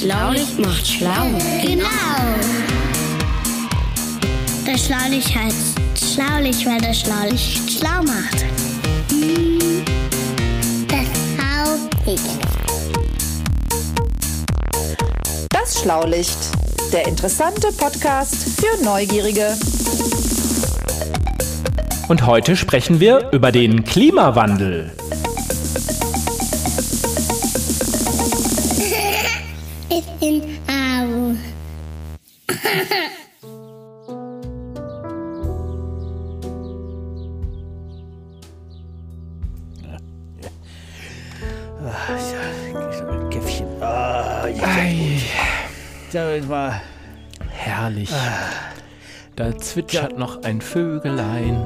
Schlaulicht 0.00 0.58
macht 0.58 0.86
schlau. 0.86 1.26
Genau. 1.62 1.84
Das 4.64 4.86
Schlaulicht 4.86 5.36
heißt 5.36 6.14
Schlaulicht, 6.14 6.64
weil 6.64 6.80
das 6.80 7.00
Schlaulicht 7.00 7.70
schlau 7.70 8.02
macht. 8.04 8.46
Das 10.88 11.06
Schlaulicht. 11.36 12.24
Das 15.50 15.82
Schlaulicht, 15.82 16.38
der 16.94 17.06
interessante 17.06 17.68
Podcast 17.72 18.36
für 18.58 18.82
Neugierige. 18.82 19.54
Und 22.08 22.24
heute 22.24 22.56
sprechen 22.56 23.00
wir 23.00 23.28
über 23.32 23.52
den 23.52 23.84
Klimawandel. 23.84 24.92
Zwitschert 49.88 50.18
noch 50.18 50.42
ein 50.42 50.60
Vögelein. 50.60 51.62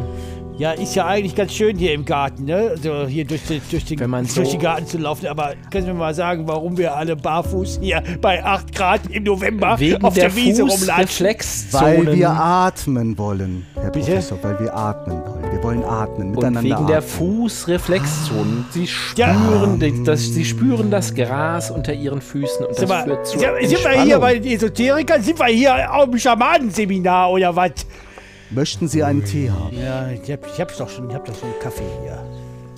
Ja, 0.56 0.70
ist 0.70 0.94
ja 0.94 1.04
eigentlich 1.06 1.34
ganz 1.34 1.52
schön 1.52 1.76
hier 1.76 1.92
im 1.94 2.04
Garten, 2.04 2.44
ne? 2.44 2.68
Also 2.70 3.08
hier 3.08 3.24
durch, 3.24 3.42
den- 3.42 3.60
durch, 3.72 3.84
den, 3.86 3.98
durch 3.98 4.50
den 4.52 4.60
Garten 4.60 4.86
zu 4.86 4.98
laufen. 4.98 5.26
Aber 5.26 5.54
können 5.72 5.84
Sie 5.86 5.92
mir 5.92 5.98
mal 5.98 6.14
sagen, 6.14 6.46
warum 6.46 6.78
wir 6.78 6.94
alle 6.94 7.16
barfuß 7.16 7.80
hier 7.82 8.00
bei 8.20 8.44
8 8.44 8.72
Grad 8.72 9.00
im 9.10 9.24
November 9.24 9.74
Wegen 9.80 10.04
auf 10.04 10.14
der, 10.14 10.28
der, 10.28 10.36
Wiese 10.36 10.62
rumlatschen? 10.62 11.26
Weil 11.72 12.06
wir 12.14 12.30
atmen 12.30 13.18
wollen, 13.18 13.66
Herr 13.74 13.90
Bitte? 13.90 14.06
Professor, 14.12 14.38
weil 14.42 14.60
wir 14.60 14.76
atmen 14.76 15.16
wollen. 15.26 15.52
Wir 15.52 15.60
wollen 15.64 15.82
atmen, 15.84 16.28
und 16.28 16.34
miteinander 16.36 16.62
wegen 16.62 16.86
der 16.86 16.98
atmen. 16.98 17.10
Fußreflexzonen. 17.10 18.64
Sie 18.70 18.88
Ja. 19.16 19.34
spüren, 19.34 19.80
die- 19.80 20.04
das, 20.04 20.20
sie 20.22 20.44
spüren 20.44 20.88
das 20.88 21.12
Gras 21.16 21.72
unter 21.72 21.92
ihren 21.92 22.20
Füßen 22.20 22.64
und 22.66 22.78
das 22.80 22.88
mal, 22.88 23.02
führt 23.02 23.26
zur 23.26 23.40
sind 23.40 23.82
wir 23.84 24.02
hier 24.02 24.20
bei 24.20 24.38
den 24.38 24.52
Esoterikern? 24.52 25.20
Sind 25.20 25.36
wir 25.40 25.46
hier 25.46 25.92
auf 25.92 26.04
dem 26.10 26.16
Schamanenseminar 26.18 27.32
oder 27.32 27.56
was? 27.56 27.72
Möchten 28.54 28.88
Sie 28.88 29.02
einen 29.02 29.24
Tee 29.24 29.50
haben? 29.50 29.76
Ja, 29.76 30.08
ich, 30.10 30.30
hab, 30.30 30.46
ich 30.46 30.60
hab's 30.60 30.78
doch 30.78 30.88
schon, 30.88 31.08
ich 31.10 31.14
hab 31.14 31.24
doch 31.24 31.34
schon 31.38 31.50
einen 31.50 31.60
Kaffee 31.60 31.82
hier. 32.02 32.22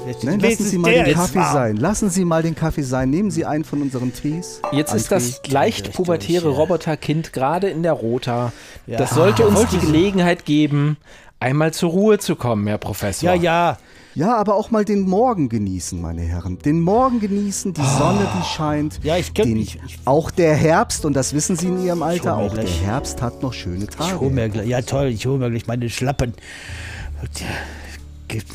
Jetzt 0.07 0.25
Nein, 0.25 0.39
lassen 0.41 0.65
Sie 0.65 0.79
mal 0.79 0.93
den 0.93 1.15
Kaffee 1.15 1.43
sein. 1.53 1.77
Lassen 1.77 2.11
Sie 2.11 2.25
mal 2.25 2.43
den 2.43 2.55
Kaffee 2.55 2.83
sein. 2.83 3.11
Nehmen 3.11 3.31
Sie 3.31 3.45
einen 3.45 3.65
von 3.65 3.83
unseren 3.83 4.13
Tees. 4.15 4.63
Jetzt 4.73 4.93
Ein 4.93 4.99
ist 4.99 5.11
das 5.11 5.41
leicht 5.49 5.93
pubertäre. 5.93 6.49
Roboterkind 6.49 7.33
gerade 7.33 7.69
in 7.69 7.83
der 7.83 7.93
Rota. 7.93 8.53
Ja. 8.87 8.99
Das 8.99 9.11
sollte 9.11 9.43
Ah, 9.45 9.49
uns 9.49 9.69
die 9.71 9.79
Gelegenheit 9.79 10.45
geben, 10.45 10.97
einmal 11.41 11.75
zur 11.75 11.91
Ruhe 11.91 12.19
zu 12.19 12.37
kommen, 12.37 12.67
Herr 12.69 12.79
Professor. 12.79 13.35
Ja, 13.35 13.35
ja. 13.35 13.79
Ja, 14.17 14.35
aber 14.37 14.55
auch 14.55 14.71
mal 14.71 14.85
den 14.87 15.03
Morgen 15.03 15.51
genießen, 15.51 16.01
meine 16.01 16.23
Herren. 16.23 16.59
Den 16.59 16.81
Morgen 16.81 17.21
genießen, 17.21 17.75
die 17.75 17.83
Sonne, 17.99 18.27
die 18.41 18.45
scheint. 18.47 18.99
Ja, 19.05 19.19
ich 19.19 19.29
kenn- 19.35 19.45
Den, 19.45 19.57
ich- 19.59 19.79
ich- 19.87 19.99
auch 20.07 20.31
der 20.31 20.55
Herbst, 20.57 21.05
und 21.05 21.13
das 21.15 21.35
wissen 21.35 21.55
Sie 21.55 21.67
in 21.67 21.85
Ihrem 21.85 22.03
Alter, 22.03 22.35
auch 22.39 22.55
der 22.55 22.65
gleich- 22.65 22.81
Herbst 22.83 23.21
hat 23.21 23.43
noch 23.43 23.53
schöne 23.53 23.87
Tage. 23.87 24.15
Ich 24.15 24.21
hol 24.21 24.31
mir 24.31 24.49
gleich, 24.49 24.67
ja 24.69 24.81
toll, 24.81 25.09
ich 25.09 25.27
hole 25.27 25.37
mir 25.39 25.51
gleich 25.51 25.67
meine 25.67 25.91
Schlappen. 25.91 26.33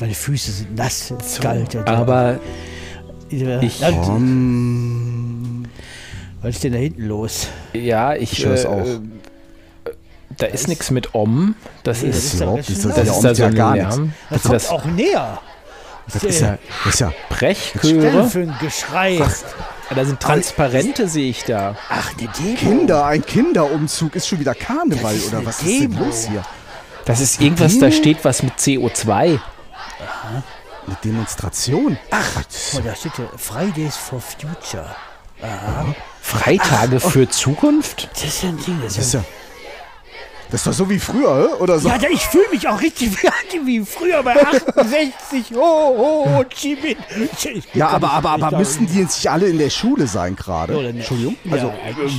Meine 0.00 0.14
Füße 0.14 0.50
sind 0.50 0.74
nass, 0.74 1.12
es 1.16 1.26
ist 1.34 1.40
kalt. 1.40 1.76
und, 1.76 1.88
Aber 1.88 2.40
ja, 3.30 3.60
ich- 3.62 3.80
Komm. 4.02 5.62
was 6.42 6.56
ist 6.56 6.64
denn 6.64 6.72
da 6.72 6.78
hinten 6.78 7.02
los? 7.06 7.46
ja, 7.72 8.14
ich. 8.14 8.32
Ich 8.32 8.44
hör's 8.44 8.66
auch. 8.66 8.84
äh, 8.84 8.98
Da 10.38 10.46
ist 10.46 10.66
nichts 10.66 10.90
mit 10.90 11.14
Om. 11.14 11.54
Das 11.84 12.02
Nee, 12.02 12.08
das 12.08 12.16
ist, 12.18 12.24
ist 12.24 12.30
schön 12.32 12.38
so- 12.40 12.44
laut. 12.46 12.56
der 12.56 12.62
das 12.64 12.68
ist 12.70 12.84
ommt 13.14 13.24
da 13.24 13.34
so 13.36 13.42
ja 13.44 13.50
gar 13.50 13.76
Lärm. 13.76 14.12
Das 14.30 14.42
kommt 14.42 14.54
das 14.54 14.68
auch 14.70 14.84
näher. 14.86 15.40
Das 16.12 16.22
ist 16.24 16.40
ja, 16.40 16.58
das 16.84 16.94
ist 16.94 17.00
ja 17.00 17.12
Brechchöre. 17.28 18.28
für 18.28 18.40
ein 18.40 18.56
Geschrei. 18.60 19.20
Da 19.94 20.04
sind 20.04 20.20
Transparente, 20.20 21.08
sehe 21.08 21.30
ich 21.30 21.44
da. 21.44 21.76
Ach, 21.90 22.10
eine 22.18 22.28
Demo. 22.28 22.56
Kinder, 22.56 23.04
ein 23.04 23.24
Kinderumzug 23.24 24.14
ist 24.16 24.26
schon 24.26 24.40
wieder 24.40 24.54
Karneval 24.54 25.14
oder 25.28 25.44
was 25.44 25.58
ist 25.62 25.66
denn 25.68 25.90
Demo. 25.92 26.04
los 26.06 26.26
hier? 26.28 26.42
Das 27.04 27.20
ist 27.20 27.40
irgendwas, 27.40 27.78
da 27.78 27.90
steht 27.90 28.24
was 28.24 28.42
mit 28.42 28.54
CO2. 28.58 29.38
Eine 30.86 30.96
Demonstration. 31.04 31.98
Ach, 32.10 32.42
Oh, 32.74 32.80
da 32.84 32.94
steht 32.94 33.12
ja 33.18 33.24
Fridays 33.36 33.96
for 33.96 34.20
Future. 34.20 34.86
Freitage 36.20 37.00
für 37.00 37.28
Zukunft? 37.28 38.08
Das 38.14 38.24
ist 38.24 38.42
ja 38.42 38.48
ein 38.50 38.58
Ding. 38.64 38.80
Das 38.82 38.94
das 38.94 38.98
ist 38.98 39.06
ist 39.08 39.14
ja, 39.14 39.20
ja. 39.20 39.26
Das 40.52 40.60
ist 40.60 40.66
doch 40.66 40.72
so 40.74 40.90
wie 40.90 40.98
früher, 40.98 41.56
oder 41.60 41.78
so? 41.78 41.88
ja, 41.88 41.96
ich 42.10 42.20
fühle 42.26 42.44
mich 42.52 42.68
auch 42.68 42.80
richtig 42.80 43.10
wie, 43.52 43.66
wie 43.66 43.84
früher 43.84 44.22
bei 44.22 44.34
68. 44.76 45.46
Oh, 45.56 45.58
oh, 46.26 46.28
Ho 46.36 46.44
Chi 46.44 46.76
Minh. 46.80 46.96
Ich- 47.42 47.64
Ja, 47.74 47.88
aber, 47.88 48.12
aber, 48.12 48.30
aber 48.30 48.58
müssten 48.58 48.86
die 48.86 49.00
jetzt 49.00 49.16
nicht 49.16 49.30
alle 49.30 49.46
in 49.48 49.58
der 49.58 49.70
Schule 49.70 50.06
sein 50.06 50.36
gerade? 50.36 50.74
Entschuldigung? 50.88 51.36
Also, 51.50 51.72
Also, 51.98 52.12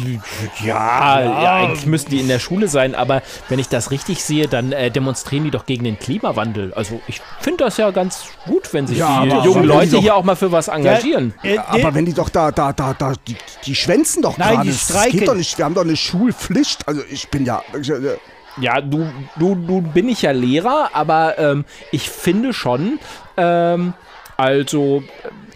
Ja, 0.65 1.21
ja, 1.21 1.53
eigentlich 1.57 1.85
müssten 1.85 2.11
die 2.11 2.19
in 2.19 2.27
der 2.27 2.39
Schule 2.39 2.67
sein, 2.67 2.95
aber 2.95 3.21
wenn 3.49 3.59
ich 3.59 3.69
das 3.69 3.91
richtig 3.91 4.23
sehe, 4.23 4.47
dann 4.47 4.71
äh, 4.71 4.89
demonstrieren 4.91 5.43
die 5.45 5.51
doch 5.51 5.65
gegen 5.65 5.83
den 5.83 5.99
Klimawandel. 5.99 6.73
Also 6.73 7.01
ich 7.07 7.21
finde 7.39 7.65
das 7.65 7.77
ja 7.77 7.91
ganz 7.91 8.23
gut, 8.45 8.73
wenn 8.73 8.87
sich 8.87 8.97
Ja, 8.97 9.23
die 9.23 9.31
aber- 9.31 9.45
jungen 9.45 9.65
Leute 9.65 9.85
die 9.85 9.91
doch- 9.93 10.01
hier 10.01 10.15
auch 10.15 10.23
mal 10.23 10.35
für 10.35 10.51
was 10.51 10.67
engagieren. 10.69 11.33
Äh, 11.43 11.57
aber 11.59 11.93
wenn 11.93 12.05
die 12.05 12.13
doch 12.13 12.29
da, 12.29 12.51
da, 12.51 12.73
da, 12.73 12.93
da, 12.93 13.13
die, 13.27 13.35
die 13.65 13.75
schwänzen 13.75 14.21
doch 14.23 14.37
Nein, 14.37 14.55
gerade. 14.55 14.63
die 14.65 14.71
Das 14.71 14.81
streiken. 14.89 15.19
geht 15.19 15.27
doch 15.27 15.35
nicht. 15.35 15.57
Wir 15.57 15.65
haben 15.65 15.75
doch 15.75 15.81
eine 15.83 15.95
Schulpflicht. 15.95 16.87
Also 16.87 17.01
ich 17.11 17.27
bin 17.29 17.45
ja. 17.45 17.61
Ich, 17.79 17.89
äh, 17.89 18.17
Ja, 18.59 18.81
du, 18.81 19.07
du, 19.37 19.55
du 19.55 19.81
bin 19.81 20.09
ich 20.09 20.21
ja 20.21 20.31
Lehrer, 20.31 20.89
aber 20.93 21.37
ähm, 21.39 21.65
ich 21.91 22.09
finde 22.09 22.53
schon, 22.53 22.99
ähm, 23.35 23.93
also 24.37 25.03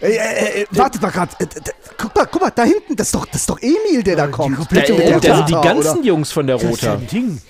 äh, 0.00 0.06
äh, 0.16 0.62
äh, 0.62 0.66
wartet 0.70 1.02
mal 1.02 1.10
gerade. 1.10 1.32
Äh, 1.38 1.46
guck 1.96 2.14
mal, 2.16 2.26
guck 2.26 2.40
mal, 2.42 2.50
da 2.50 2.64
hinten, 2.64 2.96
das 2.96 3.08
ist 3.08 3.14
doch, 3.14 3.26
das 3.26 3.42
ist 3.42 3.50
doch 3.50 3.58
Emil, 3.60 4.02
der 4.02 4.16
da 4.16 4.26
kommt. 4.26 4.58
äh, 4.72 4.82
der 4.82 5.20
da 5.20 5.36
sind 5.36 5.48
die 5.48 5.54
Rota, 5.54 5.60
ganzen 5.72 5.98
oder? 5.98 6.06
Jungs 6.06 6.32
von 6.32 6.46
der 6.46 6.56
das 6.56 6.64
ist 6.64 6.82
Rota. 6.84 6.94
ein 6.94 7.06
Ding. 7.06 7.40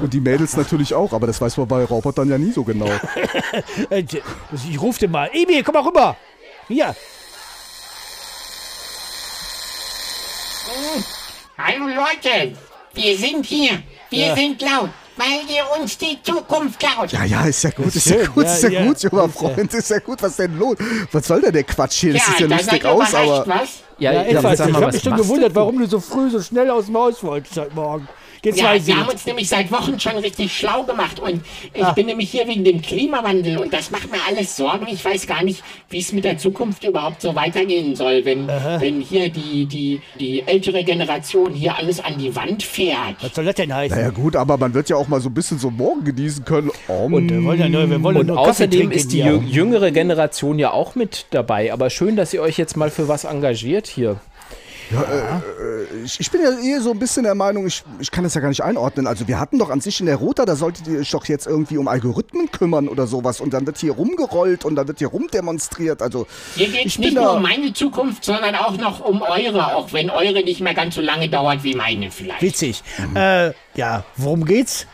Und 0.00 0.12
die 0.14 0.20
Mädels 0.20 0.56
natürlich 0.56 0.94
auch, 0.94 1.12
aber 1.12 1.26
das 1.26 1.40
weiß 1.40 1.56
man 1.58 1.68
bei 1.68 1.84
Robotern 1.84 2.28
ja 2.30 2.38
nie 2.38 2.52
so 2.52 2.64
genau. 2.64 2.86
Äh, 3.90 4.04
Ich 4.68 4.80
rufe 4.80 4.98
den 5.00 5.10
mal. 5.10 5.30
Emil, 5.32 5.62
komm 5.62 5.74
mal 5.74 5.82
rüber. 5.82 6.16
Hier. 6.68 6.94
Hallo 11.58 11.86
Leute, 11.86 12.56
wir 12.94 13.16
sind 13.18 13.44
hier. 13.46 13.82
Wir 14.10 14.26
Ja. 14.26 14.34
sind 14.36 14.60
laut, 14.62 14.90
weil 15.16 15.40
ihr 15.48 15.62
uns 15.80 15.96
die 15.96 16.18
Zukunft 16.22 16.78
klaut. 16.80 17.12
Ja, 17.12 17.24
ja, 17.24 17.44
ist 17.46 17.62
ja 17.62 17.70
gut, 17.70 17.94
ist 17.94 18.06
ja 18.06 18.26
gut, 18.26 18.44
ist 18.44 18.62
ja, 18.64 18.68
ja. 18.70 18.84
gut, 18.84 19.00
junger 19.02 19.28
Freund, 19.28 19.72
ist 19.72 19.90
ja 19.90 19.98
gut, 20.00 20.20
was 20.22 20.36
denn 20.36 20.58
los? 20.58 20.76
Was 21.12 21.26
soll 21.26 21.40
denn 21.40 21.52
der 21.52 21.64
Quatsch 21.64 21.94
hier? 22.00 22.14
Das 22.14 22.26
Ja, 22.26 22.32
sieht 22.32 22.40
ja 22.50 22.56
lustig 22.56 22.84
aus, 22.84 23.14
aber. 23.14 23.44
was? 23.46 23.68
Ja, 23.98 24.12
Ja, 24.12 24.22
etwas. 24.22 24.60
ich 24.60 24.74
habe 24.74 24.86
mich 24.92 25.02
schon 25.02 25.16
gewundert, 25.16 25.54
warum 25.54 25.78
du 25.78 25.86
so 25.86 26.00
früh, 26.00 26.30
so 26.30 26.40
schnell 26.42 26.70
aus 26.70 26.86
dem 26.86 26.96
Haus 26.96 27.22
wolltest 27.22 27.56
heute 27.56 27.74
Morgen. 27.74 28.08
Ja, 28.44 28.74
wir 28.86 28.96
haben 28.96 29.08
uns 29.08 29.26
nämlich 29.26 29.48
seit 29.48 29.70
Wochen 29.70 30.00
schon 30.00 30.16
richtig 30.16 30.56
schlau 30.56 30.82
gemacht 30.84 31.20
und 31.20 31.42
ich 31.74 31.88
bin 31.90 32.06
nämlich 32.06 32.30
hier 32.30 32.46
wegen 32.48 32.64
dem 32.64 32.80
Klimawandel 32.80 33.58
und 33.58 33.72
das 33.72 33.90
macht 33.90 34.10
mir 34.10 34.18
alles 34.28 34.56
Sorgen. 34.56 34.86
Ich 34.90 35.04
weiß 35.04 35.26
gar 35.26 35.44
nicht, 35.44 35.62
wie 35.90 35.98
es 35.98 36.12
mit 36.12 36.24
der 36.24 36.38
Zukunft 36.38 36.84
überhaupt 36.84 37.20
so 37.20 37.34
weitergehen 37.34 37.94
soll, 37.94 38.24
wenn, 38.24 38.48
wenn 38.48 39.00
hier 39.00 39.28
die, 39.28 39.66
die, 39.66 40.00
die 40.18 40.42
ältere 40.46 40.84
Generation 40.84 41.52
hier 41.52 41.76
alles 41.76 42.00
an 42.00 42.18
die 42.18 42.34
Wand 42.34 42.62
fährt. 42.62 43.16
Was 43.20 43.34
soll 43.34 43.44
das 43.44 43.56
denn 43.56 43.74
heißen? 43.74 43.96
Naja, 43.96 44.10
gut, 44.10 44.36
aber 44.36 44.56
man 44.56 44.72
wird 44.72 44.88
ja 44.88 44.96
auch 44.96 45.08
mal 45.08 45.20
so 45.20 45.28
ein 45.28 45.34
bisschen 45.34 45.58
so 45.58 45.70
morgen 45.70 46.04
genießen 46.04 46.44
können. 46.44 46.70
Om. 46.88 47.12
Und 47.12 47.30
wir 47.30 47.44
wollen 47.44 47.60
ja 47.60 47.68
nur, 47.68 47.90
wir 47.90 48.02
wollen 48.02 48.16
ja 48.16 48.22
Und 48.22 48.30
außerdem 48.30 48.90
ist 48.90 49.12
die 49.12 49.20
jüngere 49.20 49.90
Generation 49.90 50.58
ja 50.58 50.72
auch 50.72 50.94
mit 50.94 51.26
dabei. 51.30 51.72
Aber 51.72 51.90
schön, 51.90 52.16
dass 52.16 52.32
ihr 52.32 52.42
euch 52.42 52.56
jetzt 52.56 52.76
mal 52.76 52.90
für 52.90 53.08
was 53.08 53.24
engagiert 53.24 53.86
hier. 53.86 54.20
Ich, 56.04 56.18
ich 56.20 56.30
bin 56.30 56.40
ja 56.42 56.50
eher 56.58 56.80
so 56.80 56.90
ein 56.90 56.98
bisschen 56.98 57.24
der 57.24 57.34
Meinung, 57.34 57.66
ich, 57.66 57.82
ich 57.98 58.10
kann 58.10 58.24
das 58.24 58.34
ja 58.34 58.40
gar 58.40 58.48
nicht 58.48 58.62
einordnen. 58.62 59.06
Also 59.06 59.28
wir 59.28 59.38
hatten 59.38 59.58
doch 59.58 59.70
an 59.70 59.80
sich 59.80 60.00
in 60.00 60.06
der 60.06 60.16
Rota, 60.16 60.44
da 60.44 60.56
solltet 60.56 60.86
ihr 60.88 61.00
euch 61.00 61.10
doch 61.10 61.24
jetzt 61.26 61.46
irgendwie 61.46 61.78
um 61.78 61.88
Algorithmen 61.88 62.50
kümmern 62.50 62.88
oder 62.88 63.06
sowas. 63.06 63.40
Und 63.40 63.52
dann 63.52 63.66
wird 63.66 63.78
hier 63.78 63.92
rumgerollt 63.92 64.64
und 64.64 64.74
dann 64.76 64.88
wird 64.88 64.98
hier 64.98 65.08
rumdemonstriert. 65.08 66.02
Also 66.02 66.26
Hier 66.56 66.68
geht 66.68 66.86
es 66.86 66.98
nicht 66.98 67.14
nur 67.14 67.34
um 67.34 67.42
meine 67.42 67.72
Zukunft, 67.72 68.24
sondern 68.24 68.54
auch 68.54 68.76
noch 68.76 69.00
um 69.00 69.22
eure, 69.22 69.74
auch 69.76 69.92
wenn 69.92 70.10
eure 70.10 70.42
nicht 70.42 70.60
mehr 70.60 70.74
ganz 70.74 70.94
so 70.94 71.00
lange 71.00 71.28
dauert 71.28 71.62
wie 71.64 71.74
meine 71.74 72.10
vielleicht. 72.10 72.42
Witzig. 72.42 72.82
Äh, 73.14 73.52
ja, 73.74 74.04
worum 74.16 74.44
geht's? 74.44 74.86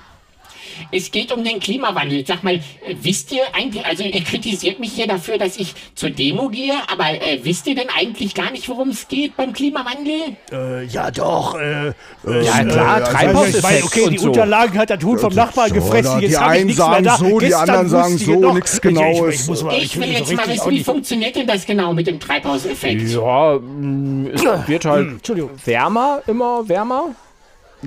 Es 0.92 1.10
geht 1.10 1.32
um 1.32 1.44
den 1.44 1.60
Klimawandel. 1.60 2.24
Sag 2.26 2.42
mal, 2.44 2.54
äh, 2.56 2.60
wisst 3.02 3.32
ihr 3.32 3.42
eigentlich, 3.54 3.84
also 3.86 4.02
ihr 4.04 4.22
kritisiert 4.22 4.78
mich 4.80 4.92
hier 4.92 5.06
dafür, 5.06 5.38
dass 5.38 5.56
ich 5.56 5.74
zur 5.94 6.10
Demo 6.10 6.48
gehe, 6.48 6.74
aber 6.92 7.10
äh, 7.10 7.40
wisst 7.42 7.66
ihr 7.66 7.74
denn 7.74 7.88
eigentlich 7.96 8.34
gar 8.34 8.50
nicht, 8.50 8.68
worum 8.68 8.90
es 8.90 9.08
geht 9.08 9.36
beim 9.36 9.52
Klimawandel? 9.52 10.36
Äh, 10.52 10.84
ja, 10.86 11.10
doch. 11.10 11.58
Äh, 11.58 11.92
Ja, 12.24 12.64
klar, 12.64 12.94
also, 12.96 13.12
Treibhauseffekt 13.12 13.78
ich 13.78 13.84
okay, 13.84 14.00
und 14.02 14.12
die 14.12 14.18
so. 14.18 14.26
Unterlagen 14.28 14.78
hat 14.78 14.90
der 14.90 15.00
Huhn 15.00 15.18
vom 15.18 15.34
Nachbarn 15.34 15.72
gefressen. 15.72 16.20
Jetzt 16.20 16.32
die 16.32 16.36
habe 16.38 16.54
ich 16.54 16.60
einen 16.60 16.66
nichts 16.66 16.88
mehr 16.88 17.02
da. 17.02 17.16
so, 17.16 17.38
die 17.38 17.46
Gestern 17.46 17.60
anderen 17.70 17.88
sagen 17.88 18.12
wusste 18.14 18.24
ich 18.30 18.34
so, 18.36 18.40
noch. 18.40 18.54
nichts 18.54 18.74
Ich- 18.74 18.80
Genaues. 18.82 19.34
Ich, 19.34 19.40
ich, 19.42 19.46
muss 19.48 19.62
mal, 19.64 19.76
Ich 19.78 20.00
will 20.00 20.12
jetzt 20.12 20.28
so 20.28 20.34
mal 20.34 20.48
wissen, 20.48 20.70
wie 20.70 20.84
funktioniert 20.84 21.36
denn 21.36 21.46
das 21.46 21.66
genau 21.66 21.92
mit 21.92 22.06
dem 22.06 22.20
Treibhauseffekt? 22.20 23.02
Ja, 23.10 23.58
mh, 23.58 24.30
es 24.34 24.68
wird 24.68 24.84
halt 24.84 25.08
Entschuldigung. 25.08 25.50
wärmer, 25.64 26.22
immer 26.26 26.68
wärmer. 26.68 27.14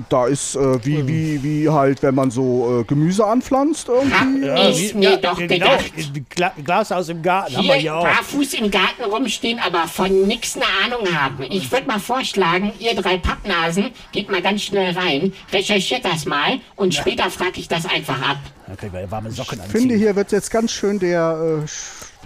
Da 0.08 0.26
ist 0.26 0.54
äh, 0.54 0.84
wie, 0.84 1.06
wie, 1.06 1.42
wie 1.42 1.68
halt, 1.68 2.02
wenn 2.02 2.14
man 2.14 2.30
so 2.30 2.80
äh, 2.80 2.84
Gemüse 2.84 3.26
anpflanzt 3.26 3.88
irgendwie. 3.88 4.46
Ja, 4.46 4.68
ist 4.68 4.94
mir 4.94 5.16
doch 5.16 5.36
genau. 5.36 5.52
gedacht. 5.54 5.92
Ein 5.96 6.26
Gla 6.30 6.52
Glashaus 6.64 7.08
im 7.08 7.22
Garten 7.22 7.56
haben 7.56 7.66
wir 7.66 7.74
Hier 7.74 7.96
auch. 7.96 8.04
barfuß 8.04 8.54
im 8.54 8.70
Garten 8.70 9.02
rumstehen, 9.04 9.58
aber 9.58 9.88
von 9.88 10.28
nix 10.28 10.56
eine 10.56 10.64
Ahnung 10.84 11.12
haben. 11.14 11.42
Ich 11.50 11.70
würde 11.72 11.88
mal 11.88 11.98
vorschlagen, 11.98 12.72
ihr 12.78 12.94
drei 12.94 13.18
Pappnasen, 13.18 13.90
geht 14.12 14.30
mal 14.30 14.40
ganz 14.40 14.62
schnell 14.62 14.96
rein, 14.96 15.32
recherchiert 15.52 16.04
das 16.04 16.24
mal 16.24 16.60
und 16.76 16.94
später 16.94 17.28
frage 17.28 17.58
ich 17.58 17.66
das 17.66 17.84
einfach 17.84 18.20
ab. 18.22 18.38
Da 18.70 18.76
können 18.76 18.92
wir 18.92 19.10
warme 19.10 19.32
Socken 19.32 19.60
anziehen. 19.60 19.74
Ich 19.74 19.80
finde, 19.80 19.94
hier 19.96 20.14
wird 20.14 20.30
jetzt 20.30 20.48
ganz 20.50 20.70
schön 20.70 21.00
der 21.00 21.60
äh, 21.64 21.66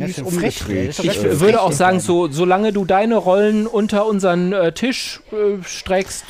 Spieß 0.05 0.19
umgedreht. 0.20 0.99
doch 0.99 1.05
Ich 1.05 1.14
schön 1.14 1.41
würde 1.41 1.62
auch 1.62 1.73
sagen, 1.73 2.00
so, 2.00 2.31
solange 2.31 2.70
du 2.75 2.85
deine 2.85 3.17
Rollen 3.17 3.67
unter 3.67 4.05
unseren 4.05 4.52
äh, 4.52 4.73
Tisch 4.73 5.20
äh, 5.32 5.64
streckst, 5.64 6.25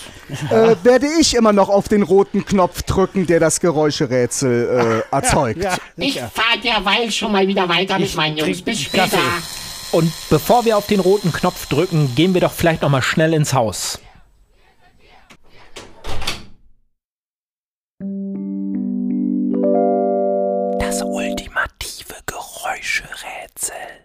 äh, 0.50 0.76
werde 0.84 1.06
ich 1.20 1.34
immer 1.34 1.52
noch 1.52 1.68
auf 1.68 1.88
den 1.88 2.02
roten 2.04 2.44
Knopf 2.44 2.82
drücken, 2.82 3.26
der 3.26 3.40
das 3.40 3.58
Geräuscherätsel 3.60 5.02
äh, 5.10 5.14
erzeugt. 5.16 5.60
Ja, 5.64 5.76
Ich 5.96 6.14
sicher. 6.14 6.30
fahre 6.32 6.60
derweil 6.62 7.10
schon 7.10 7.32
mal 7.32 7.48
wieder 7.48 7.68
weiter 7.68 7.98
mit 7.98 8.14
meinen 8.14 8.36
Jungs. 8.36 8.62
Bis 8.62 8.82
später. 8.82 9.08
Kaffee. 9.08 9.18
Und 9.90 10.12
bevor 10.30 10.64
wir 10.64 10.76
auf 10.78 10.86
den 10.86 11.00
roten 11.00 11.32
Knopf 11.32 11.66
drücken, 11.66 12.14
gehen 12.14 12.34
wir 12.34 12.40
doch 12.40 12.52
vielleicht 12.52 12.82
noch 12.82 12.88
mal 12.90 13.02
schnell 13.02 13.34
ins 13.34 13.52
Haus. 13.52 13.98
Geräuscherätsel. 22.84 24.03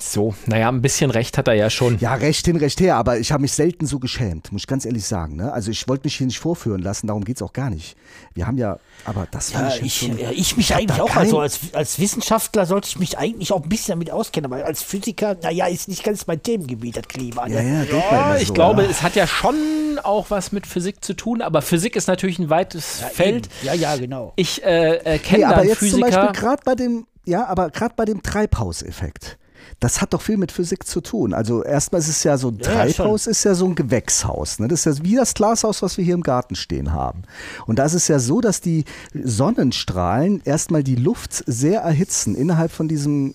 So, 0.00 0.34
naja, 0.46 0.68
ein 0.68 0.80
bisschen 0.80 1.10
recht 1.10 1.36
hat 1.38 1.48
er 1.48 1.54
ja 1.54 1.70
schon. 1.70 1.98
Ja, 1.98 2.14
recht 2.14 2.46
hin, 2.46 2.56
recht 2.56 2.80
her, 2.80 2.96
aber 2.96 3.18
ich 3.18 3.32
habe 3.32 3.42
mich 3.42 3.52
selten 3.52 3.84
so 3.84 3.98
geschämt, 3.98 4.52
muss 4.52 4.62
ich 4.62 4.66
ganz 4.68 4.84
ehrlich 4.84 5.04
sagen. 5.04 5.34
Ne? 5.36 5.52
Also 5.52 5.70
ich 5.72 5.88
wollte 5.88 6.04
mich 6.06 6.16
hier 6.16 6.26
nicht 6.26 6.38
vorführen 6.38 6.80
lassen, 6.80 7.08
darum 7.08 7.24
geht's 7.24 7.42
auch 7.42 7.52
gar 7.52 7.68
nicht. 7.68 7.96
Wir 8.34 8.46
haben 8.46 8.58
ja, 8.58 8.78
aber 9.04 9.26
das 9.30 9.50
fand 9.50 9.70
Ja, 9.70 9.76
ich, 9.76 9.82
ich, 9.82 9.98
schon, 9.98 10.18
ja, 10.18 10.30
ich 10.30 10.56
mich 10.56 10.72
hab 10.72 10.78
eigentlich 10.80 11.00
auch. 11.00 11.08
kein- 11.08 11.18
Also 11.18 11.40
als, 11.40 11.58
als 11.72 11.98
Wissenschaftler 11.98 12.64
sollte 12.66 12.86
ich 12.88 12.98
mich 12.98 13.18
eigentlich 13.18 13.52
auch 13.52 13.62
ein 13.62 13.68
bisschen 13.68 13.92
damit 13.92 14.10
auskennen, 14.12 14.52
aber 14.52 14.64
als 14.64 14.82
Physiker, 14.82 15.36
naja, 15.42 15.66
ist 15.66 15.88
nicht 15.88 16.04
ganz 16.04 16.26
mein 16.28 16.42
Themengebiet, 16.42 16.96
das 16.96 17.08
Klima. 17.08 17.48
Ne? 17.48 17.54
Ja, 17.56 17.60
ja, 17.62 17.82
Ja, 18.10 18.26
immer 18.30 18.40
ich 18.40 18.48
so, 18.48 18.54
glaube, 18.54 18.84
ja. 18.84 18.88
es 18.90 19.02
hat 19.02 19.16
ja 19.16 19.26
schon 19.26 19.56
auch 20.04 20.30
was 20.30 20.52
mit 20.52 20.66
Physik 20.68 21.04
zu 21.04 21.14
tun, 21.14 21.42
aber 21.42 21.60
Physik 21.60 21.96
ist 21.96 22.06
natürlich 22.06 22.38
ein 22.38 22.50
weites 22.50 23.00
Feld. 23.12 23.48
Ja, 23.64 23.74
ja, 23.74 23.96
genau. 23.96 24.32
Ich 24.36 24.62
äh, 24.64 24.94
äh, 24.98 25.18
kenne 25.18 25.38
Nee, 25.44 25.50
da 25.50 25.56
aber 25.56 25.64
jetzt 25.64 25.80
zum 25.90 26.00
Beispiel 26.00 26.20
Physiker. 26.20 26.32
gerade 26.32 26.62
bei 26.64 26.74
dem, 26.76 27.06
ja, 27.24 27.46
aber 27.46 27.70
gerade 27.70 27.94
bei 27.96 28.04
dem 28.04 28.22
Treibhauseffekt. 28.22 29.38
Das 29.80 30.00
hat 30.00 30.12
doch 30.14 30.22
viel 30.22 30.36
mit 30.36 30.52
Physik 30.52 30.86
zu 30.86 31.00
tun. 31.00 31.34
Also 31.34 31.62
erstmal 31.62 32.00
ist 32.00 32.08
es 32.08 32.24
ja 32.24 32.36
so 32.36 32.48
ein 32.48 32.58
Ja, 32.58 32.72
Treibhaus 32.72 33.26
ist 33.26 33.44
ja 33.44 33.54
so 33.54 33.66
ein 33.66 33.74
Gewächshaus. 33.74 34.58
Ne? 34.58 34.68
Das 34.68 34.86
ist 34.86 34.98
ja 34.98 35.04
wie 35.04 35.16
das 35.16 35.34
Glashaus, 35.34 35.82
was 35.82 35.96
wir 35.96 36.04
hier 36.04 36.14
im 36.14 36.22
Garten 36.22 36.54
stehen 36.54 36.92
haben. 36.92 37.22
Und 37.66 37.78
da 37.78 37.84
ist 37.84 37.94
es 37.94 38.08
ja 38.08 38.18
so, 38.18 38.40
dass 38.40 38.60
die 38.60 38.84
Sonnenstrahlen 39.14 40.42
erstmal 40.44 40.82
die 40.82 40.96
Luft 40.96 41.44
sehr 41.46 41.80
erhitzen 41.80 42.34
innerhalb 42.34 42.72
von 42.72 42.88
diesem 42.88 43.34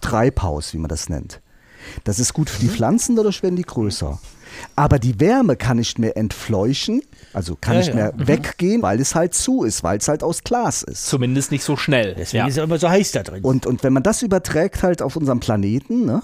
Treibhaus, 0.00 0.74
wie 0.74 0.78
man 0.78 0.88
das 0.88 1.08
nennt. 1.08 1.40
Das 2.04 2.18
ist 2.18 2.32
gut 2.34 2.50
für 2.50 2.62
Mhm. 2.62 2.68
die 2.68 2.74
Pflanzen, 2.74 3.16
dadurch 3.16 3.42
werden 3.42 3.56
die 3.56 3.62
größer. 3.62 4.18
Aber 4.76 4.98
die 4.98 5.18
Wärme 5.18 5.56
kann 5.56 5.78
nicht 5.78 5.98
mehr 5.98 6.16
entfleuchen, 6.16 7.02
also 7.32 7.56
kann 7.58 7.74
Ja, 7.74 7.78
nicht 7.80 7.88
ja. 7.88 7.94
mehr 7.94 8.12
Mhm. 8.14 8.28
weggehen, 8.28 8.82
weil 8.82 9.00
es 9.00 9.14
halt 9.14 9.34
zu 9.34 9.64
ist, 9.64 9.82
weil 9.82 9.98
es 9.98 10.08
halt 10.08 10.22
aus 10.22 10.44
Glas 10.44 10.82
ist. 10.82 11.06
Zumindest 11.06 11.50
nicht 11.50 11.64
so 11.64 11.76
schnell. 11.76 12.14
Deswegen 12.14 12.42
Ja. 12.44 12.48
ist 12.48 12.56
ja 12.56 12.64
immer 12.64 12.78
so 12.78 12.88
heiß 12.90 13.12
da 13.12 13.22
drin. 13.22 13.42
Und, 13.42 13.64
und 13.66 13.82
wenn 13.82 13.92
man 13.94 14.02
das 14.02 14.20
überträgt 14.22 14.82
halt 14.82 15.00
auf 15.00 15.16
unserem 15.16 15.40
Planeten, 15.40 16.04
ne? 16.04 16.22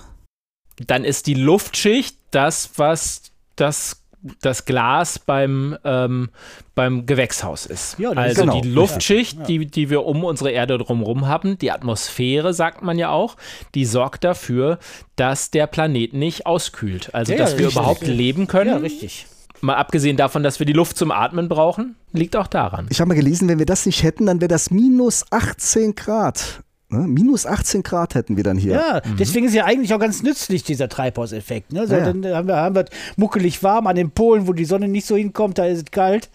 Dann 0.87 1.05
ist 1.05 1.27
die 1.27 1.35
Luftschicht 1.35 2.19
das, 2.31 2.71
was 2.77 3.23
das, 3.57 3.97
das 4.43 4.65
Glas 4.65 5.19
beim, 5.19 5.77
ähm, 5.85 6.31
beim 6.75 7.07
Gewächshaus 7.07 7.67
ist. 7.67 7.99
Ja, 7.99 8.11
also 8.11 8.43
genau. 8.43 8.61
die 8.61 8.69
Luftschicht, 8.69 9.49
Die, 9.49 9.67
die 9.67 9.91
wir 9.91 10.05
um 10.05 10.25
unsere 10.25 10.51
Erde 10.51 10.79
drumherum 10.79 11.27
haben, 11.29 11.59
die 11.59 11.71
Atmosphäre, 11.71 12.53
sagt 12.53 12.83
man 12.83 12.99
ja 12.99 13.11
auch, 13.11 13.37
die 13.75 13.85
sorgt 13.85 14.25
dafür, 14.25 14.79
dass 15.17 15.51
der 15.51 15.67
Planet 15.67 16.13
nicht 16.15 16.47
auskühlt. 16.47 17.15
Also 17.15 17.33
Ja, 17.33 17.39
dass 17.39 17.53
ja, 17.53 17.59
wir 17.59 17.67
richtig. 17.67 17.81
überhaupt 17.81 18.07
leben 18.07 18.47
können. 18.47 18.71
ja, 18.71 18.77
richtig. 18.77 19.27
Mal 19.61 19.75
abgesehen 19.75 20.17
davon, 20.17 20.43
dass 20.45 20.61
wir 20.61 20.67
die 20.67 20.73
Luft 20.73 20.97
zum 20.97 21.11
Atmen 21.11 21.49
brauchen, 21.49 21.97
liegt 22.13 22.37
auch 22.37 22.47
daran. 22.47 22.87
Ich 22.91 23.01
habe 23.01 23.09
mal 23.09 23.15
gelesen, 23.15 23.49
wenn 23.49 23.59
wir 23.59 23.67
das 23.67 23.87
nicht 23.87 24.05
hätten, 24.05 24.27
dann 24.27 24.41
wäre 24.41 24.49
das 24.49 24.71
minus 24.71 25.25
18 25.31 25.97
Grad. 25.97 26.63
Ne? 26.91 27.07
Minus 27.07 27.45
18 27.45 27.83
Grad 27.83 28.15
hätten 28.15 28.37
wir 28.37 28.45
dann 28.45 28.57
hier. 28.57 28.73
Ja, 28.73 29.01
deswegen 29.19 29.47
ist 29.47 29.55
ja 29.55 29.65
eigentlich 29.67 29.93
auch 29.93 29.99
ganz 29.99 30.23
nützlich, 30.23 30.63
dieser 30.63 30.89
Treibhauseffekt. 30.89 31.73
Ne? 31.73 31.87
So, 31.87 31.95
Ja, 31.95 31.99
ja. 32.01 32.13
Dann 32.13 32.35
haben 32.35 32.49
wir, 32.49 32.57
haben 32.57 32.75
wir 32.75 32.87
muckelig 33.17 33.63
warm 33.63 33.87
an 33.87 33.97
den 33.97 34.11
Polen, 34.11 34.47
wo 34.47 34.55
die 34.55 34.65
Sonne 34.65 34.89
nicht 34.89 35.07
so 35.07 35.17
hinkommt, 35.17 35.59
da 35.59 35.67
ist 35.67 35.79
es 35.79 35.91
kalt. 35.91 36.31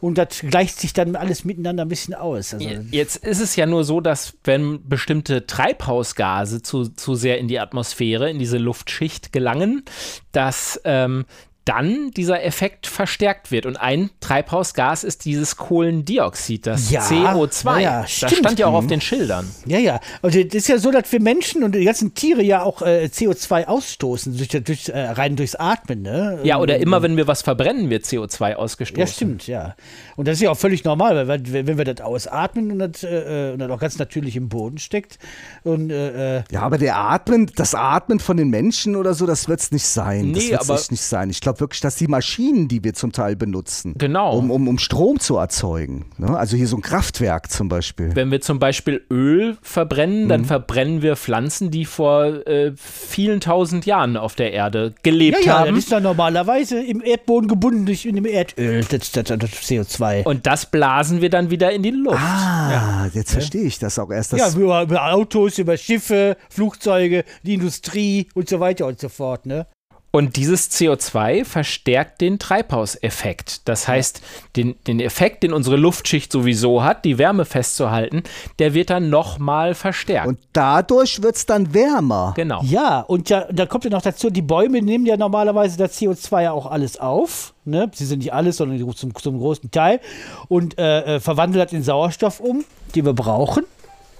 Und 0.00 0.18
das 0.18 0.40
gleicht 0.40 0.80
sich 0.80 0.92
dann 0.94 1.14
alles 1.14 1.44
miteinander 1.44 1.84
ein 1.84 1.88
bisschen 1.88 2.14
aus. 2.14 2.54
Also, 2.54 2.68
Jetzt 2.90 3.18
ist 3.24 3.40
es 3.40 3.54
ja 3.54 3.66
nur 3.66 3.84
so, 3.84 4.00
dass 4.00 4.34
wenn 4.42 4.88
bestimmte 4.88 5.46
Treibhausgase 5.46 6.60
zu, 6.60 6.88
zu 6.88 7.14
sehr 7.14 7.38
in 7.38 7.46
die 7.46 7.60
Atmosphäre, 7.60 8.28
in 8.28 8.40
diese 8.40 8.58
Luftschicht 8.58 9.32
gelangen, 9.32 9.84
dass 10.32 10.80
ähm, 10.84 11.24
dann 11.64 12.10
dieser 12.10 12.42
Effekt 12.44 12.86
verstärkt 12.86 13.50
wird. 13.50 13.66
Und 13.66 13.76
ein 13.76 14.10
Treibhausgas 14.20 15.04
ist 15.04 15.24
dieses 15.24 15.56
Kohlendioxid, 15.56 16.66
das 16.66 16.90
Ja, 16.90 17.02
CO2. 17.02 17.72
ja, 17.74 17.78
ja, 17.80 18.02
das 18.02 18.10
stimmt. 18.12 18.32
stand 18.36 18.58
ja 18.58 18.66
auch 18.66 18.74
auf 18.74 18.84
Mhm. 18.84 18.88
den 18.88 19.00
Schildern. 19.00 19.48
Ja, 19.66 19.78
ja. 19.78 20.00
Also 20.22 20.42
das 20.42 20.54
ist 20.54 20.68
ja 20.68 20.78
so, 20.78 20.90
dass 20.90 21.10
wir 21.12 21.20
Menschen 21.20 21.62
und 21.62 21.74
die 21.74 21.84
ganzen 21.84 22.14
Tiere 22.14 22.42
ja 22.42 22.62
auch 22.62 22.82
äh, 22.82 23.08
CO2 23.12 23.66
ausstoßen, 23.66 24.36
durch, 24.36 24.48
durch, 24.48 24.88
äh, 24.88 24.98
rein 25.10 25.36
durchs 25.36 25.54
Atmen. 25.54 26.02
Ne? 26.02 26.40
Ja, 26.42 26.58
oder 26.58 26.78
immer 26.78 27.02
wenn 27.02 27.16
wir 27.16 27.26
was 27.26 27.42
verbrennen, 27.42 27.90
wird 27.90 28.04
CO2 28.04 28.54
ausgestoßen. 28.56 29.00
Ja, 29.00 29.06
stimmt, 29.06 29.46
ja. 29.46 29.76
Und 30.16 30.26
das 30.28 30.34
ist 30.36 30.42
ja 30.42 30.50
auch 30.50 30.58
völlig 30.58 30.84
normal, 30.84 31.28
weil 31.28 31.42
wenn 31.52 31.78
wir 31.78 31.84
das 31.84 32.00
ausatmen 32.04 32.72
und 32.72 32.78
das, 32.80 33.02
äh, 33.04 33.50
und 33.52 33.58
das 33.60 33.70
auch 33.70 33.78
ganz 33.78 33.98
natürlich 33.98 34.36
im 34.36 34.48
Boden 34.48 34.78
steckt 34.78 35.18
und 35.64 35.90
äh, 35.90 36.38
äh, 36.38 36.42
Ja, 36.50 36.62
aber 36.62 36.78
der 36.78 36.96
Atmen, 36.96 37.50
das 37.56 37.74
Atmen 37.74 38.18
von 38.20 38.36
den 38.36 38.50
Menschen 38.50 38.96
oder 38.96 39.14
so, 39.14 39.26
das 39.26 39.48
wird 39.48 39.60
es 39.60 39.70
nicht 39.70 39.86
sein. 39.86 40.32
das 40.32 40.42
Nee, 40.44 40.50
wird's 40.50 40.68
aber- 40.70 40.78
echt 40.78 40.90
nicht 40.90 41.02
sein. 41.02 41.30
Ich 41.30 41.40
glaube 41.40 41.51
wirklich, 41.60 41.80
dass 41.80 41.96
die 41.96 42.06
Maschinen, 42.08 42.68
die 42.68 42.82
wir 42.84 42.94
zum 42.94 43.12
Teil 43.12 43.36
benutzen, 43.36 43.94
Genau. 43.98 44.36
um, 44.36 44.50
um, 44.50 44.68
um 44.68 44.78
Strom 44.78 45.18
zu 45.20 45.36
erzeugen, 45.36 46.06
ne? 46.18 46.36
also 46.36 46.56
hier 46.56 46.66
so 46.66 46.76
ein 46.76 46.82
Kraftwerk 46.82 47.50
zum 47.50 47.68
Beispiel. 47.68 48.10
Wenn 48.14 48.30
wir 48.30 48.40
zum 48.40 48.58
Beispiel 48.58 49.02
Öl 49.10 49.56
verbrennen, 49.62 50.24
Mhm. 50.24 50.28
dann 50.28 50.44
verbrennen 50.44 51.02
wir 51.02 51.16
Pflanzen, 51.16 51.70
die 51.70 51.84
vor 51.84 52.46
äh, 52.46 52.72
vielen 52.76 53.40
tausend 53.40 53.86
Jahren 53.86 54.16
auf 54.16 54.34
der 54.34 54.52
Erde 54.52 54.94
gelebt 55.02 55.40
ja, 55.40 55.46
ja, 55.46 55.58
haben. 55.60 55.70
das 55.74 55.78
ist 55.84 55.92
dann 55.92 56.02
normalerweise 56.02 56.80
im 56.82 57.02
Erdboden 57.02 57.48
gebunden 57.48 57.86
durch 57.86 58.04
in 58.06 58.16
dem 58.16 58.26
Erdöl, 58.26 58.84
das, 58.84 59.12
das, 59.12 59.24
das 59.24 59.38
CO2. 59.50 60.24
Und 60.24 60.46
das 60.46 60.66
blasen 60.66 61.20
wir 61.20 61.30
dann 61.30 61.50
wieder 61.50 61.72
in 61.72 61.82
die 61.82 61.90
Luft. 61.90 62.18
Ah, 62.18 63.08
jetzt 63.12 63.32
verstehe 63.32 63.62
ich 63.64 63.78
das 63.78 63.98
auch 63.98 64.10
erst. 64.10 64.32
Das, 64.32 64.54
ja, 64.54 64.60
über, 64.60 64.82
über 64.82 65.12
Autos, 65.12 65.58
über 65.58 65.76
Schiffe, 65.76 66.36
Flugzeuge, 66.50 67.24
die 67.42 67.54
Industrie 67.54 68.28
und 68.34 68.48
so 68.48 68.60
weiter 68.60 68.86
und 68.86 69.00
so 69.00 69.08
fort, 69.08 69.46
ne? 69.46 69.66
Und 70.12 70.36
dieses 70.36 70.70
CO2 70.70 71.46
verstärkt 71.46 72.20
den 72.20 72.38
Treibhauseffekt. 72.38 73.66
Das 73.66 73.88
heißt, 73.88 74.20
den, 74.56 74.74
den 74.86 75.00
Effekt, 75.00 75.42
den 75.42 75.54
unsere 75.54 75.76
Luftschicht 75.76 76.30
sowieso 76.30 76.84
hat, 76.84 77.06
die 77.06 77.16
Wärme 77.16 77.46
festzuhalten, 77.46 78.22
der 78.58 78.74
wird 78.74 78.90
dann 78.90 79.08
nochmal 79.08 79.74
verstärkt. 79.74 80.28
und 80.28 80.38
dadurch 80.52 81.22
wird 81.22 81.36
es 81.36 81.46
dann 81.46 81.72
wärmer. 81.72 82.34
genau. 82.36 82.60
Ja, 82.62 83.00
und 83.00 83.30
ja, 83.30 83.46
da 83.50 83.64
kommt 83.64 83.84
ja 83.84 83.90
noch 83.90 84.02
dazu, 84.02 84.28
die 84.28 84.42
Bäume 84.42 84.82
nehmen 84.82 85.06
ja 85.06 85.16
normalerweise 85.16 85.78
das 85.78 85.98
CO2 85.98 86.42
ja 86.42 86.52
auch 86.52 86.66
alles 86.66 87.00
auf. 87.00 87.54
Ne? 87.64 87.90
Sie 87.94 88.04
sind 88.04 88.18
nicht 88.18 88.34
alles, 88.34 88.58
sondern 88.58 88.94
zum, 88.94 89.14
zum 89.14 89.38
großen 89.38 89.70
Teil. 89.70 90.00
Und 90.48 90.78
äh, 90.78 91.16
äh, 91.16 91.20
verwandeln 91.20 91.64
das 91.64 91.72
in 91.72 91.82
Sauerstoff 91.82 92.38
um, 92.38 92.66
den 92.94 93.06
wir 93.06 93.14
brauchen. 93.14 93.64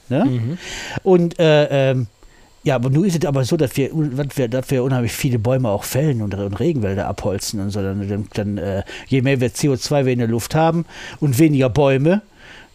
Ne? 0.09 0.59
Und 1.03 1.39
äh, 1.39 1.91
ähm, 1.91 2.07
Ja, 2.65 2.77
aber 2.77 2.91
nun 2.91 3.05
ist 3.05 3.19
es 3.19 3.27
aber 3.27 3.45
so, 3.45 3.57
dass 3.57 3.77
wir, 3.77 3.91
wir, 3.93 4.49
dass 4.49 4.71
wir 4.71 4.85
unheimlich 4.85 5.13
viele 5.13 5.39
Bäume 5.39 5.69
auch 5.69 5.85
fällen 5.85 6.23
und, 6.23 6.35
und 6.35 6.61
Regenwälder 6.61 7.07
abholzen 7.07 7.61
und 7.61 7.71
so. 7.71 7.83
Dann, 7.83 8.09
dann, 8.09 8.29
dann 8.35 8.59
äh, 8.59 8.83
je 9.09 9.23
mehr 9.23 9.41
wir 9.41 9.51
CO2 9.51 10.05
wir 10.05 10.13
in 10.13 10.21
der 10.21 10.29
Luft 10.29 10.55
haben 10.55 10.85
und 11.19 11.39
weniger 11.39 11.69
Bäume, 11.69 12.23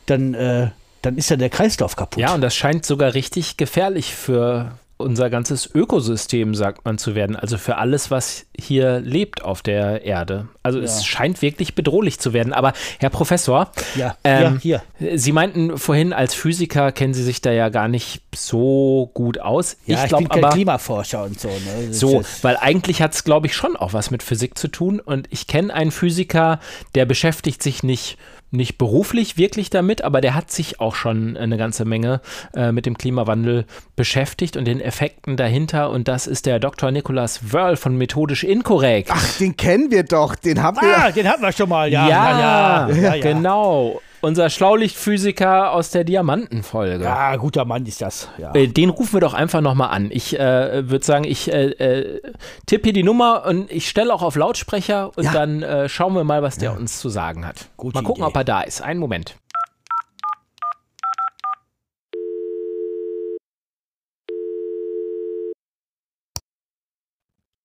dann, 0.06 0.34
äh, 0.34 0.70
dann 1.01 1.17
ist 1.17 1.29
ja 1.29 1.38
der 1.38 1.50
Kreislauf 1.50 1.96
kaputt. 1.96 2.22
Ja, 2.22 2.34
und 2.34 2.41
das 2.41 2.56
scheint 2.56 2.86
sogar 2.86 3.13
richtig 3.13 3.56
gefährlich 3.56 4.13
für 4.13 4.74
unser 4.98 5.30
ganzes 5.30 5.70
Ökosystem, 5.74 6.56
sagt 6.56 6.84
man 6.84 6.98
zu 6.98 7.13
werden. 7.13 7.36
Also 7.36 7.58
für 7.58 7.77
alles, 7.77 8.10
was 8.10 8.46
hier 8.60 9.00
lebt 9.00 9.44
auf 9.44 9.62
der 9.62 10.04
Erde. 10.04 10.48
Also 10.63 10.80
ja. 10.80 10.86
es 10.86 11.06
scheint 11.06 11.42
wirklich 11.42 11.75
bedrohlich 11.75 12.20
zu 12.20 12.34
werden. 12.34 12.51
Aber 12.51 12.74
Herr 13.00 13.12
Professor, 13.12 13.72
ja, 13.96 14.18
ähm, 14.24 14.60
ja, 14.63 14.82
hier. 15.00 15.18
Sie 15.18 15.32
meinten 15.32 15.77
vorhin, 15.77 16.13
als 16.13 16.34
Physiker 16.34 16.92
kennen 16.92 17.13
Sie 17.13 17.24
sich 17.24 17.42
da 17.42 17.51
ja 17.51 17.70
gar 17.70 17.88
nicht 17.88 18.24
so 18.36 19.12
gut 19.13 19.39
aus. 19.39 19.77
Ja, 19.86 20.04
ich, 20.04 20.12
ich 20.12 20.18
bin 20.18 20.30
kein 20.30 20.50
Klimaforscher 20.50 21.24
und 21.24 21.39
so. 21.39 21.50
Ne? 21.50 21.94
So, 21.94 22.24
weil 22.42 22.58
eigentlich 22.58 23.01
hat 23.01 23.13
es, 23.13 23.24
glaube 23.24 23.48
ich, 23.48 23.56
schon 23.56 23.75
auch 23.75 23.94
was 23.94 24.10
mit 24.10 24.24
Physik 24.24 24.58
zu 24.58 24.68
tun. 24.68 25.00
Und 25.00 25.27
ich 25.32 25.46
kenne 25.46 25.74
einen 25.74 25.92
Physiker, 25.92 26.60
der 26.96 27.06
beschäftigt 27.06 27.62
sich 27.62 27.84
nicht 27.84 28.18
nicht 28.51 28.77
beruflich 28.77 29.38
wirklich 29.38 29.70
damit, 29.70 30.04
aber 30.04 30.22
der 30.22 30.34
hat 30.34 30.51
sich 30.51 30.80
auch 30.80 30.96
schon 30.96 31.36
eine 31.36 31.58
ganze 31.58 31.86
Menge 31.86 32.22
äh, 32.54 32.72
mit 32.72 32.86
dem 32.86 32.98
Klimawandel 32.98 33.66
beschäftigt 33.96 34.56
und 34.56 34.66
den 34.66 34.80
Effekten 34.80 35.36
dahinter. 35.36 35.89
Und 35.89 36.08
das 36.08 36.27
ist 36.27 36.46
der 36.46 36.60
Dr. 36.60 36.92
Nicolas 36.92 37.51
Wörl 37.51 37.75
von 37.75 37.98
Methodisch 37.98 38.44
Inkorrekt. 38.44 39.10
Ach, 39.12 39.38
den 39.38 39.58
kennen 39.58 39.92
wir 39.92 40.04
doch. 40.04 40.36
Den 40.36 40.63
haben 40.63 40.77
wir. 40.82 40.98
Ah, 40.98 41.12
den 41.12 41.27
hatten 41.27 41.42
wir 41.42 41.51
schon 41.51 41.70
mal, 41.70 41.92
ja. 41.92 42.08
Ja, 42.08 42.39
ja, 42.39 42.89
ja, 42.89 43.16
ja 43.16 43.22
genau. 43.22 44.01
Unser 44.22 44.50
Schlaulichtphysiker 44.50 45.72
aus 45.72 45.92
der 45.92 46.04
Diamantenfolge. 46.04 47.04
Ja, 47.04 47.36
guter 47.36 47.66
Mann 47.66 47.86
ist 47.86 48.02
das. 48.02 48.30
Ja. 48.40 48.52
Äh, 48.56 48.68
den 48.68 48.90
rufen 48.90 49.14
wir 49.14 49.22
doch 49.22 49.36
einfach 49.36 49.62
nochmal 49.62 49.90
an. 49.90 50.10
Ich 50.12 50.38
äh, 50.40 50.90
würde 50.90 51.06
sagen, 51.06 51.24
ich 51.24 51.54
äh, 51.54 51.68
äh, 51.70 52.22
tippe 52.66 52.86
hier 52.86 52.94
die 52.94 53.04
Nummer 53.04 53.46
und 53.46 53.72
ich 53.72 53.88
stelle 53.88 54.12
auch 54.12 54.24
auf 54.24 54.36
Lautsprecher 54.36 55.12
und 55.16 55.26
ja. 55.26 55.34
dann 55.34 55.62
äh, 55.62 55.88
schauen 55.88 56.14
wir 56.16 56.24
mal, 56.24 56.42
was 56.42 56.58
der 56.58 56.72
ja. 56.72 56.78
uns 56.78 57.00
zu 57.00 57.10
sagen 57.10 57.46
hat. 57.46 57.70
Gute 57.78 57.94
mal 57.94 58.04
gucken, 58.04 58.24
Idee. 58.24 58.30
ob 58.30 58.36
er 58.38 58.44
da 58.44 58.62
ist. 58.62 58.82
Einen 58.82 59.00
Moment. 59.00 59.36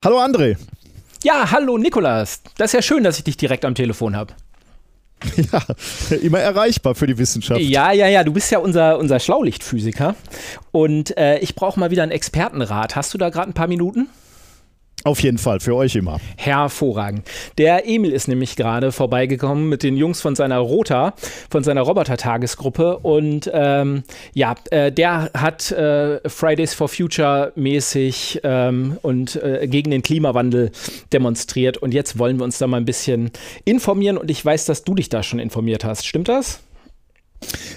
Hallo 0.04 0.18
André. 0.18 0.59
Ja, 1.23 1.50
hallo 1.50 1.78
Nikolas. 1.78 2.42
Das 2.59 2.71
ist 2.71 2.73
ja 2.75 2.82
schön, 2.82 3.04
dass 3.04 3.16
ich 3.16 3.25
dich 3.25 3.37
direkt 3.38 3.64
am 3.64 3.75
Telefon 3.75 4.16
habe. 4.16 4.35
Ja, 5.52 5.62
immer 6.16 6.38
erreichbar 6.40 6.94
für 6.94 7.06
die 7.06 7.18
Wissenschaft. 7.18 7.60
Ja, 7.60 7.92
ja, 7.92 8.08
ja, 8.08 8.24
du 8.24 8.32
bist 8.32 8.50
ja 8.50 8.58
unser, 8.58 8.98
unser 8.98 9.18
Schlaulichtphysiker 9.20 10.14
und 10.70 11.16
äh, 11.16 11.38
ich 11.38 11.54
brauche 11.54 11.78
mal 11.78 11.90
wieder 11.90 12.02
einen 12.02 12.12
Expertenrat. 12.12 12.96
Hast 12.96 13.12
du 13.14 13.18
da 13.18 13.30
gerade 13.30 13.50
ein 13.50 13.54
paar 13.54 13.68
Minuten? 13.68 14.08
Auf 15.04 15.21
jeden 15.21 15.38
Fall, 15.38 15.59
für 15.59 15.75
euch 15.75 15.97
immer. 15.97 16.18
Hervorragend. 16.37 17.28
Der 17.59 17.88
Emil 17.88 18.12
ist 18.12 18.28
nämlich 18.28 18.54
gerade 18.54 18.92
vorbeigekommen 18.92 19.68
mit 19.68 19.82
den 19.82 19.97
Jungs 19.97 20.21
von 20.21 20.37
seiner 20.37 20.59
Rota, 20.59 21.14
von 21.50 21.64
seiner 21.64 21.82
Roboter-Tagesgruppe. 21.82 22.99
Und 22.99 23.50
ähm, 23.52 24.04
ja, 24.32 24.54
äh, 24.71 24.92
der 24.92 25.30
hat 25.35 25.73
äh, 25.73 26.21
Fridays 26.28 26.75
for 26.75 26.88
Future 26.88 27.52
mäßig 27.56 28.40
ähm, 28.44 28.97
und 29.02 29.42
äh, 29.42 29.66
gegen 29.66 29.90
den 29.90 30.02
Klimawandel 30.02 30.71
demonstriert. 31.12 31.78
Und 31.78 31.92
jetzt 31.94 32.18
wollen 32.18 32.38
wir 32.38 32.44
uns 32.44 32.59
da 32.59 32.68
mal 32.68 32.76
ein 32.76 32.85
bisschen 32.85 33.32
informieren. 33.64 34.16
Und 34.16 34.30
ich 34.30 34.44
weiß, 34.44 34.66
dass 34.66 34.85
du 34.85 34.94
dich 34.94 35.09
da 35.09 35.25
schon 35.25 35.40
informiert 35.40 35.85
hast. 35.85 36.06
Stimmt 36.06 36.28
das? 36.28 36.61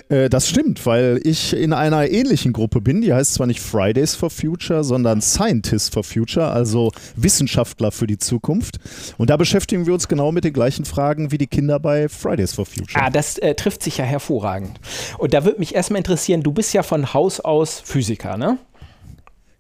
Äh, 0.10 0.30
das 0.30 0.50
stimmt, 0.50 0.86
weil 0.86 1.20
ich 1.24 1.54
in 1.54 1.74
einer 1.74 2.10
ähnlichen 2.10 2.54
Gruppe 2.54 2.82
bin. 2.82 3.02
Die 3.02 3.14
heißt 3.14 3.34
zwar 3.34 3.48
nicht 3.48 3.60
Fridays 3.60 4.16
for 4.16 4.30
Future, 4.30 4.84
sondern 4.84 5.22
Scientists 5.22 5.90
for 5.90 6.04
Future, 6.04 6.48
also 6.48 6.92
Wissenschaftler 7.16 7.92
für 7.92 8.08
die 8.08 8.18
Zukunft. 8.18 8.80
Und 9.18 9.30
da 9.30 9.38
beschäftigen 9.38 9.86
wir 9.86 9.94
uns 9.94 10.08
genau 10.08 10.32
mit 10.32 10.44
den 10.44 10.54
gleichen 10.54 10.86
Fragen 10.86 11.32
wie 11.32 11.38
die 11.38 11.48
Kinder 11.48 11.80
bei 11.80 12.10
Fridays 12.10 12.54
for 12.54 12.66
Future. 12.66 13.04
Ah, 13.04 13.10
das 13.10 13.38
äh, 13.38 13.56
trifft 13.56 13.84
sich 13.84 13.98
ja 13.98 14.06
hervorragend. 14.06 14.80
Und 15.18 15.34
da 15.34 15.46
würde 15.46 15.60
mich 15.60 15.76
erstmal 15.76 16.00
interessieren, 16.00 16.44
du 16.44 16.52
bist 16.52 16.74
ja 16.74 16.84
von 16.84 17.14
Haus 17.14 17.40
aus 17.40 17.82
Physiker, 17.84 18.38
ne? 18.38 18.58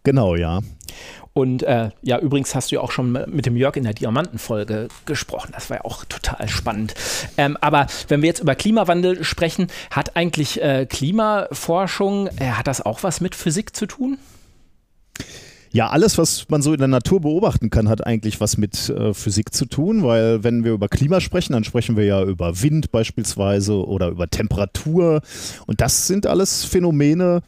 Genau, 0.03 0.35
ja. 0.35 0.61
Und 1.37 1.63
äh, 1.63 1.89
ja, 2.01 2.17
übrigens 2.17 2.55
hast 2.55 2.71
du 2.71 2.75
ja 2.75 2.81
auch 2.81 2.91
schon 2.91 3.11
mit 3.11 3.45
dem 3.45 3.57
Jörg 3.57 3.75
in 3.75 3.83
der 3.83 3.93
Diamantenfolge 3.93 4.87
gesprochen. 5.05 5.51
Das 5.53 5.69
war 5.69 5.77
ja 5.77 5.83
auch 5.83 6.05
total 6.05 6.47
spannend. 6.47 6.93
Ähm, 7.37 7.57
aber 7.59 7.87
wenn 8.07 8.21
wir 8.21 8.27
jetzt 8.27 8.39
über 8.39 8.55
Klimawandel 8.55 9.21
sprechen, 9.25 9.67
hat 9.91 10.15
eigentlich 10.15 10.61
äh, 10.61 10.85
Klimaforschung, 10.85 12.27
äh, 12.37 12.51
hat 12.51 12.67
das 12.67 12.81
auch 12.81 13.03
was 13.03 13.19
mit 13.19 13.35
Physik 13.35 13.75
zu 13.75 13.85
tun? 13.85 14.17
Ja, 15.73 15.89
alles, 15.89 16.17
was 16.17 16.47
man 16.47 16.61
so 16.61 16.71
in 16.71 16.79
der 16.79 16.87
Natur 16.87 17.19
beobachten 17.19 17.69
kann, 17.69 17.89
hat 17.89 18.07
eigentlich 18.07 18.39
was 18.39 18.55
mit 18.55 18.87
äh, 18.87 19.13
Physik 19.13 19.53
zu 19.53 19.65
tun, 19.65 20.03
weil 20.03 20.41
wenn 20.45 20.63
wir 20.63 20.71
über 20.71 20.87
Klima 20.87 21.19
sprechen, 21.19 21.51
dann 21.51 21.65
sprechen 21.65 21.97
wir 21.97 22.05
ja 22.05 22.23
über 22.23 22.61
Wind 22.61 22.91
beispielsweise 22.93 23.85
oder 23.85 24.07
über 24.07 24.29
Temperatur. 24.29 25.19
Und 25.67 25.81
das 25.81 26.07
sind 26.07 26.27
alles 26.27 26.63
Phänomene, 26.63 27.41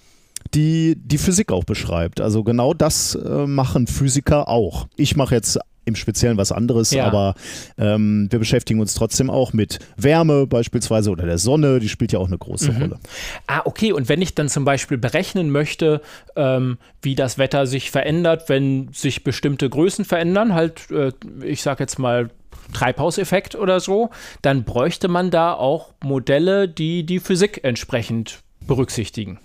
die 0.53 0.95
die 0.97 1.17
Physik 1.17 1.51
auch 1.51 1.63
beschreibt. 1.63 2.21
Also 2.21 2.43
genau 2.43 2.73
das 2.73 3.15
äh, 3.15 3.45
machen 3.45 3.87
Physiker 3.87 4.47
auch. 4.47 4.87
Ich 4.95 5.15
mache 5.15 5.35
jetzt 5.35 5.59
im 5.87 5.95
Speziellen 5.95 6.37
was 6.37 6.51
anderes, 6.51 6.91
ja. 6.91 7.05
aber 7.05 7.33
ähm, 7.77 8.27
wir 8.29 8.39
beschäftigen 8.39 8.79
uns 8.81 8.93
trotzdem 8.93 9.29
auch 9.29 9.53
mit 9.53 9.79
Wärme 9.95 10.45
beispielsweise 10.45 11.09
oder 11.09 11.25
der 11.25 11.37
Sonne, 11.37 11.79
die 11.79 11.89
spielt 11.89 12.11
ja 12.11 12.19
auch 12.19 12.27
eine 12.27 12.37
große 12.37 12.73
mhm. 12.73 12.81
Rolle. 12.81 12.99
Ah, 13.47 13.61
okay, 13.63 13.93
und 13.93 14.09
wenn 14.09 14.21
ich 14.21 14.35
dann 14.35 14.49
zum 14.49 14.65
Beispiel 14.65 14.97
berechnen 14.97 15.49
möchte, 15.49 16.01
ähm, 16.35 16.77
wie 17.01 17.15
das 17.15 17.37
Wetter 17.37 17.65
sich 17.65 17.89
verändert, 17.89 18.49
wenn 18.49 18.89
sich 18.91 19.23
bestimmte 19.23 19.69
Größen 19.69 20.03
verändern, 20.03 20.53
halt, 20.53 20.91
äh, 20.91 21.13
ich 21.43 21.61
sage 21.61 21.83
jetzt 21.83 21.97
mal 21.97 22.29
Treibhauseffekt 22.73 23.55
oder 23.55 23.79
so, 23.79 24.09
dann 24.41 24.65
bräuchte 24.65 25.07
man 25.07 25.31
da 25.31 25.53
auch 25.53 25.93
Modelle, 26.03 26.67
die 26.67 27.05
die 27.05 27.19
Physik 27.19 27.61
entsprechend 27.63 28.39
berücksichtigen. 28.67 29.39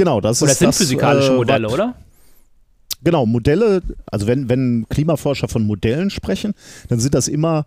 Genau, 0.00 0.22
das 0.22 0.42
oder 0.42 0.52
ist 0.52 0.60
sind 0.60 0.68
das, 0.68 0.78
physikalische 0.78 1.30
äh, 1.30 1.36
Modelle, 1.36 1.68
oder? 1.68 1.94
Genau, 3.04 3.26
Modelle, 3.26 3.82
also 4.06 4.26
wenn, 4.26 4.48
wenn 4.48 4.86
Klimaforscher 4.88 5.46
von 5.46 5.66
Modellen 5.66 6.08
sprechen, 6.08 6.54
dann 6.88 7.00
sind 7.00 7.12
das 7.12 7.28
immer 7.28 7.66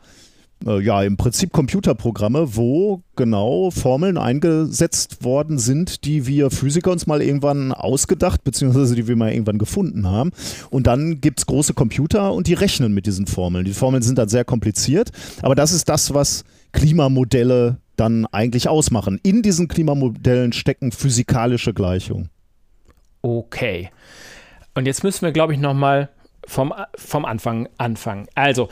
äh, 0.66 0.82
ja 0.82 1.04
im 1.04 1.16
Prinzip 1.16 1.54
Computerprogramme, 1.54 2.56
wo 2.56 3.04
genau 3.16 3.70
Formeln 3.70 4.18
eingesetzt 4.18 5.24
worden 5.24 5.60
sind, 5.60 6.06
die 6.06 6.26
wir 6.26 6.50
Physiker 6.50 6.90
uns 6.90 7.06
mal 7.06 7.22
irgendwann 7.22 7.72
ausgedacht, 7.72 8.44
beziehungsweise 8.44 8.96
die 8.96 9.08
wir 9.08 9.16
mal 9.16 9.32
irgendwann 9.32 9.60
gefunden 9.60 10.08
haben. 10.08 10.32
Und 10.72 10.88
dann 10.88 11.22
gibt 11.22 11.38
es 11.38 11.46
große 11.46 11.76
Computer 11.76 12.34
und 12.34 12.48
die 12.48 12.56
rechnen 12.56 12.96
mit 12.96 13.06
diesen 13.06 13.28
Formeln. 13.28 13.64
Die 13.64 13.74
Formeln 13.74 14.02
sind 14.02 14.18
dann 14.18 14.30
sehr 14.30 14.44
kompliziert, 14.44 15.12
aber 15.44 15.54
das 15.54 15.72
ist 15.72 15.88
das, 15.88 16.16
was 16.16 16.46
Klimamodelle 16.72 17.78
dann 17.96 18.26
eigentlich 18.28 18.68
ausmachen. 18.68 19.20
In 19.24 19.42
diesen 19.42 19.68
Klimamodellen 19.68 20.54
stecken 20.54 20.92
physikalische 20.92 21.74
Gleichungen. 21.74 22.30
Okay. 23.22 23.90
Und 24.76 24.86
jetzt 24.86 25.04
müssen 25.04 25.22
wir, 25.22 25.32
glaube 25.32 25.54
ich, 25.54 25.60
nochmal 25.60 26.10
vom, 26.46 26.74
vom 26.96 27.26
Anfang 27.26 27.70
anfangen. 27.78 28.28
Also, 28.36 28.70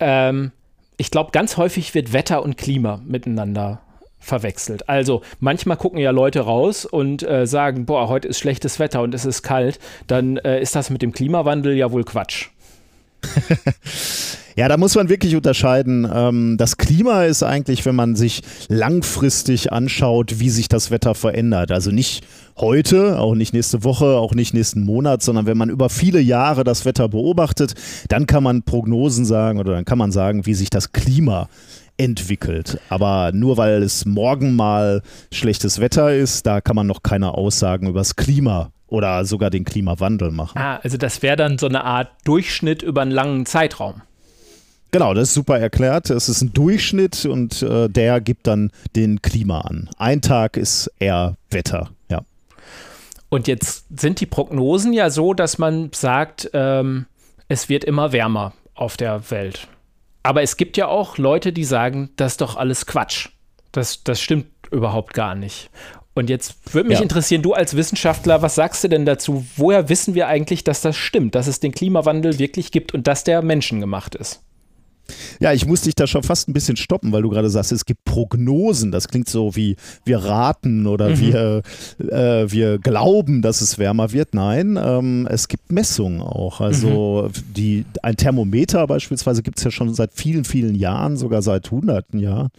ähm, 0.00 0.52
ich 0.96 1.10
glaube, 1.10 1.30
ganz 1.30 1.56
häufig 1.56 1.94
wird 1.94 2.12
Wetter 2.12 2.42
und 2.42 2.56
Klima 2.56 3.00
miteinander 3.04 3.80
verwechselt. 4.18 4.88
Also 4.88 5.22
manchmal 5.38 5.76
gucken 5.76 6.00
ja 6.00 6.10
Leute 6.10 6.40
raus 6.40 6.84
und 6.84 7.22
äh, 7.22 7.46
sagen, 7.46 7.86
boah, 7.86 8.08
heute 8.08 8.28
ist 8.28 8.40
schlechtes 8.40 8.78
Wetter 8.78 9.02
und 9.02 9.14
es 9.14 9.24
ist 9.24 9.42
kalt, 9.42 9.78
dann 10.08 10.36
äh, 10.38 10.60
ist 10.60 10.74
das 10.74 10.90
mit 10.90 11.02
dem 11.02 11.12
Klimawandel 11.12 11.76
ja 11.76 11.92
wohl 11.92 12.04
Quatsch. 12.04 12.48
Ja, 14.58 14.66
da 14.66 14.76
muss 14.76 14.96
man 14.96 15.08
wirklich 15.08 15.36
unterscheiden. 15.36 16.04
Ähm, 16.12 16.56
das 16.58 16.78
Klima 16.78 17.22
ist 17.22 17.44
eigentlich, 17.44 17.86
wenn 17.86 17.94
man 17.94 18.16
sich 18.16 18.42
langfristig 18.66 19.72
anschaut, 19.72 20.40
wie 20.40 20.50
sich 20.50 20.66
das 20.66 20.90
Wetter 20.90 21.14
verändert. 21.14 21.70
Also 21.70 21.92
nicht 21.92 22.24
heute, 22.56 23.20
auch 23.20 23.36
nicht 23.36 23.54
nächste 23.54 23.84
Woche, 23.84 24.16
auch 24.16 24.34
nicht 24.34 24.54
nächsten 24.54 24.82
Monat, 24.82 25.22
sondern 25.22 25.46
wenn 25.46 25.56
man 25.56 25.70
über 25.70 25.88
viele 25.88 26.18
Jahre 26.18 26.64
das 26.64 26.84
Wetter 26.84 27.08
beobachtet, 27.08 27.74
dann 28.08 28.26
kann 28.26 28.42
man 28.42 28.64
Prognosen 28.64 29.24
sagen 29.24 29.60
oder 29.60 29.74
dann 29.74 29.84
kann 29.84 29.96
man 29.96 30.10
sagen, 30.10 30.44
wie 30.44 30.54
sich 30.54 30.70
das 30.70 30.90
Klima 30.90 31.48
entwickelt. 31.96 32.80
Aber 32.88 33.30
nur 33.32 33.58
weil 33.58 33.80
es 33.84 34.06
morgen 34.06 34.56
mal 34.56 35.02
schlechtes 35.32 35.78
Wetter 35.78 36.12
ist, 36.12 36.46
da 36.46 36.60
kann 36.60 36.74
man 36.74 36.88
noch 36.88 37.04
keine 37.04 37.34
Aussagen 37.34 37.86
über 37.86 38.00
das 38.00 38.16
Klima 38.16 38.72
oder 38.88 39.24
sogar 39.24 39.50
den 39.50 39.64
Klimawandel 39.64 40.30
machen. 40.30 40.58
Ah, 40.58 40.80
also 40.82 40.96
das 40.96 41.22
wäre 41.22 41.36
dann 41.36 41.58
so 41.58 41.66
eine 41.66 41.84
Art 41.84 42.10
Durchschnitt 42.24 42.82
über 42.82 43.02
einen 43.02 43.10
langen 43.10 43.46
Zeitraum. 43.46 44.02
Genau, 44.90 45.12
das 45.12 45.28
ist 45.28 45.34
super 45.34 45.58
erklärt. 45.58 46.08
Es 46.08 46.28
ist 46.28 46.40
ein 46.40 46.52
Durchschnitt 46.54 47.26
und 47.26 47.62
äh, 47.62 47.88
der 47.88 48.20
gibt 48.22 48.46
dann 48.46 48.70
den 48.96 49.20
Klima 49.20 49.60
an. 49.60 49.90
Ein 49.98 50.22
Tag 50.22 50.56
ist 50.56 50.90
eher 50.98 51.36
Wetter, 51.50 51.90
ja. 52.10 52.22
Und 53.28 53.46
jetzt 53.48 53.84
sind 54.00 54.20
die 54.20 54.26
Prognosen 54.26 54.94
ja 54.94 55.10
so, 55.10 55.34
dass 55.34 55.58
man 55.58 55.90
sagt, 55.92 56.50
ähm, 56.54 57.04
es 57.48 57.68
wird 57.68 57.84
immer 57.84 58.12
wärmer 58.12 58.54
auf 58.74 58.96
der 58.96 59.30
Welt. 59.30 59.68
Aber 60.22 60.42
es 60.42 60.56
gibt 60.56 60.78
ja 60.78 60.88
auch 60.88 61.18
Leute, 61.18 61.52
die 61.52 61.64
sagen, 61.64 62.10
das 62.16 62.32
ist 62.32 62.40
doch 62.40 62.56
alles 62.56 62.86
Quatsch. 62.86 63.28
Das, 63.72 64.02
das 64.04 64.20
stimmt 64.20 64.46
überhaupt 64.70 65.12
gar 65.12 65.34
nicht. 65.34 65.70
Und 66.18 66.28
jetzt 66.28 66.56
würde 66.74 66.88
mich 66.88 66.98
Ja. 66.98 67.02
interessieren, 67.02 67.42
du 67.42 67.52
als 67.54 67.76
Wissenschaftler, 67.76 68.42
was 68.42 68.56
sagst 68.56 68.82
du 68.84 68.88
denn 68.88 69.06
dazu? 69.06 69.46
Woher 69.56 69.88
wissen 69.88 70.14
wir 70.14 70.26
eigentlich, 70.26 70.64
dass 70.64 70.80
das 70.80 70.96
stimmt, 70.96 71.34
dass 71.34 71.46
es 71.46 71.60
den 71.60 71.72
Klimawandel 71.72 72.38
wirklich 72.38 72.72
gibt 72.72 72.92
und 72.92 73.06
dass 73.06 73.22
der 73.24 73.40
menschengemacht 73.42 74.14
ist? 74.16 74.42
Ja, 75.40 75.54
ich 75.54 75.64
muss 75.64 75.80
dich 75.82 75.94
da 75.94 76.06
schon 76.06 76.22
fast 76.22 76.48
ein 76.48 76.52
bisschen 76.52 76.76
stoppen, 76.76 77.12
weil 77.12 77.22
du 77.22 77.30
gerade 77.30 77.48
sagst, 77.48 77.72
es 77.72 77.86
gibt 77.86 78.04
Prognosen. 78.04 78.92
Das 78.92 79.08
klingt 79.08 79.26
so 79.28 79.56
wie 79.56 79.76
wir 80.04 80.18
raten 80.18 80.86
oder 80.86 81.18
wir, 81.18 81.62
äh, 81.98 82.50
wir 82.50 82.78
glauben, 82.78 83.40
dass 83.40 83.62
es 83.62 83.78
wärmer 83.78 84.12
wird. 84.12 84.34
Nein, 84.34 84.78
ähm, 84.82 85.26
es 85.30 85.48
gibt 85.48 85.72
Messungen 85.72 86.20
auch. 86.20 86.60
Also 86.60 87.30
die, 87.56 87.86
ein 88.02 88.16
Thermometer 88.16 88.86
beispielsweise 88.86 89.42
gibt 89.42 89.56
es 89.56 89.64
ja 89.64 89.70
schon 89.70 89.94
seit 89.94 90.12
vielen, 90.12 90.44
vielen 90.44 90.74
Jahren, 90.74 91.16
sogar 91.16 91.40
seit 91.40 91.70
hunderten 91.70 92.18
Jahren. 92.18 92.50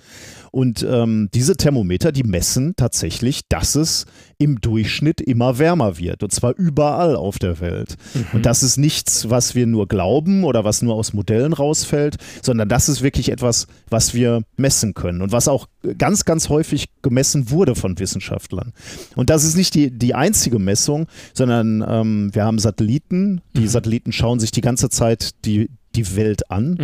Und 0.51 0.85
ähm, 0.89 1.29
diese 1.33 1.55
Thermometer, 1.55 2.11
die 2.11 2.23
messen 2.23 2.73
tatsächlich, 2.75 3.41
dass 3.49 3.75
es 3.75 4.05
im 4.37 4.61
Durchschnitt 4.61 5.21
immer 5.21 5.59
wärmer 5.59 5.97
wird. 5.97 6.23
Und 6.23 6.31
zwar 6.31 6.55
überall 6.57 7.15
auf 7.15 7.39
der 7.39 7.59
Welt. 7.59 7.97
Und 8.33 8.45
das 8.45 8.63
ist 8.63 8.77
nichts, 8.77 9.29
was 9.29 9.53
wir 9.53 9.67
nur 9.67 9.87
glauben 9.87 10.43
oder 10.43 10.63
was 10.63 10.81
nur 10.81 10.95
aus 10.95 11.13
Modellen 11.13 11.53
rausfällt, 11.53 12.15
sondern 12.41 12.69
das 12.69 12.87
ist 12.89 13.01
wirklich 13.01 13.29
etwas, 13.31 13.67
was 13.89 14.13
wir 14.13 14.43
messen 14.55 14.93
können 14.93 15.21
und 15.21 15.31
was 15.31 15.47
auch 15.47 15.67
ganz, 15.97 16.25
ganz 16.25 16.49
häufig 16.49 16.87
gemessen 17.01 17.49
wurde 17.51 17.75
von 17.75 17.99
Wissenschaftlern. 17.99 18.73
Und 19.15 19.29
das 19.29 19.43
ist 19.43 19.57
nicht 19.57 19.75
die, 19.75 19.91
die 19.91 20.15
einzige 20.15 20.59
Messung, 20.59 21.07
sondern 21.33 21.83
ähm, 21.87 22.29
wir 22.33 22.45
haben 22.45 22.59
Satelliten. 22.59 23.41
Die 23.55 23.67
Satelliten 23.67 24.11
schauen 24.11 24.39
sich 24.39 24.51
die 24.51 24.61
ganze 24.61 24.89
Zeit 24.89 25.31
die, 25.45 25.69
die 25.99 26.15
Welt 26.15 26.49
an. 26.49 26.77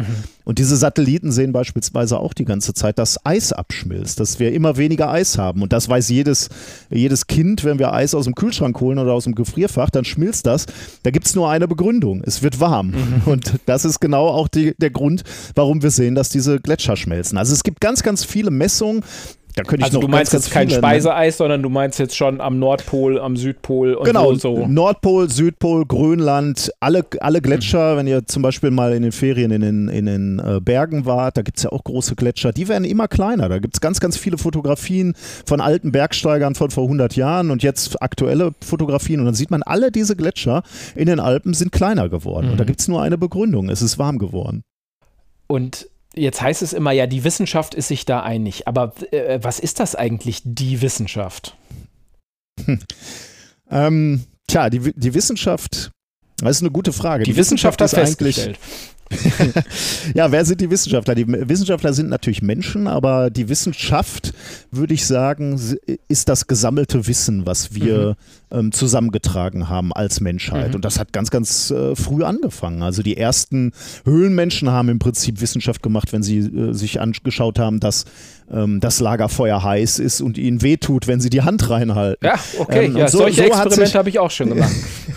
Und 0.43 0.59
diese 0.59 0.75
Satelliten 0.75 1.31
sehen 1.31 1.51
beispielsweise 1.51 2.19
auch 2.19 2.33
die 2.33 2.45
ganze 2.45 2.73
Zeit, 2.73 2.99
dass 2.99 3.25
Eis 3.25 3.51
abschmilzt, 3.53 4.19
dass 4.19 4.39
wir 4.39 4.53
immer 4.53 4.77
weniger 4.77 5.09
Eis 5.09 5.37
haben. 5.37 5.61
Und 5.61 5.73
das 5.73 5.89
weiß 5.89 6.09
jedes, 6.09 6.49
jedes 6.89 7.27
Kind, 7.27 7.63
wenn 7.63 7.79
wir 7.79 7.93
Eis 7.93 8.13
aus 8.13 8.25
dem 8.25 8.35
Kühlschrank 8.35 8.79
holen 8.79 8.99
oder 8.99 9.13
aus 9.13 9.23
dem 9.23 9.35
Gefrierfach, 9.35 9.89
dann 9.89 10.05
schmilzt 10.05 10.45
das. 10.45 10.65
Da 11.03 11.11
gibt 11.11 11.25
es 11.25 11.35
nur 11.35 11.49
eine 11.49 11.67
Begründung. 11.67 12.21
Es 12.25 12.43
wird 12.43 12.59
warm. 12.59 12.93
Und 13.25 13.53
das 13.65 13.85
ist 13.85 13.99
genau 13.99 14.27
auch 14.27 14.47
die, 14.47 14.75
der 14.77 14.91
Grund, 14.91 15.23
warum 15.55 15.81
wir 15.81 15.91
sehen, 15.91 16.15
dass 16.15 16.29
diese 16.29 16.59
Gletscher 16.59 16.95
schmelzen. 16.95 17.37
Also 17.37 17.53
es 17.53 17.63
gibt 17.63 17.79
ganz, 17.79 18.03
ganz 18.03 18.23
viele 18.23 18.51
Messungen. 18.51 19.03
Da 19.55 19.63
könnte 19.63 19.81
ich 19.81 19.85
Also 19.85 20.01
du 20.01 20.07
meinst 20.09 20.33
ganz, 20.33 20.45
jetzt 20.45 20.53
ganz 20.53 20.53
kein 20.53 20.67
nennen. 20.67 20.79
Speiseeis, 20.79 21.37
sondern 21.37 21.63
du 21.63 21.69
meinst 21.69 21.97
jetzt 21.97 22.15
schon 22.15 22.41
am 22.41 22.59
Nordpol, 22.59 23.19
am 23.19 23.37
Südpol 23.37 23.93
und 23.93 24.05
Genau, 24.05 24.33
so. 24.33 24.57
so. 24.57 24.67
Nordpol, 24.67 25.29
Südpol, 25.29 25.85
Grönland, 25.85 26.71
alle, 26.81 27.05
alle 27.21 27.41
Gletscher, 27.41 27.95
wenn 27.95 28.05
ihr 28.05 28.25
zum 28.25 28.41
Beispiel 28.43 28.71
mal 28.71 28.93
in 28.93 29.03
den 29.03 29.13
Ferien 29.13 29.51
in 29.51 29.61
den, 29.61 29.87
in 29.87 30.05
den 30.07 30.39
äh, 30.39 30.59
Bergen 30.59 31.05
wart, 31.05 31.37
da 31.37 31.41
gibt 31.41 31.57
es 31.57 31.63
ja 31.63 31.71
auch 31.71 31.83
große 31.85 32.15
Gletscher, 32.15 32.51
die 32.51 32.67
werden 32.67 32.83
immer 32.83 33.07
kleiner. 33.07 33.47
Da 33.47 33.59
gibt 33.59 33.77
es 33.77 33.81
ganz, 33.81 34.01
ganz 34.01 34.17
viele 34.17 34.37
Fotografien 34.37 35.13
von 35.45 35.61
alten 35.61 35.93
Bergsteigern 35.93 36.55
von 36.55 36.69
vor 36.69 36.83
100 36.83 37.15
Jahren 37.15 37.49
und 37.49 37.63
jetzt 37.63 38.01
aktuelle 38.01 38.51
Fotografien 38.61 39.21
und 39.21 39.25
dann 39.25 39.35
sieht 39.35 39.51
man, 39.51 39.63
alle 39.63 39.91
diese 39.91 40.17
Gletscher 40.17 40.63
in 40.95 41.05
den 41.05 41.21
Alpen 41.21 41.53
sind 41.53 41.71
kleiner 41.71 42.09
geworden. 42.09 42.49
Und 42.49 42.59
da 42.59 42.65
gibt 42.65 42.81
es 42.81 42.89
nur 42.89 43.01
eine 43.01 43.17
Begründung, 43.17 43.69
es 43.69 43.81
ist 43.81 43.97
warm 43.97 44.17
geworden. 44.17 44.63
Und 45.47 45.87
jetzt 46.15 46.41
heißt 46.41 46.61
es 46.61 46.73
immer, 46.73 46.91
ja, 46.91 47.07
die 47.07 47.23
Wissenschaft 47.23 47.75
ist 47.75 47.87
sich 47.87 48.05
da 48.05 48.21
einig. 48.21 48.67
Aber 48.67 48.93
äh, 49.11 49.39
was 49.41 49.59
ist 49.59 49.79
das 49.79 49.95
eigentlich, 49.95 50.41
die 50.43 50.81
Wissenschaft? 50.81 51.55
Ähm, 53.69 54.23
tja, 54.47 54.69
die, 54.69 54.93
die 54.95 55.13
Wissenschaft, 55.13 55.91
das 56.37 56.57
ist 56.57 56.61
eine 56.61 56.71
gute 56.71 56.93
Frage. 56.93 57.23
Die, 57.23 57.35
Wissenschaft 57.35 57.81
hat 57.81 57.91
ist 57.91 57.97
eigentlich 57.97 58.35
festgestellt. 58.35 58.59
Ja, 60.15 60.31
wer 60.31 60.45
sind 60.45 60.61
die 60.61 60.69
Wissenschaftler? 60.69 61.15
Die 61.15 61.27
Wissenschaftler 61.27 61.93
sind 61.93 62.09
natürlich 62.09 62.41
Menschen, 62.41 62.87
aber 62.87 63.29
die 63.29 63.49
Wissenschaft, 63.49 64.33
würde 64.71 64.93
ich 64.93 65.05
sagen, 65.05 65.59
ist 66.07 66.29
das 66.29 66.47
gesammelte 66.47 67.05
Wissen, 67.07 67.45
was 67.45 67.75
wir 67.75 68.15
ähm, 68.55 68.71
zusammengetragen 68.71 69.69
haben 69.69 69.91
als 69.93 70.21
Menschheit. 70.21 70.75
Und 70.75 70.85
das 70.85 70.99
hat 70.99 71.11
ganz, 71.13 71.29
ganz 71.31 71.71
äh, 71.71 71.95
früh 71.95 72.23
angefangen. 72.23 72.81
Also 72.83 73.03
die 73.03 73.17
ersten 73.17 73.71
Höhlenmenschen 74.05 74.69
haben 74.69 74.89
im 74.89 74.99
Prinzip 74.99 75.41
Wissenschaft 75.41 75.83
gemacht, 75.83 76.13
wenn 76.13 76.23
sie 76.23 76.39
äh, 76.39 76.73
sich 76.73 77.01
angeschaut 77.01 77.59
haben, 77.59 77.79
dass 77.79 78.05
ähm, 78.51 78.79
das 78.79 78.99
Lagerfeuer 78.99 79.63
heiß 79.63 79.99
ist 79.99 80.21
und 80.21 80.37
ihnen 80.37 80.61
wehtut, 80.61 81.07
wenn 81.07 81.19
sie 81.19 81.29
die 81.29 81.41
Hand 81.41 81.69
reinhalten. 81.69 82.25
Ja, 82.25 82.35
okay. 82.59 82.85
Ähm, 82.85 82.97
ja, 82.97 83.07
so- 83.07 83.19
solche 83.19 83.41
so 83.41 83.43
Experimente 83.47 83.97
habe 83.97 84.09
ich 84.09 84.19
auch 84.19 84.31
schon 84.31 84.49
gemacht. 84.49 84.71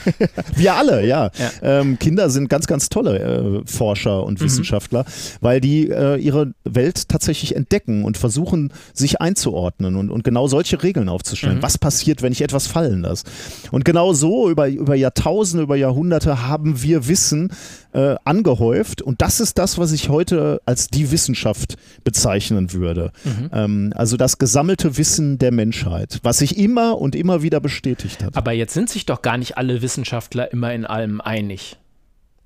Wir 0.57 0.75
alle, 0.75 1.07
ja. 1.07 1.31
Ja. 1.39 1.81
Ähm, 1.81 1.99
Kinder 1.99 2.31
sind 2.31 2.49
ganz, 2.49 2.67
ganz 2.67 2.89
tolle 2.89 3.19
äh, 3.19 3.71
Forscher 3.71 4.25
und 4.25 4.41
Wissenschaftler, 4.41 5.05
weil 5.41 5.61
die 5.61 5.89
äh, 5.91 6.17
ihre 6.17 6.53
Welt 6.65 7.09
tatsächlich 7.09 7.55
entdecken 7.55 8.05
und 8.05 8.17
versuchen, 8.17 8.73
sich 8.95 9.21
einzuordnen 9.21 9.97
und, 9.97 10.11
und 10.11 10.25
genau 10.25 10.49
solche 10.49 10.83
Regeln 10.83 11.09
aufzustellen. 11.09 11.59
Was 11.61 11.79
passiert, 11.79 12.23
wenn 12.23 12.33
ich 12.33 12.43
etwas 12.43 12.67
fallen 12.67 13.03
lasse? 13.03 13.25
Und 13.71 13.85
genau 13.85 14.13
so 14.13 14.51
über, 14.51 14.69
über 14.69 14.95
Jahrtausende, 14.95 15.65
über 15.65 15.77
Jahrhunderte 15.77 16.47
haben 16.47 16.83
wir 16.83 17.09
Wissen 17.09 17.53
äh, 17.93 18.17
angehäuft 18.25 19.03
und 19.03 19.23
das 19.23 19.41
ist 19.41 19.59
das, 19.59 19.79
was 19.79 19.93
ich 19.93 20.09
heute 20.09 20.61
als 20.67 20.89
die 20.89 21.11
Wissenschaft 21.11 21.77
bezeichnen 22.05 22.73
würde. 22.73 23.13
Ähm, 23.53 23.93
also 23.95 24.17
das 24.17 24.39
gesammelte 24.39 24.97
Wissen 24.97 25.39
der 25.39 25.53
Menschheit, 25.53 26.21
was 26.23 26.39
sich 26.39 26.59
immer 26.59 26.99
und 26.99 27.15
immer 27.15 27.43
wieder 27.43 27.61
bestätigt 27.61 28.23
hat. 28.23 28.37
Aber 28.37 28.53
jetzt 28.53 28.75
sind 28.75 28.91
sich 28.91 29.07
doch 29.07 29.23
gar 29.23 29.39
nicht 29.39 29.57
alle 29.57 29.83
Wissenschaftler 29.83 30.53
immer 30.53 30.73
in 30.73 30.85
allem 30.85 31.21
einig. 31.21 31.77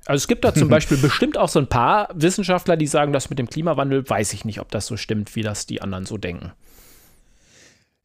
Also 0.07 0.23
es 0.23 0.29
gibt 0.29 0.45
da 0.45 0.55
zum 0.55 0.68
Beispiel 0.71 0.97
bestimmt 0.97 1.38
auch 1.38 1.49
so 1.49 1.59
ein 1.59 1.68
paar 1.68 2.09
Wissenschaftler, 2.14 2.77
die 2.77 2.87
sagen, 2.87 3.12
das 3.12 3.31
mit 3.31 3.38
dem 3.38 3.49
Klimawandel, 3.49 4.09
weiß 4.09 4.33
ich 4.33 4.45
nicht, 4.45 4.61
ob 4.61 4.71
das 4.71 4.87
so 4.87 4.97
stimmt, 4.97 5.37
wie 5.37 5.42
das 5.42 5.66
die 5.66 5.83
anderen 5.83 6.07
so 6.07 6.18
denken. 6.18 6.53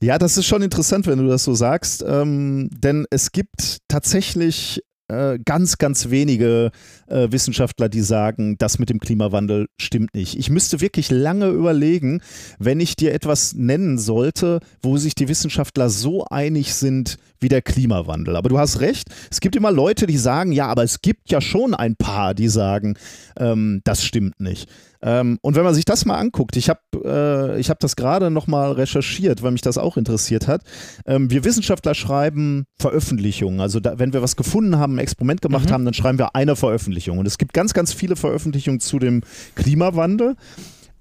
Ja, 0.02 0.20
das 0.20 0.38
ist 0.38 0.46
schon 0.46 0.62
interessant, 0.62 1.08
wenn 1.08 1.18
du 1.18 1.28
das 1.28 1.44
so 1.44 1.56
sagst, 1.56 2.04
ähm, 2.08 2.70
denn 2.72 3.08
es 3.10 3.32
gibt 3.32 3.80
tatsächlich 3.88 4.84
äh, 5.08 5.40
ganz, 5.44 5.80
ganz 5.80 6.10
wenige 6.12 6.72
äh, 7.08 7.32
Wissenschaftler, 7.32 7.90
die 7.90 8.02
sagen, 8.02 8.58
das 8.58 8.80
mit 8.80 8.90
dem 8.90 9.00
Klimawandel 9.00 9.68
stimmt 9.80 10.14
nicht. 10.14 10.38
Ich 10.38 10.50
müsste 10.50 10.82
wirklich 10.82 11.12
lange 11.12 11.50
überlegen, 11.50 12.22
wenn 12.60 12.80
ich 12.80 12.96
dir 12.96 13.14
etwas 13.14 13.54
nennen 13.54 13.98
sollte, 13.98 14.60
wo 14.82 14.98
sich 14.98 15.16
die 15.16 15.28
Wissenschaftler 15.28 15.90
so 15.90 16.26
einig 16.26 16.74
sind 16.74 17.18
wie 17.40 17.50
der 17.50 17.62
Klimawandel. 17.62 18.36
Aber 18.36 18.50
du 18.50 18.58
hast 18.58 18.80
recht, 18.82 19.10
es 19.30 19.40
gibt 19.40 19.56
immer 19.56 19.72
Leute, 19.72 20.08
die 20.08 20.18
sagen, 20.18 20.52
ja, 20.52 20.68
aber 20.68 20.84
es 20.84 21.02
gibt 21.02 21.32
ja 21.32 21.42
schon 21.42 21.74
ein 21.74 21.96
paar, 21.96 22.34
die 22.34 22.48
sagen, 22.48 22.96
ähm, 23.38 23.82
das 23.84 24.04
stimmt 24.04 24.40
nicht. 24.40 24.70
Ähm, 25.02 25.38
und 25.42 25.56
wenn 25.56 25.64
man 25.64 25.76
sich 25.76 25.86
das 25.86 26.06
mal 26.06 26.18
anguckt, 26.18 26.56
ich 26.56 26.70
habe 26.70 26.80
äh, 27.06 27.60
ich 27.60 27.70
hab 27.70 27.80
das 27.80 27.96
gerade 27.96 28.32
nochmal 28.32 28.72
recherchiert, 28.72 29.44
weil 29.44 29.52
mich 29.52 29.62
das 29.62 29.78
auch 29.78 29.98
interessiert 29.98 30.48
hat. 30.48 30.62
Ähm, 31.06 31.30
wir 31.30 31.44
Wissenschaftler 31.44 31.94
schreiben 31.94 32.66
Veröffentlichungen. 32.80 33.62
Also 33.62 33.80
da, 33.80 34.00
wenn 34.00 34.14
wir 34.14 34.22
was 34.22 34.36
gefunden 34.36 34.78
haben, 34.78 34.96
ein 34.96 35.00
Experiment 35.00 35.42
gemacht 35.42 35.72
haben, 35.72 35.86
dann 35.86 35.94
schreiben 35.94 36.18
wir 36.18 36.36
eine 36.36 36.56
Veröffentlichung. 36.56 36.97
Und 37.20 37.26
es 37.26 37.38
gibt 37.38 37.54
ganz, 37.54 37.74
ganz 37.74 37.94
viele 37.94 38.16
Veröffentlichungen 38.16 38.80
zu 38.80 39.00
dem 39.00 39.22
Klimawandel. 39.56 40.36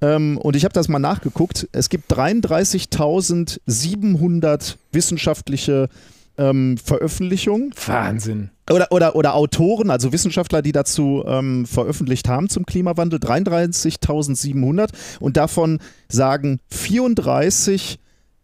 Ähm, 0.00 0.38
und 0.38 0.56
ich 0.56 0.64
habe 0.64 0.74
das 0.74 0.88
mal 0.88 0.98
nachgeguckt. 0.98 1.68
Es 1.72 1.88
gibt 1.88 2.12
33.700 2.12 4.74
wissenschaftliche 4.92 5.88
ähm, 6.38 6.76
Veröffentlichungen 6.76 7.72
Wahnsinn. 7.86 8.50
oder, 8.70 8.92
oder, 8.92 9.16
oder 9.16 9.34
Autoren, 9.34 9.90
also 9.90 10.12
Wissenschaftler, 10.12 10.62
die 10.62 10.72
dazu 10.72 11.24
ähm, 11.26 11.66
veröffentlicht 11.66 12.28
haben 12.28 12.48
zum 12.48 12.66
Klimawandel, 12.66 13.20
33.700 13.20 14.90
und 15.20 15.36
davon 15.36 15.80
sagen 16.08 16.60
34, 16.70 17.98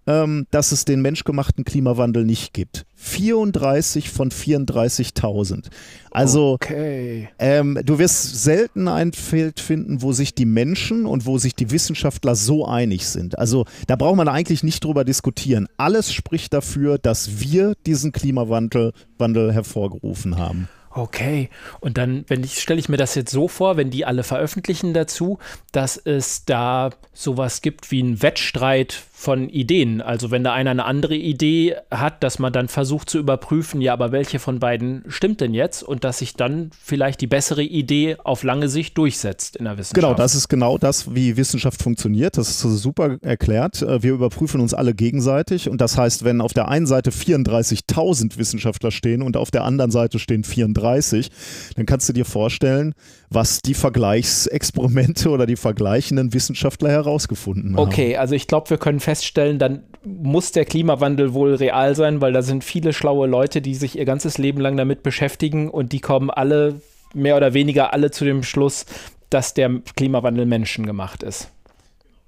ähm, 0.06 0.46
dass 0.50 0.72
es 0.72 0.84
den 0.84 1.02
menschgemachten 1.02 1.64
Klimawandel 1.64 2.24
nicht 2.24 2.52
gibt. 2.54 2.84
34 2.96 4.10
von 4.10 4.30
34.000. 4.30 5.66
Also 6.10 6.52
Okay. 6.52 7.28
ähm, 7.38 7.78
du 7.84 7.98
wirst 7.98 8.42
selten 8.42 8.86
ein 8.88 9.12
Feld 9.12 9.60
finden, 9.60 10.02
wo 10.02 10.12
sich 10.12 10.34
die 10.34 10.44
Menschen 10.44 11.06
und 11.06 11.26
wo 11.26 11.38
sich 11.38 11.54
die 11.54 11.70
Wissenschaftler 11.70 12.34
so 12.34 12.66
einig 12.66 13.06
sind. 13.06 13.38
Also 13.38 13.64
da 13.86 13.96
braucht 13.96 14.16
man 14.16 14.28
eigentlich 14.28 14.62
nicht 14.62 14.84
drüber 14.84 15.04
diskutieren. 15.04 15.66
Alles 15.76 16.12
spricht 16.12 16.52
dafür, 16.52 16.98
dass 16.98 17.40
wir 17.40 17.74
diesen 17.86 18.12
Klimawandel 18.12 18.92
Wandel 19.18 19.52
hervorgerufen 19.52 20.36
haben. 20.38 20.68
Okay. 20.94 21.48
Und 21.80 21.96
dann, 21.96 22.24
wenn 22.28 22.44
ich, 22.44 22.60
stelle 22.60 22.78
ich 22.78 22.88
mir 22.88 22.98
das 22.98 23.14
jetzt 23.14 23.30
so 23.32 23.48
vor, 23.48 23.76
wenn 23.76 23.90
die 23.90 24.04
alle 24.04 24.24
veröffentlichen 24.24 24.92
dazu, 24.92 25.38
dass 25.72 25.96
es 25.96 26.44
da 26.44 26.90
sowas 27.14 27.62
gibt 27.62 27.90
wie 27.90 28.00
einen 28.02 28.20
Wettstreit 28.22 29.02
von 29.22 29.48
Ideen. 29.48 30.00
Also 30.00 30.30
wenn 30.32 30.42
da 30.42 30.52
einer 30.52 30.72
eine 30.72 30.84
andere 30.84 31.14
Idee 31.14 31.76
hat, 31.90 32.24
dass 32.24 32.40
man 32.40 32.52
dann 32.52 32.66
versucht 32.66 33.08
zu 33.08 33.18
überprüfen, 33.18 33.80
ja, 33.80 33.92
aber 33.92 34.10
welche 34.10 34.40
von 34.40 34.58
beiden 34.58 35.04
stimmt 35.06 35.40
denn 35.40 35.54
jetzt? 35.54 35.84
Und 35.84 36.02
dass 36.02 36.18
sich 36.18 36.34
dann 36.34 36.70
vielleicht 36.82 37.20
die 37.20 37.28
bessere 37.28 37.62
Idee 37.62 38.16
auf 38.24 38.42
lange 38.42 38.68
Sicht 38.68 38.98
durchsetzt 38.98 39.56
in 39.56 39.64
der 39.64 39.78
Wissenschaft. 39.78 39.94
Genau, 39.94 40.14
das 40.14 40.34
ist 40.34 40.48
genau 40.48 40.76
das, 40.76 41.14
wie 41.14 41.36
Wissenschaft 41.36 41.80
funktioniert. 41.80 42.36
Das 42.36 42.48
ist 42.48 42.60
super 42.60 43.18
erklärt. 43.22 43.82
Äh, 43.82 44.02
Wir 44.02 44.12
überprüfen 44.12 44.60
uns 44.60 44.74
alle 44.74 44.92
gegenseitig 44.94 45.68
und 45.68 45.80
das 45.80 45.96
heißt, 45.96 46.24
wenn 46.24 46.40
auf 46.40 46.52
der 46.52 46.68
einen 46.68 46.86
Seite 46.86 47.10
34.000 47.10 48.38
Wissenschaftler 48.38 48.90
stehen 48.90 49.22
und 49.22 49.36
auf 49.36 49.50
der 49.52 49.62
anderen 49.62 49.92
Seite 49.92 50.18
stehen 50.18 50.42
34, 50.42 51.30
dann 51.76 51.86
kannst 51.86 52.08
du 52.08 52.12
dir 52.12 52.24
vorstellen, 52.24 52.94
was 53.30 53.60
die 53.62 53.74
Vergleichsexperimente 53.74 55.30
oder 55.30 55.46
die 55.46 55.56
vergleichenden 55.56 56.34
Wissenschaftler 56.34 56.90
herausgefunden 56.90 57.76
haben. 57.76 57.86
Okay, 57.86 58.16
also 58.16 58.34
ich 58.34 58.46
glaube, 58.46 58.70
wir 58.70 58.78
können 58.78 58.98
feststellen, 58.98 59.11
dann 59.58 59.84
muss 60.04 60.52
der 60.52 60.64
Klimawandel 60.64 61.32
wohl 61.32 61.54
real 61.54 61.94
sein, 61.94 62.20
weil 62.20 62.32
da 62.32 62.42
sind 62.42 62.64
viele 62.64 62.92
schlaue 62.92 63.26
Leute, 63.26 63.62
die 63.62 63.74
sich 63.74 63.98
ihr 63.98 64.04
ganzes 64.04 64.38
Leben 64.38 64.60
lang 64.60 64.76
damit 64.76 65.02
beschäftigen 65.02 65.70
und 65.70 65.92
die 65.92 66.00
kommen 66.00 66.30
alle, 66.30 66.80
mehr 67.14 67.36
oder 67.36 67.54
weniger 67.54 67.92
alle 67.92 68.10
zu 68.10 68.24
dem 68.24 68.42
Schluss, 68.42 68.86
dass 69.30 69.54
der 69.54 69.70
Klimawandel 69.96 70.46
menschengemacht 70.46 71.22
ist. 71.22 71.48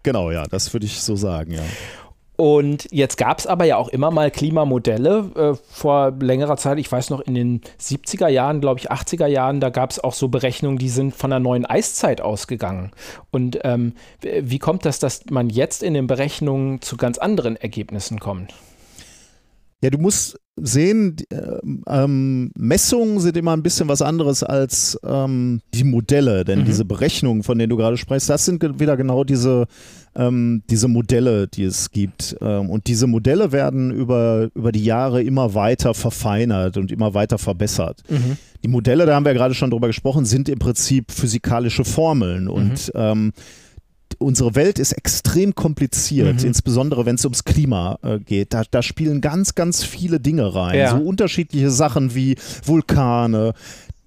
Genau, 0.03 0.31
ja, 0.31 0.45
das 0.45 0.73
würde 0.73 0.87
ich 0.87 1.01
so 1.01 1.17
sagen, 1.17 1.53
ja. 1.53 1.63
Und 2.37 2.89
jetzt 2.91 3.17
gab 3.17 3.39
es 3.39 3.47
aber 3.47 3.65
ja 3.65 3.77
auch 3.77 3.89
immer 3.89 4.11
mal 4.11 4.31
Klimamodelle 4.31 5.31
äh, 5.37 5.55
vor 5.71 6.11
längerer 6.19 6.57
Zeit. 6.57 6.79
Ich 6.79 6.91
weiß 6.91 7.11
noch, 7.11 7.21
in 7.21 7.35
den 7.35 7.61
70er 7.81 8.27
Jahren, 8.27 8.61
glaube 8.61 8.81
ich, 8.81 8.91
80er 8.91 9.27
Jahren, 9.27 9.61
da 9.61 9.71
gab 9.71 9.91
es 9.91 10.03
auch 10.03 10.15
so 10.15 10.29
Berechnungen, 10.29 10.79
die 10.79 10.89
sind 10.89 11.15
von 11.15 11.33
einer 11.33 11.41
neuen 11.41 11.65
Eiszeit 11.65 12.21
ausgegangen. 12.21 12.91
Und 13.31 13.59
ähm, 13.63 13.93
wie 14.21 14.59
kommt 14.59 14.85
das, 14.85 14.99
dass 14.99 15.27
man 15.31 15.49
jetzt 15.49 15.85
in 15.85 15.95
den 15.95 16.09
Berechnungen 16.09 16.83
zu 16.83 16.97
ganz 16.97 17.19
anderen 17.19 17.55
Ergebnissen 17.55 18.19
kommt? 18.19 18.53
Ja, 19.85 19.91
du 19.91 19.99
musst 19.99 20.41
sehen, 20.57 21.17
äh, 21.31 21.59
ähm, 21.87 22.51
Messungen 22.57 23.21
sind 23.21 23.37
immer 23.37 23.53
ein 23.53 23.63
bisschen 23.63 23.89
was 23.89 24.03
anderes 24.03 24.43
als 24.43 24.99
ähm, 25.05 25.61
die 25.75 25.85
Modelle, 25.85 26.45
denn 26.45 26.61
mhm. 26.61 26.65
diese 26.65 26.85
Berechnungen, 26.85 27.43
von 27.43 27.59
denen 27.59 27.71
du 27.71 27.77
gerade 27.77 27.97
sprichst, 27.97 28.31
das 28.31 28.45
sind 28.45 28.63
wieder 28.81 28.97
genau 28.97 29.25
diese, 29.25 29.67
ähm, 30.17 30.63
diese 30.71 30.89
Modelle, 30.89 31.49
die 31.49 31.65
es 31.65 31.91
gibt. 31.91 32.37
Ähm, 32.41 32.71
und 32.71 32.87
diese 32.87 33.07
Modelle 33.07 33.53
werden 33.53 33.91
über, 33.91 34.49
über 34.55 34.73
die 34.73 34.85
Jahre 34.85 35.23
immer 35.23 35.55
weiter 35.55 35.95
verfeinert 35.95 36.77
und 36.77 36.91
immer 36.93 37.15
weiter 37.15 37.39
verbessert. 37.39 38.03
Mhm. 38.09 38.37
Die 38.63 38.69
Modelle, 38.69 39.07
da 39.07 39.15
haben 39.15 39.27
wir 39.27 39.35
gerade 39.35 39.55
schon 39.55 39.71
drüber 39.71 39.87
gesprochen, 39.87 40.25
sind 40.25 40.49
im 40.49 40.59
Prinzip 40.59 41.13
physikalische 41.13 41.85
Formeln 41.85 42.49
und 42.49 42.93
mhm 42.95 43.05
ähm, 43.15 43.33
unsere 44.19 44.55
Welt 44.55 44.79
ist 44.79 44.93
extrem 44.93 45.55
kompliziert, 45.55 46.41
mhm. 46.41 46.47
insbesondere 46.47 47.07
wenn 47.07 47.17
es 47.17 47.25
ums 47.25 47.45
Klima 47.45 47.99
äh, 48.03 48.19
geht. 48.19 48.55
Da, 48.55 48.63
da, 48.71 48.83
spielen 48.83 49.21
ganz, 49.21 49.55
ganz 49.55 49.85
viele 49.85 50.21
Dinge 50.21 50.55
rein. 50.55 50.79
Ja. 50.79 50.91
So 50.91 51.05
unterschiedliche 51.05 51.71
Sachen 51.71 52.15
wie 52.15 52.37
Vulkane, 52.65 53.55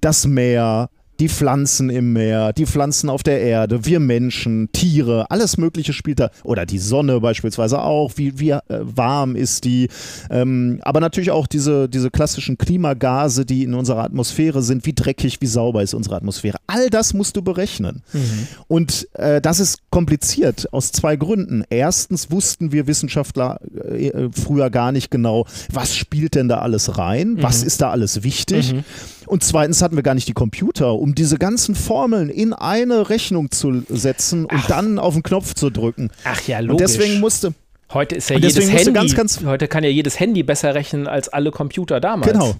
das 0.01 0.25
Meer, 0.25 0.89
die 1.19 1.29
Pflanzen 1.29 1.89
im 1.89 2.13
Meer, 2.13 2.53
die 2.53 2.65
Pflanzen 2.65 3.09
auf 3.09 3.23
der 3.23 3.41
Erde, 3.41 3.85
wir 3.85 3.99
Menschen, 3.99 4.69
Tiere, 4.71 5.29
alles 5.29 5.57
Mögliche 5.57 5.93
spielt 5.93 6.19
da. 6.19 6.31
Oder 6.43 6.65
die 6.65 6.79
Sonne 6.79 7.19
beispielsweise 7.19 7.81
auch, 7.81 8.13
wie, 8.15 8.39
wie 8.39 8.51
äh, 8.51 8.61
warm 8.67 9.35
ist 9.35 9.63
die. 9.63 9.89
Ähm, 10.29 10.79
aber 10.81 10.99
natürlich 10.99 11.31
auch 11.31 11.47
diese, 11.47 11.89
diese 11.89 12.11
klassischen 12.11 12.57
Klimagase, 12.57 13.45
die 13.45 13.63
in 13.63 13.73
unserer 13.73 14.03
Atmosphäre 14.03 14.61
sind, 14.61 14.85
wie 14.85 14.93
dreckig, 14.93 15.41
wie 15.41 15.47
sauber 15.47 15.83
ist 15.83 15.93
unsere 15.93 16.15
Atmosphäre. 16.15 16.57
All 16.67 16.89
das 16.89 17.13
musst 17.13 17.35
du 17.35 17.41
berechnen. 17.41 18.03
Mhm. 18.13 18.47
Und 18.67 19.07
äh, 19.13 19.41
das 19.41 19.59
ist 19.59 19.79
kompliziert 19.89 20.71
aus 20.71 20.91
zwei 20.91 21.15
Gründen. 21.15 21.63
Erstens 21.69 22.31
wussten 22.31 22.71
wir 22.71 22.87
Wissenschaftler 22.87 23.59
äh, 23.89 24.07
äh 24.07 24.29
früher 24.31 24.69
gar 24.69 24.91
nicht 24.91 25.09
genau, 25.09 25.45
was 25.71 25.95
spielt 25.95 26.35
denn 26.35 26.47
da 26.47 26.59
alles 26.59 26.97
rein, 26.97 27.33
mhm. 27.33 27.43
was 27.43 27.63
ist 27.63 27.81
da 27.81 27.91
alles 27.91 28.23
wichtig. 28.23 28.73
Mhm. 28.73 28.83
Und 29.27 29.43
zweitens 29.43 29.81
hatten 29.81 29.95
wir 29.95 30.03
gar 30.03 30.15
nicht 30.15 30.27
die 30.27 30.33
Computer, 30.33 30.93
um 30.93 31.13
diese 31.13 31.37
ganzen 31.37 31.75
Formeln 31.75 32.29
in 32.29 32.53
eine 32.53 33.09
Rechnung 33.09 33.51
zu 33.51 33.83
setzen 33.89 34.45
und 34.45 34.61
Ach. 34.63 34.67
dann 34.67 34.99
auf 34.99 35.13
den 35.13 35.23
Knopf 35.23 35.53
zu 35.53 35.69
drücken. 35.69 36.09
Ach 36.23 36.41
ja, 36.47 36.59
logisch. 36.59 36.71
Und 36.71 36.81
deswegen 36.81 37.19
musste. 37.19 37.53
Heute 37.93 38.15
ist 38.15 38.29
ja 38.29 38.37
jedes 38.37 38.69
Handy, 38.69 38.91
ganz, 38.91 39.15
ganz 39.15 39.43
heute 39.45 39.67
kann 39.67 39.83
ja 39.83 39.89
jedes 39.89 40.19
Handy 40.19 40.43
besser 40.43 40.75
rechnen 40.75 41.07
als 41.07 41.29
alle 41.29 41.51
Computer 41.51 42.01
damals. 42.01 42.31
Genau. 42.31 42.55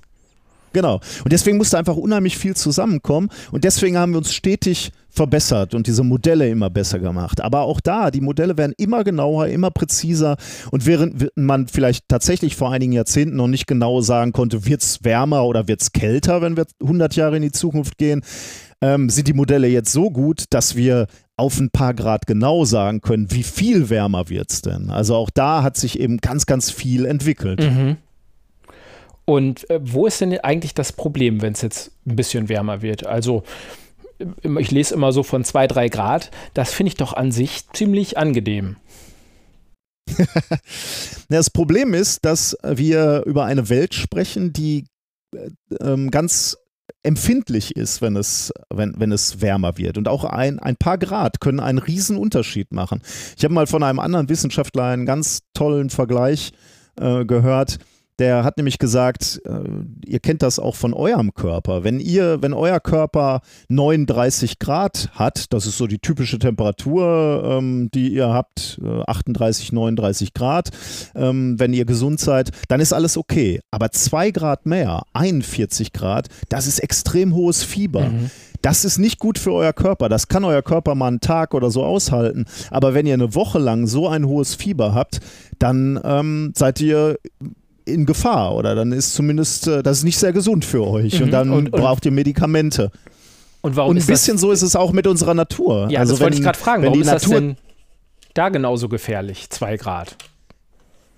Genau. 0.78 1.00
Und 1.24 1.34
deswegen 1.34 1.58
musste 1.58 1.76
einfach 1.80 1.96
unheimlich 1.96 2.38
viel 2.38 2.56
zusammenkommen. 2.56 3.30
Und 3.52 3.64
deswegen 3.64 3.98
haben 3.98 4.12
wir 4.12 4.20
uns 4.20 4.32
stetig 4.32 4.92
verbessert 5.10 5.74
und 5.74 5.88
diese 5.88 6.04
Modelle 6.04 6.48
immer 6.48 6.70
besser 6.70 7.00
gemacht. 7.00 7.42
Aber 7.42 7.62
auch 7.62 7.82
da, 7.82 8.12
die 8.12 8.22
Modelle 8.22 8.60
werden 8.60 8.76
immer 8.78 9.04
genauer, 9.04 9.48
immer 9.48 9.72
präziser. 9.72 10.38
Und 10.70 10.86
während 10.86 11.32
man 11.36 11.68
vielleicht 11.68 12.08
tatsächlich 12.08 12.56
vor 12.56 12.72
einigen 12.72 12.92
Jahrzehnten 12.92 13.38
noch 13.38 13.48
nicht 13.48 13.66
genau 13.66 14.02
sagen 14.02 14.34
konnte, 14.34 14.68
wird 14.68 14.84
es 14.84 15.04
wärmer 15.04 15.46
oder 15.46 15.68
wird 15.68 15.82
es 15.82 15.94
kälter, 15.94 16.44
wenn 16.44 16.58
wir 16.58 16.68
100 16.80 17.16
Jahre 17.16 17.38
in 17.38 17.42
die 17.42 17.52
Zukunft 17.52 17.98
gehen, 17.98 18.22
ähm, 18.80 19.10
sind 19.10 19.28
die 19.28 19.34
Modelle 19.34 19.68
jetzt 19.68 19.92
so 19.92 20.12
gut, 20.12 20.44
dass 20.52 20.76
wir 20.76 21.08
auf 21.38 21.60
ein 21.60 21.72
paar 21.72 21.96
Grad 21.96 22.28
genau 22.28 22.66
sagen 22.66 23.02
können, 23.02 23.32
wie 23.32 23.42
viel 23.42 23.90
wärmer 23.90 24.30
wird 24.30 24.52
es 24.52 24.62
denn. 24.62 24.92
Also 24.92 25.16
auch 25.16 25.32
da 25.32 25.64
hat 25.64 25.76
sich 25.76 26.00
eben 26.00 26.18
ganz, 26.18 26.46
ganz 26.46 26.70
viel 26.70 27.08
entwickelt. 27.08 27.62
Mhm. 27.62 27.98
Und 29.30 29.70
äh, 29.70 29.82
wo 29.84 30.08
ist 30.08 30.22
denn 30.22 30.40
eigentlich 30.40 30.74
das 30.74 30.94
Problem, 30.94 31.42
wenn 31.42 31.52
es 31.52 31.62
jetzt 31.62 31.92
ein 32.06 32.16
bisschen 32.16 32.48
wärmer 32.48 32.82
wird? 32.82 33.06
Also 33.06 33.44
ich 34.44 34.72
lese 34.72 34.94
immer 34.94 35.12
so 35.12 35.22
von 35.22 35.44
zwei, 35.44 35.68
drei 35.68 35.90
Grad. 35.90 36.32
Das 36.54 36.74
finde 36.74 36.90
ich 36.90 36.96
doch 36.96 37.12
an 37.14 37.34
sich 37.34 37.70
ziemlich 37.74 38.18
angenehm. 38.18 38.78
das 41.30 41.50
Problem 41.50 41.94
ist, 41.94 42.24
dass 42.24 42.58
wir 42.64 43.24
über 43.26 43.44
eine 43.44 43.68
Welt 43.68 43.94
sprechen, 43.94 44.54
die 44.54 44.86
äh, 45.36 45.50
ähm, 45.82 46.10
ganz 46.10 46.58
empfindlich 47.04 47.76
ist, 47.76 48.02
wenn 48.02 48.16
es, 48.16 48.54
wenn, 48.74 48.94
wenn 48.98 49.12
es 49.12 49.42
wärmer 49.42 49.78
wird. 49.78 49.98
Und 49.98 50.08
auch 50.08 50.24
ein, 50.24 50.60
ein 50.60 50.78
paar 50.78 50.98
Grad 50.98 51.42
können 51.42 51.60
einen 51.60 51.80
riesen 51.80 52.16
Unterschied 52.16 52.72
machen. 52.72 53.02
Ich 53.38 53.44
habe 53.44 53.54
mal 53.54 53.68
von 53.68 53.84
einem 53.84 54.00
anderen 54.00 54.30
Wissenschaftler 54.30 54.86
einen 54.86 55.06
ganz 55.06 55.42
tollen 55.54 55.90
Vergleich 55.90 56.54
äh, 56.98 57.26
gehört 57.26 57.78
der 58.20 58.44
hat 58.44 58.58
nämlich 58.58 58.80
gesagt, 58.80 59.42
äh, 59.46 59.60
ihr 60.06 60.20
kennt 60.20 60.42
das 60.42 60.60
auch 60.60 60.76
von 60.76 60.94
eurem 60.94 61.34
Körper. 61.34 61.84
Wenn 61.84 62.00
ihr, 62.00 62.42
wenn 62.42 62.54
euer 62.54 62.80
Körper 62.80 63.42
39 63.70 64.60
Grad 64.60 65.10
hat, 65.14 65.54
das 65.54 65.66
ist 65.68 65.78
so 65.78 65.88
die 65.88 66.00
typische 66.00 66.40
Temperatur, 66.40 67.44
ähm, 67.46 67.90
die 67.94 68.14
ihr 68.14 68.30
habt, 68.30 68.80
äh, 68.84 69.04
38, 69.06 69.72
39 69.72 70.34
Grad, 70.34 70.70
ähm, 71.16 71.60
wenn 71.60 71.74
ihr 71.74 71.86
gesund 71.86 72.20
seid, 72.20 72.52
dann 72.68 72.80
ist 72.80 72.94
alles 72.94 73.18
okay. 73.18 73.60
Aber 73.72 73.92
zwei 73.92 74.32
Grad 74.32 74.66
mehr, 74.66 75.04
41 75.14 75.94
Grad, 75.94 76.28
das 76.50 76.68
ist 76.68 76.80
extrem 76.80 77.36
hohes 77.36 77.64
Fieber. 77.64 78.06
Mhm. 78.06 78.32
Das 78.62 78.86
ist 78.86 78.98
nicht 78.98 79.20
gut 79.20 79.38
für 79.38 79.54
euer 79.54 79.74
Körper. 79.74 80.10
Das 80.10 80.28
kann 80.28 80.44
euer 80.44 80.64
Körper 80.64 80.96
mal 80.96 81.08
einen 81.08 81.22
Tag 81.22 81.54
oder 81.54 81.70
so 81.70 81.84
aushalten. 81.84 82.46
Aber 82.72 82.94
wenn 82.94 83.06
ihr 83.06 83.14
eine 83.14 83.36
Woche 83.36 83.60
lang 83.60 83.88
so 83.88 84.08
ein 84.08 84.26
hohes 84.26 84.56
Fieber 84.56 84.94
habt, 84.94 85.20
dann 85.60 86.00
ähm, 86.04 86.54
seid 86.56 86.82
ihr 86.82 87.18
in 87.88 88.06
Gefahr 88.06 88.56
oder 88.56 88.76
dann 88.76 88.92
ist 88.92 89.14
zumindest, 89.14 89.68
äh, 89.68 89.84
das 89.84 90.00
ist 90.00 90.04
nicht 90.04 90.20
sehr 90.20 90.34
gesund 90.34 90.66
für 90.66 90.86
euch 90.86 91.20
mhm. 91.20 91.26
und 91.26 91.32
dann 91.32 91.50
und, 91.52 91.74
und 91.74 91.80
braucht 91.80 92.06
ihr 92.06 92.12
Medikamente. 92.12 92.92
Und 93.62 93.76
warum 93.76 93.92
und 93.92 93.98
ein 93.98 94.06
bisschen 94.06 94.38
so 94.38 94.52
ist 94.52 94.62
es 94.62 94.76
auch 94.76 94.92
mit 94.92 95.08
unserer 95.08 95.34
Natur. 95.34 95.88
Ja, 95.90 96.02
also 96.02 96.14
das 96.14 96.20
wenn, 96.20 96.26
wollte 96.26 96.38
ich 96.38 96.44
gerade 96.44 96.60
fragen. 96.60 96.84
Warum 96.84 97.02
ist 97.02 97.08
Natur, 97.08 97.34
das 97.34 97.42
denn 97.42 97.58
da 98.34 98.50
genauso 98.50 98.88
gefährlich, 98.88 99.50
zwei 99.50 99.78
Grad? 99.78 100.16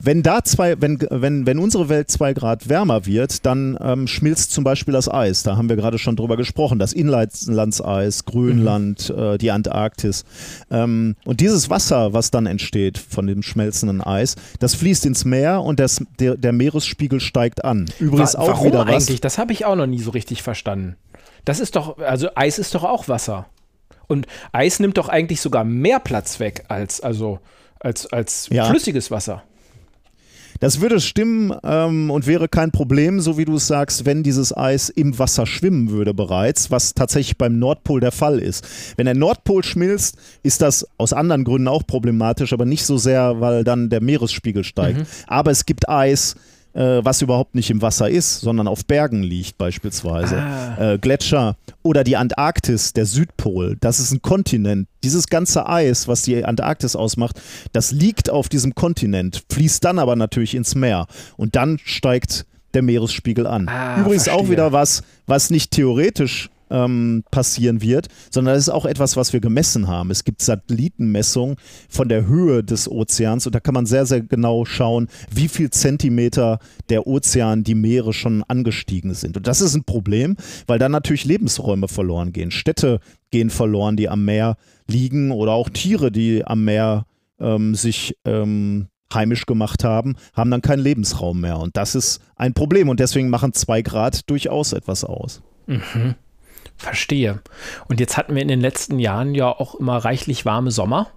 Wenn 0.01 0.23
da 0.23 0.43
zwei, 0.45 0.79
wenn, 0.81 0.97
wenn, 1.09 1.45
wenn 1.45 1.59
unsere 1.59 1.89
Welt 1.89 2.09
zwei 2.09 2.33
Grad 2.33 2.69
wärmer 2.69 3.05
wird, 3.05 3.45
dann 3.45 3.77
ähm, 3.81 4.07
schmilzt 4.07 4.51
zum 4.51 4.63
Beispiel 4.63 4.93
das 4.93 5.11
Eis. 5.11 5.43
Da 5.43 5.57
haben 5.57 5.67
wir 5.67 5.75
gerade 5.75 5.97
schon 5.97 6.15
drüber 6.15 6.37
gesprochen. 6.37 6.79
Das 6.79 6.93
Inlandseis, 6.93 8.23
Grönland, 8.23 9.09
mhm. 9.09 9.21
äh, 9.21 9.37
die 9.37 9.51
Antarktis. 9.51 10.23
Ähm, 10.71 11.17
und 11.25 11.41
dieses 11.41 11.69
Wasser, 11.69 12.13
was 12.13 12.31
dann 12.31 12.45
entsteht 12.45 12.97
von 12.97 13.27
dem 13.27 13.43
schmelzenden 13.43 14.01
Eis, 14.01 14.35
das 14.59 14.73
fließt 14.75 15.05
ins 15.05 15.25
Meer 15.25 15.63
und 15.63 15.81
das, 15.81 16.01
der, 16.17 16.37
der 16.37 16.53
Meeresspiegel 16.53 17.19
steigt 17.19 17.65
an. 17.65 17.85
Übrigens 17.99 18.35
Wa 18.35 18.39
auch 18.39 18.47
warum 18.47 18.67
wieder 18.67 18.87
was. 18.87 19.03
eigentlich? 19.03 19.19
Das 19.19 19.37
habe 19.37 19.51
ich 19.51 19.65
auch 19.65 19.75
noch 19.75 19.87
nie 19.87 19.99
so 19.99 20.11
richtig 20.11 20.43
verstanden. 20.43 20.95
Das 21.43 21.59
ist 21.59 21.75
doch, 21.75 21.97
also 21.97 22.29
Eis 22.35 22.57
ist 22.57 22.73
doch 22.73 22.85
auch 22.85 23.09
Wasser. 23.09 23.47
Und 24.07 24.27
Eis 24.53 24.79
nimmt 24.79 24.97
doch 24.97 25.09
eigentlich 25.09 25.41
sogar 25.41 25.65
mehr 25.65 25.99
Platz 25.99 26.39
weg 26.39 26.63
als, 26.69 27.01
also, 27.01 27.39
als, 27.79 28.07
als 28.07 28.47
ja. 28.49 28.65
flüssiges 28.65 29.11
Wasser. 29.11 29.43
Das 30.59 30.81
würde 30.81 30.99
stimmen 30.99 31.53
ähm, 31.63 32.11
und 32.11 32.27
wäre 32.27 32.47
kein 32.47 32.71
Problem, 32.71 33.19
so 33.19 33.37
wie 33.37 33.45
du 33.45 33.55
es 33.55 33.67
sagst, 33.67 34.05
wenn 34.05 34.23
dieses 34.23 34.55
Eis 34.55 34.89
im 34.89 35.17
Wasser 35.17 35.45
schwimmen 35.45 35.89
würde 35.89 36.13
bereits, 36.13 36.69
was 36.69 36.93
tatsächlich 36.93 37.37
beim 37.37 37.59
Nordpol 37.59 37.99
der 37.99 38.11
Fall 38.11 38.39
ist. 38.39 38.67
Wenn 38.97 39.05
der 39.05 39.15
Nordpol 39.15 39.63
schmilzt, 39.63 40.17
ist 40.43 40.61
das 40.61 40.85
aus 40.97 41.13
anderen 41.13 41.43
Gründen 41.43 41.67
auch 41.67 41.85
problematisch, 41.87 42.53
aber 42.53 42.65
nicht 42.65 42.85
so 42.85 42.97
sehr, 42.97 43.39
weil 43.39 43.63
dann 43.63 43.89
der 43.89 44.01
Meeresspiegel 44.01 44.63
steigt. 44.63 44.99
Mhm. 44.99 45.05
Aber 45.27 45.51
es 45.51 45.65
gibt 45.65 45.87
Eis, 45.87 46.35
äh, 46.73 47.01
was 47.03 47.21
überhaupt 47.21 47.55
nicht 47.55 47.69
im 47.69 47.81
Wasser 47.81 48.09
ist, 48.09 48.41
sondern 48.41 48.67
auf 48.67 48.85
Bergen 48.85 49.23
liegt 49.23 49.57
beispielsweise. 49.57 50.37
Ah. 50.37 50.93
Äh, 50.93 50.97
Gletscher 50.97 51.55
oder 51.83 52.03
die 52.03 52.17
Antarktis, 52.17 52.93
der 52.93 53.05
Südpol, 53.05 53.77
das 53.79 53.99
ist 53.99 54.11
ein 54.11 54.21
Kontinent. 54.21 54.87
Dieses 55.03 55.27
ganze 55.27 55.67
Eis, 55.67 56.07
was 56.07 56.23
die 56.23 56.43
Antarktis 56.43 56.95
ausmacht, 56.95 57.41
das 57.73 57.91
liegt 57.91 58.29
auf 58.29 58.49
diesem 58.49 58.75
Kontinent, 58.75 59.43
fließt 59.51 59.83
dann 59.83 59.99
aber 59.99 60.15
natürlich 60.15 60.55
ins 60.55 60.75
Meer 60.75 61.07
und 61.37 61.55
dann 61.55 61.79
steigt 61.83 62.45
der 62.73 62.81
Meeresspiegel 62.81 63.47
an. 63.47 63.67
Ah, 63.67 63.99
Übrigens 63.99 64.23
verstehe. 64.25 64.45
auch 64.45 64.49
wieder 64.49 64.71
was, 64.71 65.01
was 65.25 65.49
nicht 65.49 65.71
theoretisch 65.71 66.49
ähm, 66.69 67.23
passieren 67.31 67.81
wird, 67.81 68.07
sondern 68.31 68.55
das 68.55 68.63
ist 68.63 68.69
auch 68.69 68.85
etwas, 68.85 69.17
was 69.17 69.33
wir 69.33 69.39
gemessen 69.39 69.87
haben. 69.87 70.11
Es 70.11 70.23
gibt 70.23 70.41
Satellitenmessungen 70.41 71.55
von 71.89 72.09
der 72.09 72.27
Höhe 72.27 72.63
des 72.63 72.89
Ozeans 72.89 73.45
und 73.45 73.55
da 73.55 73.59
kann 73.59 73.73
man 73.73 73.85
sehr, 73.85 74.05
sehr 74.05 74.21
genau 74.21 74.65
schauen, 74.65 75.07
wie 75.31 75.47
viel 75.47 75.69
Zentimeter 75.69 76.59
der 76.89 77.07
Ozean, 77.07 77.63
die 77.63 77.75
Meere 77.75 78.13
schon 78.13 78.43
angestiegen 78.47 79.13
sind. 79.13 79.37
Und 79.37 79.47
das 79.47 79.61
ist 79.61 79.75
ein 79.75 79.83
Problem, 79.83 80.35
weil 80.67 80.79
dann 80.79 80.91
natürlich 80.91 81.25
Lebensräume 81.25 81.87
verloren 81.87 82.33
gehen. 82.33 82.51
Städte 82.51 82.99
gehen 83.31 83.49
verloren, 83.49 83.97
die 83.97 84.09
am 84.09 84.25
Meer 84.25 84.57
liegen 84.87 85.31
oder 85.31 85.51
auch 85.53 85.69
Tiere, 85.69 86.11
die 86.11 86.45
am 86.45 86.65
Meer 86.65 87.05
ähm, 87.39 87.75
sich 87.75 88.15
ähm, 88.25 88.87
heimisch 89.13 89.45
gemacht 89.45 89.83
haben, 89.83 90.15
haben 90.33 90.51
dann 90.51 90.61
keinen 90.61 90.79
Lebensraum 90.81 91.41
mehr. 91.41 91.59
Und 91.59 91.77
das 91.77 91.95
ist 91.95 92.21
ein 92.35 92.53
Problem. 92.53 92.89
Und 92.89 92.99
deswegen 92.99 93.29
machen 93.29 93.53
zwei 93.53 93.81
Grad 93.81 94.29
durchaus 94.29 94.73
etwas 94.73 95.03
aus. 95.03 95.41
Mhm. 95.67 96.15
Verstehe. 96.79 97.41
Und 97.89 97.99
jetzt 97.99 98.15
hatten 98.15 98.33
wir 98.33 98.41
in 98.41 98.47
den 98.47 98.61
letzten 98.61 98.99
Jahren 98.99 99.35
ja 99.35 99.49
auch 99.49 99.75
immer 99.75 99.97
reichlich 99.97 100.45
warme 100.45 100.71
Sommer. 100.71 101.07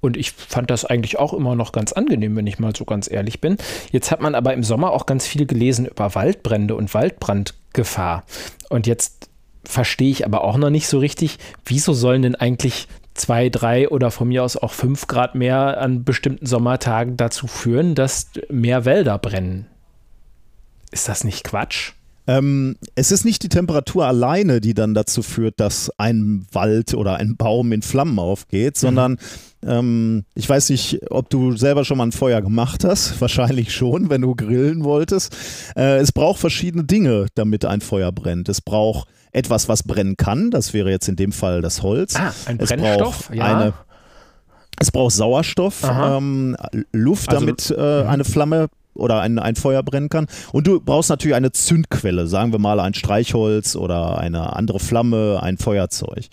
Und 0.00 0.16
ich 0.16 0.32
fand 0.32 0.70
das 0.70 0.86
eigentlich 0.86 1.18
auch 1.18 1.34
immer 1.34 1.54
noch 1.54 1.72
ganz 1.72 1.92
angenehm, 1.92 2.34
wenn 2.34 2.46
ich 2.46 2.58
mal 2.58 2.74
so 2.74 2.86
ganz 2.86 3.10
ehrlich 3.10 3.42
bin. 3.42 3.58
Jetzt 3.92 4.10
hat 4.10 4.22
man 4.22 4.34
aber 4.34 4.54
im 4.54 4.64
Sommer 4.64 4.92
auch 4.92 5.04
ganz 5.04 5.26
viel 5.26 5.44
gelesen 5.44 5.84
über 5.84 6.14
Waldbrände 6.14 6.74
und 6.74 6.94
Waldbrandgefahr. 6.94 8.24
Und 8.70 8.86
jetzt 8.86 9.28
verstehe 9.64 10.10
ich 10.10 10.24
aber 10.24 10.44
auch 10.44 10.56
noch 10.56 10.70
nicht 10.70 10.88
so 10.88 10.98
richtig, 10.98 11.36
wieso 11.66 11.92
sollen 11.92 12.22
denn 12.22 12.34
eigentlich 12.34 12.88
zwei, 13.12 13.50
drei 13.50 13.90
oder 13.90 14.10
von 14.10 14.28
mir 14.28 14.42
aus 14.42 14.56
auch 14.56 14.72
fünf 14.72 15.06
Grad 15.06 15.34
mehr 15.34 15.78
an 15.78 16.04
bestimmten 16.04 16.46
Sommertagen 16.46 17.18
dazu 17.18 17.46
führen, 17.46 17.94
dass 17.94 18.30
mehr 18.48 18.86
Wälder 18.86 19.18
brennen? 19.18 19.66
Ist 20.90 21.10
das 21.10 21.22
nicht 21.22 21.44
Quatsch? 21.44 21.92
Ähm, 22.30 22.76
es 22.94 23.10
ist 23.10 23.24
nicht 23.24 23.42
die 23.42 23.48
Temperatur 23.48 24.06
alleine, 24.06 24.60
die 24.60 24.72
dann 24.72 24.94
dazu 24.94 25.20
führt, 25.20 25.58
dass 25.58 25.90
ein 25.98 26.46
Wald 26.52 26.94
oder 26.94 27.16
ein 27.16 27.36
Baum 27.36 27.72
in 27.72 27.82
Flammen 27.82 28.20
aufgeht, 28.20 28.76
mhm. 28.76 28.78
sondern 28.78 29.18
ähm, 29.66 30.24
ich 30.36 30.48
weiß 30.48 30.70
nicht, 30.70 31.00
ob 31.10 31.28
du 31.28 31.56
selber 31.56 31.84
schon 31.84 31.98
mal 31.98 32.06
ein 32.06 32.12
Feuer 32.12 32.40
gemacht 32.40 32.84
hast. 32.84 33.20
Wahrscheinlich 33.20 33.74
schon, 33.74 34.10
wenn 34.10 34.20
du 34.20 34.36
grillen 34.36 34.84
wolltest. 34.84 35.36
Äh, 35.74 35.96
es 35.98 36.12
braucht 36.12 36.38
verschiedene 36.38 36.84
Dinge, 36.84 37.26
damit 37.34 37.64
ein 37.64 37.80
Feuer 37.80 38.12
brennt. 38.12 38.48
Es 38.48 38.60
braucht 38.60 39.08
etwas, 39.32 39.68
was 39.68 39.82
brennen 39.82 40.16
kann. 40.16 40.52
Das 40.52 40.72
wäre 40.72 40.88
jetzt 40.88 41.08
in 41.08 41.16
dem 41.16 41.32
Fall 41.32 41.62
das 41.62 41.82
Holz. 41.82 42.14
Ah, 42.14 42.32
ein 42.46 42.58
Brennstoff? 42.58 43.30
Ja. 43.34 43.56
Eine, 43.56 43.72
es 44.78 44.92
braucht 44.92 45.14
Sauerstoff, 45.14 45.82
ähm, 45.84 46.56
Luft, 46.92 47.30
also, 47.30 47.40
damit 47.40 47.74
äh, 47.76 48.02
mhm. 48.02 48.08
eine 48.08 48.24
Flamme 48.24 48.68
oder 49.00 49.20
ein, 49.20 49.38
ein 49.38 49.56
Feuer 49.56 49.82
brennen 49.82 50.08
kann. 50.08 50.26
Und 50.52 50.66
du 50.66 50.80
brauchst 50.80 51.10
natürlich 51.10 51.36
eine 51.36 51.52
Zündquelle, 51.52 52.26
sagen 52.26 52.52
wir 52.52 52.58
mal 52.58 52.80
ein 52.80 52.94
Streichholz 52.94 53.76
oder 53.76 54.18
eine 54.18 54.54
andere 54.56 54.80
Flamme, 54.80 55.40
ein 55.42 55.58
Feuerzeug. 55.58 56.26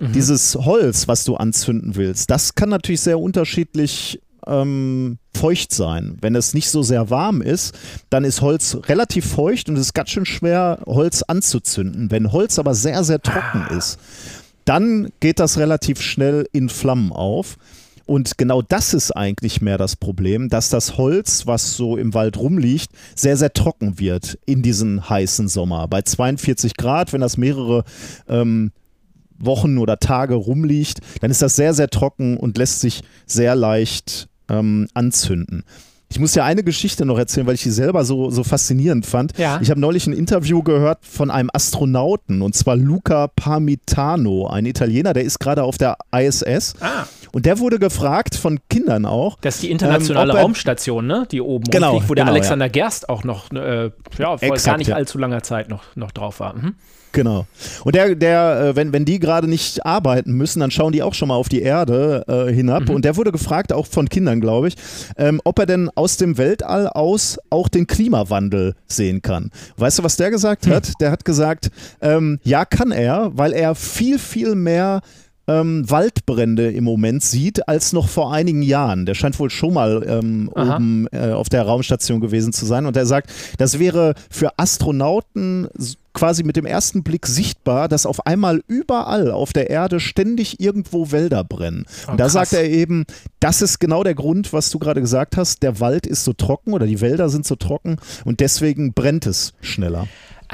Mhm. 0.00 0.12
Dieses 0.12 0.56
Holz, 0.56 1.08
was 1.08 1.24
du 1.24 1.36
anzünden 1.36 1.96
willst, 1.96 2.30
das 2.30 2.54
kann 2.54 2.68
natürlich 2.68 3.00
sehr 3.00 3.20
unterschiedlich 3.20 4.20
ähm, 4.46 5.18
feucht 5.34 5.72
sein. 5.72 6.16
Wenn 6.20 6.34
es 6.34 6.54
nicht 6.54 6.68
so 6.68 6.82
sehr 6.82 7.10
warm 7.10 7.42
ist, 7.42 7.74
dann 8.10 8.24
ist 8.24 8.40
Holz 8.40 8.78
relativ 8.86 9.26
feucht 9.26 9.68
und 9.68 9.76
es 9.76 9.86
ist 9.86 9.94
ganz 9.94 10.10
schön 10.10 10.26
schwer, 10.26 10.80
Holz 10.86 11.22
anzuzünden. 11.22 12.10
Wenn 12.10 12.32
Holz 12.32 12.58
aber 12.58 12.74
sehr, 12.74 13.04
sehr 13.04 13.20
trocken 13.20 13.66
ah. 13.68 13.76
ist, 13.76 13.98
dann 14.64 15.10
geht 15.20 15.40
das 15.40 15.58
relativ 15.58 16.00
schnell 16.00 16.46
in 16.52 16.68
Flammen 16.68 17.12
auf. 17.12 17.56
Und 18.06 18.36
genau 18.36 18.60
das 18.60 18.92
ist 18.92 19.12
eigentlich 19.12 19.60
mehr 19.60 19.78
das 19.78 19.96
Problem, 19.96 20.48
dass 20.48 20.68
das 20.68 20.98
Holz, 20.98 21.46
was 21.46 21.74
so 21.76 21.96
im 21.96 22.12
Wald 22.12 22.36
rumliegt, 22.36 22.90
sehr, 23.14 23.36
sehr 23.36 23.52
trocken 23.52 23.98
wird 23.98 24.38
in 24.44 24.62
diesen 24.62 25.08
heißen 25.08 25.48
Sommer. 25.48 25.88
Bei 25.88 26.02
42 26.02 26.76
Grad, 26.76 27.12
wenn 27.12 27.22
das 27.22 27.36
mehrere 27.36 27.84
ähm, 28.28 28.72
Wochen 29.38 29.78
oder 29.78 29.98
Tage 29.98 30.34
rumliegt, 30.34 31.00
dann 31.20 31.30
ist 31.30 31.42
das 31.42 31.56
sehr, 31.56 31.74
sehr 31.74 31.88
trocken 31.88 32.36
und 32.36 32.58
lässt 32.58 32.80
sich 32.80 33.02
sehr 33.26 33.54
leicht 33.54 34.28
ähm, 34.48 34.88
anzünden. 34.94 35.64
Ich 36.14 36.20
muss 36.20 36.32
ja 36.36 36.44
eine 36.44 36.62
Geschichte 36.62 37.04
noch 37.04 37.18
erzählen, 37.18 37.44
weil 37.44 37.56
ich 37.56 37.64
die 37.64 37.72
selber 37.72 38.04
so, 38.04 38.30
so 38.30 38.44
faszinierend 38.44 39.04
fand. 39.04 39.36
Ja. 39.36 39.58
Ich 39.60 39.68
habe 39.68 39.80
neulich 39.80 40.06
ein 40.06 40.12
Interview 40.12 40.62
gehört 40.62 41.04
von 41.04 41.28
einem 41.28 41.50
Astronauten 41.52 42.40
und 42.40 42.54
zwar 42.54 42.76
Luca 42.76 43.26
Parmitano, 43.26 44.46
ein 44.46 44.64
Italiener, 44.64 45.12
der 45.12 45.24
ist 45.24 45.40
gerade 45.40 45.64
auf 45.64 45.76
der 45.76 45.96
ISS. 46.16 46.76
Ah. 46.78 47.06
Und 47.32 47.46
der 47.46 47.58
wurde 47.58 47.80
gefragt 47.80 48.36
von 48.36 48.60
Kindern 48.70 49.06
auch. 49.06 49.38
Das 49.40 49.56
ist 49.56 49.64
die 49.64 49.72
internationale 49.72 50.34
ähm, 50.34 50.38
Raumstation, 50.38 51.04
ne? 51.04 51.26
Die 51.32 51.40
oben 51.40 51.64
genau, 51.68 51.90
rumfliegt, 51.90 52.10
wo 52.10 52.14
der 52.14 52.24
genau, 52.26 52.34
Alexander 52.36 52.66
ja. 52.66 52.70
Gerst 52.70 53.08
auch 53.08 53.24
noch 53.24 53.50
äh, 53.50 53.90
ja, 54.16 54.38
vor 54.38 54.40
Exakt, 54.40 54.64
gar 54.66 54.76
nicht 54.78 54.94
allzu 54.94 55.18
langer 55.18 55.42
Zeit 55.42 55.68
noch, 55.68 55.82
noch 55.96 56.12
drauf 56.12 56.38
war. 56.38 56.54
Mhm. 56.54 56.76
Genau. 57.14 57.46
Und 57.84 57.94
der, 57.94 58.16
der, 58.16 58.60
äh, 58.60 58.76
wenn, 58.76 58.92
wenn 58.92 59.04
die 59.04 59.20
gerade 59.20 59.48
nicht 59.48 59.86
arbeiten 59.86 60.32
müssen, 60.32 60.60
dann 60.60 60.72
schauen 60.72 60.92
die 60.92 61.02
auch 61.02 61.14
schon 61.14 61.28
mal 61.28 61.36
auf 61.36 61.48
die 61.48 61.62
Erde 61.62 62.24
äh, 62.26 62.52
hinab. 62.52 62.88
Mhm. 62.88 62.96
Und 62.96 63.04
der 63.04 63.16
wurde 63.16 63.30
gefragt, 63.30 63.72
auch 63.72 63.86
von 63.86 64.08
Kindern, 64.08 64.40
glaube 64.40 64.68
ich, 64.68 64.74
ähm, 65.16 65.40
ob 65.44 65.58
er 65.60 65.66
denn 65.66 65.88
aus 65.94 66.16
dem 66.16 66.36
Weltall 66.36 66.88
aus 66.88 67.38
auch 67.50 67.68
den 67.68 67.86
Klimawandel 67.86 68.74
sehen 68.88 69.22
kann. 69.22 69.50
Weißt 69.76 70.00
du, 70.00 70.02
was 70.02 70.16
der 70.16 70.30
gesagt 70.30 70.66
hat? 70.66 70.92
Der 71.00 71.12
hat 71.12 71.24
gesagt, 71.24 71.70
ähm, 72.00 72.40
ja, 72.42 72.64
kann 72.64 72.90
er, 72.90 73.30
weil 73.34 73.52
er 73.52 73.76
viel, 73.76 74.18
viel 74.18 74.56
mehr 74.56 75.00
ähm, 75.46 75.88
Waldbrände 75.88 76.70
im 76.70 76.84
Moment 76.84 77.22
sieht 77.22 77.68
als 77.68 77.92
noch 77.92 78.08
vor 78.08 78.32
einigen 78.32 78.62
Jahren. 78.62 79.06
Der 79.06 79.14
scheint 79.14 79.38
wohl 79.38 79.50
schon 79.50 79.74
mal 79.74 80.04
ähm, 80.06 80.50
oben 80.54 81.06
äh, 81.12 81.30
auf 81.30 81.48
der 81.48 81.62
Raumstation 81.62 82.20
gewesen 82.20 82.52
zu 82.52 82.66
sein. 82.66 82.86
Und 82.86 82.96
er 82.96 83.06
sagt, 83.06 83.30
das 83.58 83.78
wäre 83.78 84.14
für 84.30 84.58
Astronauten 84.58 85.68
quasi 86.14 86.44
mit 86.44 86.56
dem 86.56 86.64
ersten 86.64 87.02
Blick 87.02 87.26
sichtbar, 87.26 87.88
dass 87.88 88.06
auf 88.06 88.26
einmal 88.26 88.62
überall 88.68 89.30
auf 89.30 89.52
der 89.52 89.68
Erde 89.68 90.00
ständig 90.00 90.60
irgendwo 90.60 91.10
Wälder 91.10 91.44
brennen. 91.44 91.84
Oh, 92.06 92.12
und 92.12 92.20
da 92.20 92.24
krass. 92.24 92.32
sagt 92.32 92.52
er 92.52 92.70
eben, 92.70 93.04
das 93.40 93.60
ist 93.60 93.80
genau 93.80 94.04
der 94.04 94.14
Grund, 94.14 94.52
was 94.52 94.70
du 94.70 94.78
gerade 94.78 95.00
gesagt 95.00 95.36
hast. 95.36 95.62
Der 95.62 95.80
Wald 95.80 96.06
ist 96.06 96.24
so 96.24 96.32
trocken 96.32 96.72
oder 96.72 96.86
die 96.86 97.00
Wälder 97.00 97.28
sind 97.28 97.46
so 97.46 97.56
trocken 97.56 97.96
und 98.24 98.40
deswegen 98.40 98.94
brennt 98.94 99.26
es 99.26 99.52
schneller. 99.60 100.06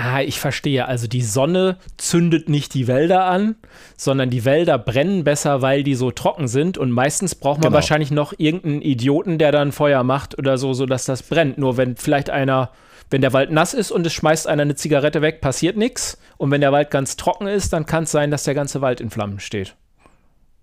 Ah, 0.03 0.23
ich 0.23 0.41
verstehe. 0.41 0.89
Also 0.89 1.07
die 1.07 1.21
Sonne 1.21 1.77
zündet 1.99 2.49
nicht 2.49 2.73
die 2.73 2.87
Wälder 2.87 3.27
an, 3.27 3.57
sondern 3.99 4.31
die 4.31 4.47
Wälder 4.47 4.79
brennen 4.79 5.25
besser, 5.25 5.61
weil 5.61 5.83
die 5.83 5.95
so 5.95 6.11
trocken 6.11 6.49
sind. 6.49 6.79
Und 6.79 6.91
meistens 6.91 7.35
braucht 7.35 7.59
man 7.59 7.65
genau. 7.65 7.75
wahrscheinlich 7.75 8.11
noch 8.11 8.33
irgendeinen 8.39 8.81
Idioten, 8.81 9.37
der 9.37 9.53
dann 9.53 9.73
Feuer 9.73 10.03
macht 10.03 10.39
oder 10.39 10.57
so, 10.57 10.73
sodass 10.73 11.05
das 11.05 11.23
brennt. 11.23 11.59
Nur 11.59 11.77
wenn 11.77 11.97
vielleicht 11.97 12.31
einer, 12.31 12.71
wenn 13.11 13.21
der 13.21 13.35
Wald 13.35 13.51
nass 13.51 13.75
ist 13.75 13.91
und 13.91 14.07
es 14.07 14.15
schmeißt 14.15 14.47
einer 14.47 14.63
eine 14.63 14.75
Zigarette 14.75 15.21
weg, 15.21 15.43
passiert 15.43 15.77
nichts. 15.77 16.17
Und 16.39 16.51
wenn 16.51 16.63
der 16.63 16.73
Wald 16.73 16.91
ganz 16.91 17.17
trocken 17.17 17.47
ist, 17.47 17.75
dann 17.75 17.85
kann 17.85 18.05
es 18.05 18.11
sein, 18.11 18.31
dass 18.31 18.45
der 18.45 18.55
ganze 18.55 18.81
Wald 18.81 19.03
in 19.03 19.11
Flammen 19.11 19.39
steht. 19.39 19.77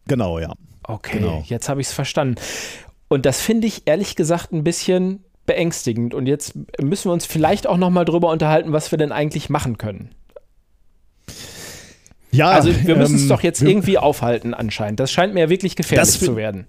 Genau, 0.08 0.40
ja. 0.40 0.52
Okay, 0.82 1.20
genau. 1.20 1.44
jetzt 1.46 1.70
habe 1.70 1.80
ich 1.80 1.88
es 1.88 1.94
verstanden. 1.94 2.42
Und 3.08 3.28
das 3.28 3.40
finde 3.40 3.68
ich 3.68 3.84
ehrlich 3.86 4.16
gesagt 4.16 4.52
ein 4.52 4.64
bisschen 4.64 5.24
beängstigend. 5.48 6.14
Und 6.14 6.28
jetzt 6.28 6.54
müssen 6.80 7.10
wir 7.10 7.14
uns 7.14 7.26
vielleicht 7.26 7.66
auch 7.66 7.78
noch 7.78 7.90
mal 7.90 8.06
drüber 8.06 8.30
unterhalten, 8.30 8.72
was 8.72 8.92
wir 8.92 9.00
denn 9.00 9.12
eigentlich 9.12 9.50
machen 9.50 9.80
können. 9.80 10.12
Ja, 12.32 12.50
also 12.50 12.70
wir 12.86 12.96
müssen 12.96 13.16
es 13.16 13.24
ähm, 13.24 13.30
doch 13.30 13.42
jetzt 13.42 13.62
irgendwie 13.62 13.98
aufhalten 13.98 14.54
anscheinend. 14.54 15.00
Das 15.00 15.12
scheint 15.12 15.34
mir 15.34 15.40
ja 15.40 15.50
wirklich 15.50 15.76
gefährlich 15.76 16.20
zu 16.20 16.36
werden. 16.36 16.68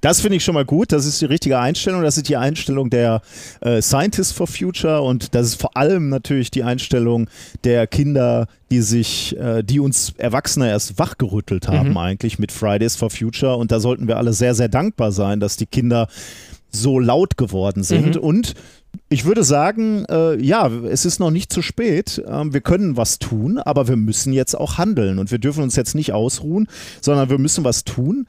Das 0.00 0.20
finde 0.20 0.36
ich 0.36 0.44
schon 0.44 0.54
mal 0.54 0.64
gut. 0.64 0.92
Das 0.92 1.06
ist 1.06 1.20
die 1.20 1.26
richtige 1.26 1.58
Einstellung. 1.58 2.02
Das 2.02 2.16
ist 2.16 2.28
die 2.28 2.36
Einstellung 2.36 2.90
der 2.90 3.20
äh, 3.60 3.82
Scientists 3.82 4.32
for 4.32 4.46
Future 4.46 5.02
und 5.02 5.34
das 5.34 5.46
ist 5.48 5.60
vor 5.60 5.76
allem 5.76 6.08
natürlich 6.08 6.50
die 6.50 6.62
Einstellung 6.62 7.28
der 7.64 7.86
Kinder, 7.86 8.46
die 8.70 8.80
sich, 8.80 9.36
äh, 9.38 9.62
die 9.62 9.80
uns 9.80 10.14
Erwachsene 10.18 10.68
erst 10.68 10.98
wachgerüttelt 10.98 11.68
haben 11.68 11.90
mhm. 11.90 11.96
eigentlich 11.96 12.38
mit 12.38 12.52
Fridays 12.52 12.96
for 12.96 13.10
Future. 13.10 13.56
Und 13.56 13.72
da 13.72 13.80
sollten 13.80 14.08
wir 14.08 14.16
alle 14.16 14.32
sehr, 14.32 14.54
sehr 14.54 14.68
dankbar 14.68 15.12
sein, 15.12 15.40
dass 15.40 15.56
die 15.56 15.66
Kinder 15.66 16.08
so 16.70 16.98
laut 16.98 17.36
geworden 17.36 17.82
sind. 17.82 18.16
Mhm. 18.16 18.20
Und 18.20 18.54
ich 19.08 19.24
würde 19.24 19.44
sagen, 19.44 20.04
äh, 20.08 20.40
ja, 20.40 20.68
es 20.68 21.04
ist 21.04 21.18
noch 21.18 21.30
nicht 21.30 21.52
zu 21.52 21.62
spät. 21.62 22.22
Ähm, 22.26 22.52
wir 22.52 22.60
können 22.60 22.96
was 22.96 23.18
tun, 23.18 23.58
aber 23.58 23.88
wir 23.88 23.96
müssen 23.96 24.32
jetzt 24.32 24.54
auch 24.54 24.78
handeln. 24.78 25.18
Und 25.18 25.30
wir 25.30 25.38
dürfen 25.38 25.62
uns 25.62 25.76
jetzt 25.76 25.94
nicht 25.94 26.12
ausruhen, 26.12 26.68
sondern 27.00 27.30
wir 27.30 27.38
müssen 27.38 27.64
was 27.64 27.84
tun. 27.84 28.26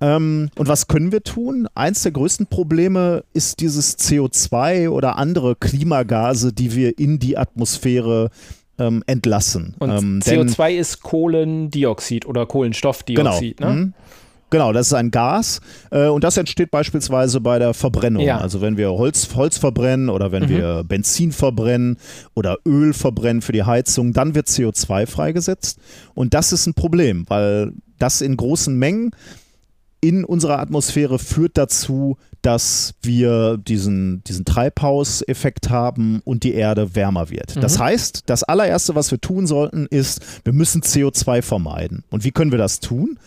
Ähm, 0.00 0.50
und 0.56 0.68
was 0.68 0.88
können 0.88 1.12
wir 1.12 1.22
tun? 1.22 1.68
Eins 1.74 2.02
der 2.02 2.12
größten 2.12 2.46
Probleme 2.46 3.24
ist 3.32 3.60
dieses 3.60 3.98
CO2 3.98 4.88
oder 4.88 5.16
andere 5.16 5.56
Klimagase, 5.56 6.52
die 6.52 6.74
wir 6.74 6.98
in 6.98 7.18
die 7.18 7.38
Atmosphäre 7.38 8.30
ähm, 8.78 9.04
entlassen. 9.06 9.74
Und 9.78 9.90
ähm, 9.90 10.20
CO2 10.22 10.74
ist 10.74 11.02
Kohlendioxid 11.02 12.26
oder 12.26 12.46
Kohlenstoffdioxid, 12.46 13.58
genau. 13.58 13.70
ne? 13.70 13.76
Mhm. 13.76 13.94
Genau, 14.54 14.72
das 14.72 14.86
ist 14.86 14.92
ein 14.92 15.10
Gas 15.10 15.60
äh, 15.90 16.06
und 16.06 16.22
das 16.22 16.36
entsteht 16.36 16.70
beispielsweise 16.70 17.40
bei 17.40 17.58
der 17.58 17.74
Verbrennung. 17.74 18.22
Ja. 18.22 18.38
Also 18.38 18.60
wenn 18.60 18.76
wir 18.76 18.92
Holz, 18.92 19.28
Holz 19.34 19.58
verbrennen 19.58 20.08
oder 20.08 20.30
wenn 20.30 20.44
mhm. 20.44 20.48
wir 20.48 20.84
Benzin 20.84 21.32
verbrennen 21.32 21.96
oder 22.34 22.58
Öl 22.64 22.92
verbrennen 22.92 23.42
für 23.42 23.50
die 23.50 23.64
Heizung, 23.64 24.12
dann 24.12 24.36
wird 24.36 24.46
CO2 24.46 25.08
freigesetzt. 25.08 25.80
Und 26.14 26.34
das 26.34 26.52
ist 26.52 26.68
ein 26.68 26.74
Problem, 26.74 27.24
weil 27.26 27.72
das 27.98 28.20
in 28.20 28.36
großen 28.36 28.78
Mengen 28.78 29.10
in 30.00 30.24
unserer 30.24 30.60
Atmosphäre 30.60 31.18
führt 31.18 31.58
dazu, 31.58 32.16
dass 32.40 32.94
wir 33.02 33.56
diesen, 33.56 34.22
diesen 34.22 34.44
Treibhauseffekt 34.44 35.68
haben 35.70 36.20
und 36.24 36.44
die 36.44 36.54
Erde 36.54 36.94
wärmer 36.94 37.28
wird. 37.28 37.56
Mhm. 37.56 37.60
Das 37.60 37.80
heißt, 37.80 38.22
das 38.26 38.44
allererste, 38.44 38.94
was 38.94 39.10
wir 39.10 39.20
tun 39.20 39.48
sollten, 39.48 39.86
ist, 39.86 40.20
wir 40.44 40.52
müssen 40.52 40.82
CO2 40.82 41.42
vermeiden. 41.42 42.04
Und 42.10 42.22
wie 42.22 42.30
können 42.30 42.52
wir 42.52 42.58
das 42.58 42.78
tun? 42.78 43.18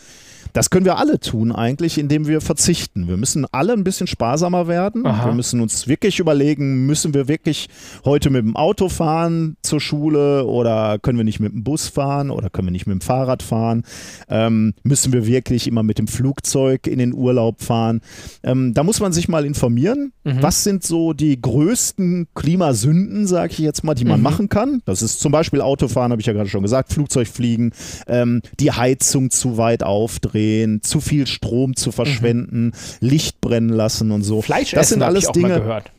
Das 0.54 0.70
können 0.70 0.86
wir 0.86 0.98
alle 0.98 1.20
tun 1.20 1.52
eigentlich, 1.52 1.98
indem 1.98 2.28
wir 2.28 2.42
verzichten. 2.42 3.08
Wir 3.08 3.18
müssen 3.18 3.46
alle 3.52 3.74
ein 3.74 3.84
bisschen 3.84 4.08
sparsamer 4.08 4.68
werden. 4.68 5.06
Aha. 5.06 5.28
Wir 5.28 5.34
müssen 5.34 5.62
uns 5.62 5.88
wirklich 5.88 6.20
überlegen, 6.20 6.86
müssen 6.86 7.14
wir 7.14 7.28
wirklich 7.28 7.70
heute 8.06 8.30
mit 8.30 8.44
dem 8.44 8.56
Auto 8.56 8.90
fahren 8.90 9.58
zur 9.62 9.80
Schule 9.80 10.46
oder 10.46 11.00
können 11.00 11.18
wir 11.18 11.26
nicht 11.26 11.40
mit 11.40 11.54
dem 11.54 11.64
Bus 11.64 11.88
fahren 11.88 12.30
oder 12.30 12.50
können 12.50 12.68
wir 12.68 12.72
nicht 12.72 12.88
mit 12.88 12.94
dem 12.96 13.02
Fahrrad 13.02 13.44
fahren? 13.44 13.84
Ähm, 14.30 14.74
müssen 14.84 15.14
wir 15.14 15.26
wirklich 15.26 15.68
immer 15.68 15.84
mit 15.84 15.98
dem 16.00 16.08
Flugzeug 16.08 16.88
in 16.88 17.00
den 17.00 17.14
Urlaub 17.14 17.62
fahren? 17.62 18.02
Ähm, 18.44 18.74
da 18.74 18.84
muss 18.84 19.00
man 19.00 19.14
sich 19.14 19.28
mal 19.28 19.46
informieren. 19.46 20.12
Was 20.24 20.66
sind 20.66 20.84
so 20.84 21.14
die 21.14 21.42
größten 21.42 22.28
Klimasünden, 22.36 23.28
sage 23.28 23.54
ich 23.54 23.60
jetzt 23.60 23.86
mal, 23.86 23.94
die 23.94 24.04
man 24.04 24.22
machen 24.22 24.50
kann? 24.50 24.82
Das 24.86 25.02
ist 25.02 25.22
zum 25.22 25.32
Beispiel 25.32 25.62
Autofahren, 25.62 26.12
habe 26.12 26.20
ich 26.20 26.28
ja 26.28 26.34
gerade 26.34 26.50
schon 26.50 26.64
gesagt, 26.64 26.92
Flugzeugfliegen, 26.92 27.72
ähm, 28.08 28.42
die 28.60 28.72
Heizung 28.72 29.30
zu 29.30 29.58
weit 29.58 29.84
aufdrehen, 29.84 30.37
zu 30.82 31.02
viel 31.02 31.28
Strom 31.28 31.76
zu 31.76 31.92
verschwenden, 31.92 32.74
Licht 33.00 33.42
brennen 33.42 33.70
lassen 33.70 34.12
und 34.12 34.24
so. 34.24 34.42
Fleisch 34.42 34.72
das 34.72 34.88
essen, 34.88 34.96
sind 34.96 35.04
alles 35.04 35.24
ich 35.24 35.30
auch 35.30 35.34
Dinge. 35.34 35.50
mal 35.50 35.60
gehört. 35.60 35.92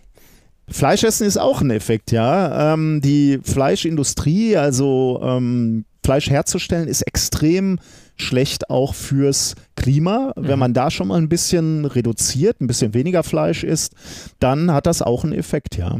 Fleischessen 0.71 1.27
ist 1.27 1.39
auch 1.39 1.61
ein 1.61 1.71
Effekt, 1.71 2.13
ja. 2.13 2.75
Ähm, 2.75 3.01
die 3.03 3.41
Fleischindustrie, 3.43 4.57
also 4.57 5.21
ähm, 5.23 5.85
Fleisch 6.05 6.31
herzustellen, 6.31 6.89
ist 6.89 7.03
extrem 7.03 7.79
schlecht 8.17 8.71
auch 8.71 8.95
fürs 8.95 9.55
Klima. 9.77 10.33
Wenn 10.37 10.59
man 10.59 10.75
da 10.75 10.91
schon 10.91 11.09
mal 11.09 11.19
ein 11.19 11.29
bisschen 11.29 11.85
reduziert, 11.85 12.61
ein 12.61 12.67
bisschen 12.67 12.95
weniger 12.95 13.23
Fleisch 13.23 13.65
isst, 13.65 13.95
dann 14.41 14.73
hat 14.73 14.87
das 14.87 15.03
auch 15.03 15.25
einen 15.25 15.33
Effekt, 15.33 15.77
ja. 15.77 15.99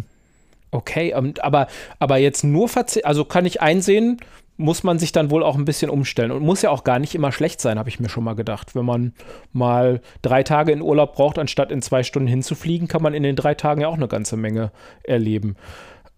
Okay, 0.71 1.15
aber, 1.15 1.69
aber 1.99 2.19
jetzt 2.19 2.45
nur 2.45 2.69
verzichten, 2.69 3.07
also 3.07 3.25
kann 3.25 3.47
ich 3.47 3.63
einsehen, 3.63 4.19
muss 4.59 4.83
man 4.83 4.99
sich 4.99 5.13
dann 5.13 5.31
wohl 5.31 5.43
auch 5.43 5.57
ein 5.57 5.65
bisschen 5.65 5.89
umstellen. 5.89 6.33
Und 6.33 6.43
muss 6.43 6.63
ja 6.63 6.71
auch 6.71 6.85
gar 6.85 6.99
nicht 6.99 7.15
immer 7.15 7.33
schlecht 7.33 7.61
sein, 7.61 7.79
habe 7.79 7.89
ich 7.89 8.01
mir 8.01 8.09
schon 8.09 8.25
mal 8.25 8.35
gedacht. 8.35 8.75
Wenn 8.75 8.85
man 8.85 9.15
mal 9.53 10.03
drei 10.21 10.43
Tage 10.43 10.73
in 10.73 10.83
Urlaub 10.83 11.15
braucht, 11.15 11.39
anstatt 11.39 11.71
in 11.71 11.81
zwei 11.81 12.03
Stunden 12.03 12.29
hinzufliegen, 12.29 12.89
kann 12.89 13.01
man 13.01 13.15
in 13.15 13.23
den 13.23 13.37
drei 13.37 13.55
Tagen 13.55 13.81
ja 13.81 13.89
auch 13.89 13.95
eine 13.95 14.09
ganze 14.09 14.37
Menge 14.37 14.73
erleben. 15.05 15.57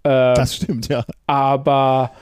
Äh, 0.03 0.35
Das 0.35 0.57
stimmt, 0.57 0.89
ja. 0.89 1.05
aber 1.27 2.13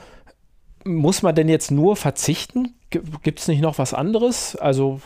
muss 0.83 1.21
man 1.21 1.35
denn 1.35 1.47
jetzt 1.47 1.71
nur 1.71 1.95
verzichten? 1.95 2.75
Gibt 2.89 3.39
es 3.39 3.47
nicht 3.47 3.61
noch 3.61 3.77
was 3.77 3.93
anderes? 3.93 4.55
Also 4.57 4.99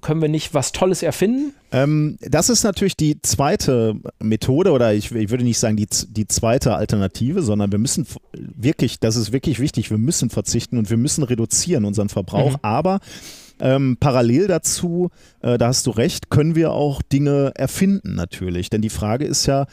können 0.00 0.22
wir 0.22 0.28
nicht 0.28 0.54
was 0.54 0.72
Tolles 0.72 1.02
erfinden? 1.02 1.52
Ähm, 1.70 2.16
das 2.20 2.48
ist 2.48 2.64
natürlich 2.64 2.96
die 2.96 3.20
zweite 3.22 3.94
Methode 4.18 4.72
oder 4.72 4.94
ich, 4.94 5.12
ich 5.12 5.30
würde 5.30 5.44
nicht 5.44 5.58
sagen 5.58 5.76
die, 5.76 5.86
die 6.08 6.26
zweite 6.26 6.74
Alternative, 6.74 7.42
sondern 7.42 7.70
wir 7.70 7.78
müssen 7.78 8.06
wirklich, 8.32 8.98
das 8.98 9.16
ist 9.16 9.32
wirklich 9.32 9.60
wichtig, 9.60 9.90
wir 9.90 9.98
müssen 9.98 10.30
verzichten 10.30 10.78
und 10.78 10.90
wir 10.90 10.96
müssen 10.96 11.22
reduzieren 11.22 11.84
unseren 11.84 12.08
Verbrauch, 12.08 12.52
Mhm. 12.52 12.58
aber 12.62 13.00
ähm, 13.60 13.96
parallel 14.00 14.48
dazu, 14.48 15.10
äh, 15.40 15.58
da 15.58 15.68
hast 15.68 15.86
du 15.86 15.90
recht, 15.90 16.28
können 16.30 16.54
wir 16.54 16.72
auch 16.72 17.02
Dinge 17.02 17.52
erfinden 17.54 18.14
natürlich, 18.14 18.70
denn 18.70 18.82
die 18.82 18.90
Frage 18.90 19.24
ist 19.26 19.46
ja, 19.46 19.66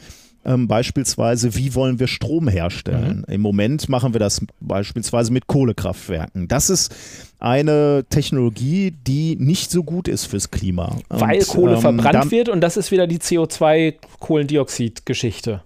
ähm, 0.44 0.68
beispielsweise, 0.68 1.54
wie 1.54 1.74
wollen 1.74 1.98
wir 2.00 2.08
Strom 2.08 2.48
herstellen? 2.48 3.24
Im 3.28 3.40
Moment 3.40 3.88
machen 3.88 4.12
wir 4.14 4.20
das 4.20 4.44
beispielsweise 4.60 5.32
mit 5.32 5.46
Kohlekraftwerken. 5.46 6.48
Das 6.48 6.68
ist 6.68 6.94
eine 7.38 8.04
Technologie, 8.10 8.90
die 8.90 9.36
nicht 9.36 9.70
so 9.70 9.84
gut 9.84 10.08
ist 10.08 10.26
fürs 10.26 10.50
Klima. 10.50 10.98
Weil 11.08 11.38
Und, 11.38 11.48
Kohle 11.48 11.74
ähm, 11.74 11.80
verbrannt 11.80 12.30
wird 12.30 12.48
und 12.48 12.60
das 12.60 12.76
ist 12.76 12.90
wieder 12.90 13.06
die 13.06 13.18
CO2-Kohlendioxid-Geschichte. 13.18 15.62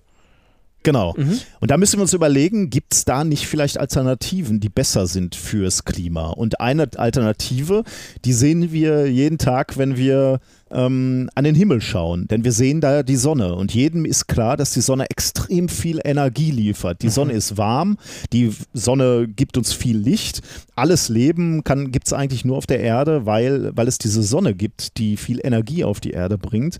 Genau. 0.86 1.14
Mhm. 1.16 1.40
Und 1.58 1.72
da 1.72 1.78
müssen 1.78 1.98
wir 1.98 2.02
uns 2.02 2.12
überlegen, 2.12 2.70
gibt 2.70 2.94
es 2.94 3.04
da 3.04 3.24
nicht 3.24 3.48
vielleicht 3.48 3.78
Alternativen, 3.78 4.60
die 4.60 4.68
besser 4.68 5.08
sind 5.08 5.34
fürs 5.34 5.84
Klima? 5.84 6.28
Und 6.28 6.60
eine 6.60 6.88
Alternative, 6.94 7.82
die 8.24 8.32
sehen 8.32 8.70
wir 8.70 9.10
jeden 9.10 9.38
Tag, 9.38 9.78
wenn 9.78 9.96
wir 9.96 10.38
ähm, 10.70 11.30
an 11.34 11.44
den 11.44 11.54
Himmel 11.54 11.80
schauen. 11.80 12.26
Denn 12.28 12.44
wir 12.44 12.52
sehen 12.52 12.80
da 12.80 13.02
die 13.02 13.16
Sonne. 13.16 13.54
Und 13.54 13.72
jedem 13.72 14.04
ist 14.04 14.26
klar, 14.26 14.56
dass 14.56 14.72
die 14.72 14.80
Sonne 14.80 15.08
extrem 15.10 15.68
viel 15.68 16.00
Energie 16.04 16.50
liefert. 16.50 17.02
Die 17.02 17.08
Sonne 17.08 17.32
ist 17.32 17.56
warm, 17.56 17.98
die 18.32 18.52
Sonne 18.72 19.28
gibt 19.28 19.56
uns 19.56 19.72
viel 19.72 19.96
Licht. 19.96 20.42
Alles 20.74 21.08
Leben 21.08 21.62
gibt 21.64 22.06
es 22.06 22.12
eigentlich 22.12 22.44
nur 22.44 22.56
auf 22.56 22.66
der 22.66 22.80
Erde, 22.80 23.26
weil, 23.26 23.70
weil 23.76 23.88
es 23.88 23.98
diese 23.98 24.22
Sonne 24.22 24.54
gibt, 24.54 24.98
die 24.98 25.16
viel 25.16 25.40
Energie 25.42 25.84
auf 25.84 26.00
die 26.00 26.10
Erde 26.10 26.38
bringt. 26.38 26.78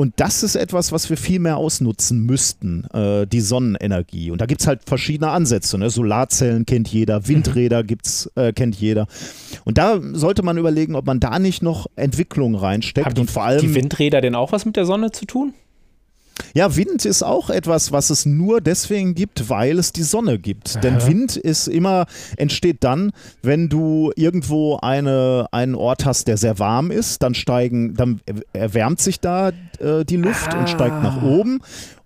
Und 0.00 0.14
das 0.16 0.42
ist 0.42 0.54
etwas, 0.54 0.92
was 0.92 1.10
wir 1.10 1.18
viel 1.18 1.40
mehr 1.40 1.58
ausnutzen 1.58 2.24
müssten, 2.24 2.86
äh, 2.94 3.26
die 3.26 3.42
Sonnenenergie. 3.42 4.30
Und 4.30 4.40
da 4.40 4.46
gibt 4.46 4.62
es 4.62 4.66
halt 4.66 4.80
verschiedene 4.86 5.30
Ansätze. 5.30 5.76
Ne? 5.76 5.90
Solarzellen 5.90 6.64
kennt 6.64 6.88
jeder, 6.88 7.28
Windräder 7.28 7.84
gibt's, 7.84 8.30
äh, 8.34 8.54
kennt 8.54 8.76
jeder. 8.76 9.08
Und 9.66 9.76
da 9.76 10.00
sollte 10.14 10.42
man 10.42 10.56
überlegen, 10.56 10.94
ob 10.94 11.04
man 11.04 11.20
da 11.20 11.38
nicht 11.38 11.62
noch 11.62 11.86
Entwicklung 11.96 12.54
reinsteckt. 12.54 13.08
Haben 13.08 13.20
und 13.20 13.30
vor 13.30 13.44
allem 13.44 13.60
die 13.60 13.74
Windräder 13.74 14.22
denn 14.22 14.34
auch 14.34 14.52
was 14.52 14.64
mit 14.64 14.76
der 14.76 14.86
Sonne 14.86 15.10
zu 15.10 15.26
tun? 15.26 15.52
Ja, 16.54 16.76
Wind 16.76 17.04
ist 17.04 17.22
auch 17.22 17.50
etwas, 17.50 17.92
was 17.92 18.10
es 18.10 18.26
nur 18.26 18.60
deswegen 18.60 19.14
gibt, 19.14 19.48
weil 19.48 19.78
es 19.78 19.92
die 19.92 20.02
Sonne 20.02 20.38
gibt. 20.38 20.82
Denn 20.82 21.06
Wind 21.06 21.36
ist 21.36 21.66
immer, 21.68 22.06
entsteht 22.36 22.78
dann, 22.84 23.12
wenn 23.42 23.68
du 23.68 24.12
irgendwo 24.16 24.78
eine, 24.78 25.46
einen 25.52 25.74
Ort 25.74 26.04
hast, 26.04 26.28
der 26.28 26.36
sehr 26.36 26.58
warm 26.58 26.90
ist, 26.90 27.22
dann 27.22 27.34
steigen, 27.34 27.94
dann 27.94 28.20
erwärmt 28.52 29.00
sich 29.00 29.20
da 29.20 29.50
äh, 29.78 30.04
die 30.04 30.16
Luft 30.16 30.54
und 30.54 30.68
steigt 30.68 31.02
nach 31.02 31.22
oben. 31.22 31.60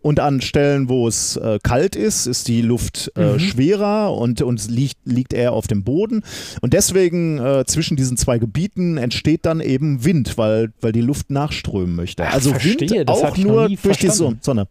Und 0.05 0.21
an 0.21 0.43
Stellen, 0.43 0.91
wo 0.91 1.09
es 1.09 1.37
äh, 1.39 1.59
kalt 1.63 1.97
ist, 1.97 2.27
ist 2.27 2.49
die 2.49 2.61
Luft 2.61 3.11
äh, 3.17 3.39
schwerer 3.39 4.15
und, 4.15 4.43
und 4.43 4.69
liegt, 4.71 4.99
liegt 5.07 5.33
eher 5.33 5.55
auf 5.55 5.67
dem 5.67 5.83
Boden. 5.83 6.23
Und 6.61 6.75
deswegen 6.75 7.39
äh, 7.39 7.65
zwischen 7.67 7.97
diesen 7.97 8.19
zwei 8.19 8.39
Gebieten 8.39 8.99
entsteht 8.99 9.47
dann 9.47 9.61
eben 9.61 10.05
Wind, 10.05 10.37
weil, 10.37 10.75
weil 10.83 10.93
die 10.93 11.01
Luft 11.01 11.31
nachströmen 11.31 11.97
möchte. 11.97 12.23
Ach, 12.27 12.35
also 12.35 12.51
verstehe, 12.51 12.91
Wind 12.91 13.09
auch 13.09 13.35
nur 13.39 13.55
durch 13.61 13.69
die 13.71 13.77
verstanden. 13.79 14.15
Son- 14.15 14.39
Sonne. 14.43 14.69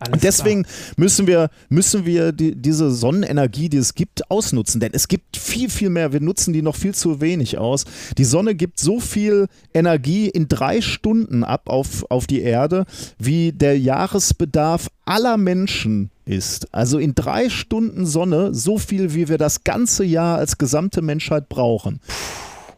Alles 0.00 0.14
Und 0.14 0.24
deswegen 0.24 0.66
müssen 0.96 1.26
wir, 1.26 1.50
müssen 1.68 2.06
wir 2.06 2.32
die, 2.32 2.56
diese 2.56 2.90
Sonnenenergie, 2.90 3.68
die 3.68 3.76
es 3.76 3.94
gibt, 3.94 4.30
ausnutzen. 4.30 4.80
Denn 4.80 4.92
es 4.94 5.08
gibt 5.08 5.36
viel, 5.36 5.68
viel 5.68 5.90
mehr. 5.90 6.12
Wir 6.12 6.20
nutzen 6.20 6.54
die 6.54 6.62
noch 6.62 6.74
viel 6.74 6.94
zu 6.94 7.20
wenig 7.20 7.58
aus. 7.58 7.84
Die 8.16 8.24
Sonne 8.24 8.54
gibt 8.54 8.80
so 8.80 8.98
viel 8.98 9.46
Energie 9.74 10.28
in 10.28 10.48
drei 10.48 10.80
Stunden 10.80 11.44
ab 11.44 11.68
auf, 11.68 12.10
auf 12.10 12.26
die 12.26 12.40
Erde, 12.40 12.86
wie 13.18 13.52
der 13.52 13.78
Jahresbedarf 13.78 14.88
aller 15.04 15.36
Menschen 15.36 16.10
ist. 16.24 16.72
Also 16.72 16.98
in 16.98 17.14
drei 17.14 17.50
Stunden 17.50 18.06
Sonne 18.06 18.54
so 18.54 18.78
viel, 18.78 19.14
wie 19.14 19.28
wir 19.28 19.36
das 19.36 19.64
ganze 19.64 20.04
Jahr 20.04 20.38
als 20.38 20.56
gesamte 20.56 21.02
Menschheit 21.02 21.48
brauchen. 21.50 22.00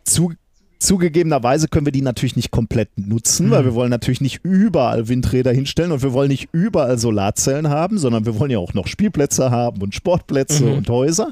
Zu, 0.04 0.32
Zugegebenerweise 0.82 1.68
können 1.68 1.86
wir 1.86 1.92
die 1.92 2.02
natürlich 2.02 2.34
nicht 2.34 2.50
komplett 2.50 2.88
nutzen, 2.96 3.52
weil 3.52 3.64
wir 3.64 3.74
wollen 3.74 3.90
natürlich 3.90 4.20
nicht 4.20 4.40
überall 4.42 5.06
Windräder 5.06 5.52
hinstellen 5.52 5.92
und 5.92 6.02
wir 6.02 6.12
wollen 6.12 6.28
nicht 6.28 6.48
überall 6.50 6.98
Solarzellen 6.98 7.68
haben, 7.68 7.98
sondern 7.98 8.26
wir 8.26 8.36
wollen 8.40 8.50
ja 8.50 8.58
auch 8.58 8.74
noch 8.74 8.88
Spielplätze 8.88 9.52
haben 9.52 9.80
und 9.80 9.94
Sportplätze 9.94 10.66
und 10.66 10.90
Häuser. 10.90 11.30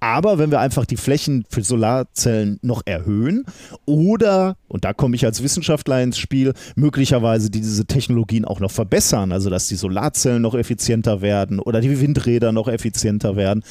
Aber 0.00 0.38
wenn 0.38 0.50
wir 0.50 0.58
einfach 0.58 0.86
die 0.86 0.96
Flächen 0.96 1.44
für 1.48 1.62
Solarzellen 1.62 2.58
noch 2.62 2.82
erhöhen 2.84 3.44
oder, 3.86 4.56
und 4.66 4.84
da 4.84 4.92
komme 4.92 5.14
ich 5.14 5.24
als 5.24 5.40
Wissenschaftler 5.40 6.02
ins 6.02 6.18
Spiel, 6.18 6.52
möglicherweise 6.74 7.48
diese 7.48 7.84
Technologien 7.84 8.44
auch 8.44 8.58
noch 8.58 8.72
verbessern, 8.72 9.30
also 9.30 9.50
dass 9.50 9.68
die 9.68 9.76
Solarzellen 9.76 10.42
noch 10.42 10.56
effizienter 10.56 11.22
werden 11.22 11.60
oder 11.60 11.80
die 11.80 12.00
Windräder 12.00 12.50
noch 12.50 12.66
effizienter 12.66 13.36
werden, 13.36 13.62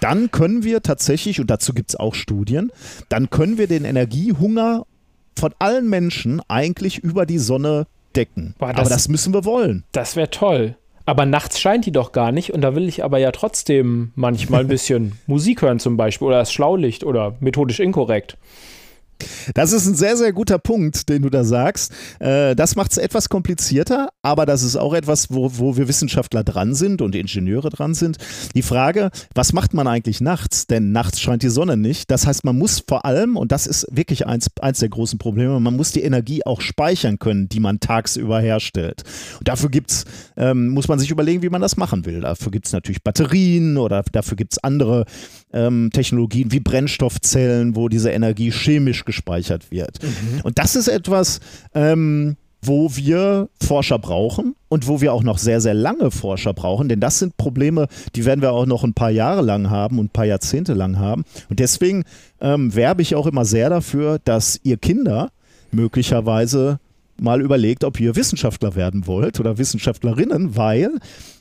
dann 0.00 0.32
können 0.32 0.64
wir 0.64 0.82
tatsächlich, 0.82 1.38
und 1.38 1.48
dazu 1.48 1.74
gibt 1.74 1.90
es 1.90 1.96
auch 1.96 2.16
Studien, 2.16 2.72
dann 3.08 3.30
können 3.30 3.56
wir 3.56 3.68
den 3.68 3.84
Energiehunger 3.84 4.63
von 5.38 5.52
allen 5.58 5.88
Menschen 5.88 6.40
eigentlich 6.48 6.98
über 6.98 7.26
die 7.26 7.38
Sonne 7.38 7.86
decken. 8.16 8.54
Boah, 8.58 8.72
das- 8.72 8.78
aber 8.80 8.88
das 8.90 9.08
müssen 9.08 9.34
wir 9.34 9.44
wollen. 9.44 9.84
Das 9.92 10.14
wäre 10.16 10.30
toll. 10.30 10.76
Aber 11.06 11.26
nachts 11.26 11.60
scheint 11.60 11.84
die 11.84 11.92
doch 11.92 12.12
gar 12.12 12.32
nicht 12.32 12.54
und 12.54 12.62
da 12.62 12.74
will 12.74 12.88
ich 12.88 13.04
aber 13.04 13.18
ja 13.18 13.30
trotzdem 13.30 14.12
manchmal 14.14 14.60
ein 14.62 14.68
bisschen 14.76 15.18
Musik 15.26 15.60
hören 15.62 15.78
zum 15.78 15.96
Beispiel 15.98 16.28
oder 16.28 16.38
das 16.38 16.52
Schlaulicht 16.52 17.04
oder 17.04 17.34
methodisch 17.40 17.80
inkorrekt. 17.80 18.38
Das 19.54 19.72
ist 19.72 19.86
ein 19.86 19.94
sehr, 19.94 20.16
sehr 20.16 20.32
guter 20.32 20.58
Punkt, 20.58 21.08
den 21.08 21.22
du 21.22 21.30
da 21.30 21.44
sagst. 21.44 21.92
Äh, 22.20 22.54
das 22.54 22.76
macht 22.76 22.92
es 22.92 22.98
etwas 22.98 23.28
komplizierter, 23.28 24.08
aber 24.22 24.46
das 24.46 24.62
ist 24.62 24.76
auch 24.76 24.94
etwas, 24.94 25.30
wo, 25.30 25.50
wo 25.58 25.76
wir 25.76 25.88
Wissenschaftler 25.88 26.44
dran 26.44 26.74
sind 26.74 27.02
und 27.02 27.14
Ingenieure 27.14 27.70
dran 27.70 27.94
sind. 27.94 28.18
Die 28.54 28.62
Frage, 28.62 29.10
was 29.34 29.52
macht 29.52 29.74
man 29.74 29.86
eigentlich 29.86 30.20
nachts? 30.20 30.66
Denn 30.66 30.92
nachts 30.92 31.20
scheint 31.20 31.42
die 31.42 31.48
Sonne 31.48 31.76
nicht. 31.76 32.10
Das 32.10 32.26
heißt, 32.26 32.44
man 32.44 32.58
muss 32.58 32.82
vor 32.86 33.04
allem, 33.04 33.36
und 33.36 33.52
das 33.52 33.66
ist 33.66 33.86
wirklich 33.90 34.26
eins, 34.26 34.48
eins 34.60 34.80
der 34.80 34.88
großen 34.88 35.18
Probleme, 35.18 35.58
man 35.60 35.76
muss 35.76 35.92
die 35.92 36.02
Energie 36.02 36.44
auch 36.44 36.60
speichern 36.60 37.18
können, 37.18 37.48
die 37.48 37.60
man 37.60 37.80
tagsüber 37.80 38.40
herstellt. 38.40 39.02
Und 39.38 39.48
dafür 39.48 39.70
gibt's, 39.70 40.04
ähm, 40.36 40.68
muss 40.68 40.88
man 40.88 40.98
sich 40.98 41.10
überlegen, 41.10 41.42
wie 41.42 41.48
man 41.48 41.62
das 41.62 41.76
machen 41.76 42.04
will. 42.06 42.20
Dafür 42.20 42.50
gibt 42.50 42.66
es 42.66 42.72
natürlich 42.72 43.02
Batterien 43.02 43.76
oder 43.76 44.02
dafür 44.12 44.36
gibt 44.36 44.54
es 44.54 44.64
andere 44.64 45.04
ähm, 45.52 45.90
Technologien 45.92 46.52
wie 46.52 46.60
Brennstoffzellen, 46.60 47.76
wo 47.76 47.88
diese 47.88 48.10
Energie 48.10 48.50
chemisch 48.50 49.03
gespeichert 49.04 49.70
wird. 49.70 49.98
Und 50.42 50.58
das 50.58 50.76
ist 50.76 50.88
etwas, 50.88 51.40
ähm, 51.74 52.36
wo 52.66 52.96
wir 52.96 53.48
Forscher 53.62 53.98
brauchen 53.98 54.54
und 54.68 54.88
wo 54.88 55.00
wir 55.00 55.12
auch 55.12 55.22
noch 55.22 55.38
sehr, 55.38 55.60
sehr 55.60 55.74
lange 55.74 56.10
Forscher 56.10 56.54
brauchen, 56.54 56.88
denn 56.88 57.00
das 57.00 57.18
sind 57.18 57.36
Probleme, 57.36 57.88
die 58.14 58.24
werden 58.24 58.40
wir 58.40 58.52
auch 58.52 58.66
noch 58.66 58.84
ein 58.84 58.94
paar 58.94 59.10
Jahre 59.10 59.42
lang 59.42 59.70
haben 59.70 59.98
und 59.98 60.06
ein 60.06 60.10
paar 60.10 60.24
Jahrzehnte 60.24 60.74
lang 60.74 60.98
haben. 60.98 61.24
Und 61.48 61.60
deswegen 61.60 62.04
ähm, 62.40 62.74
werbe 62.74 63.02
ich 63.02 63.14
auch 63.14 63.26
immer 63.26 63.44
sehr 63.44 63.70
dafür, 63.70 64.18
dass 64.24 64.60
ihr 64.62 64.76
Kinder 64.76 65.30
möglicherweise 65.70 66.78
mal 67.20 67.40
überlegt, 67.40 67.84
ob 67.84 68.00
ihr 68.00 68.16
Wissenschaftler 68.16 68.74
werden 68.74 69.06
wollt 69.06 69.38
oder 69.38 69.58
Wissenschaftlerinnen, 69.58 70.56
weil 70.56 70.90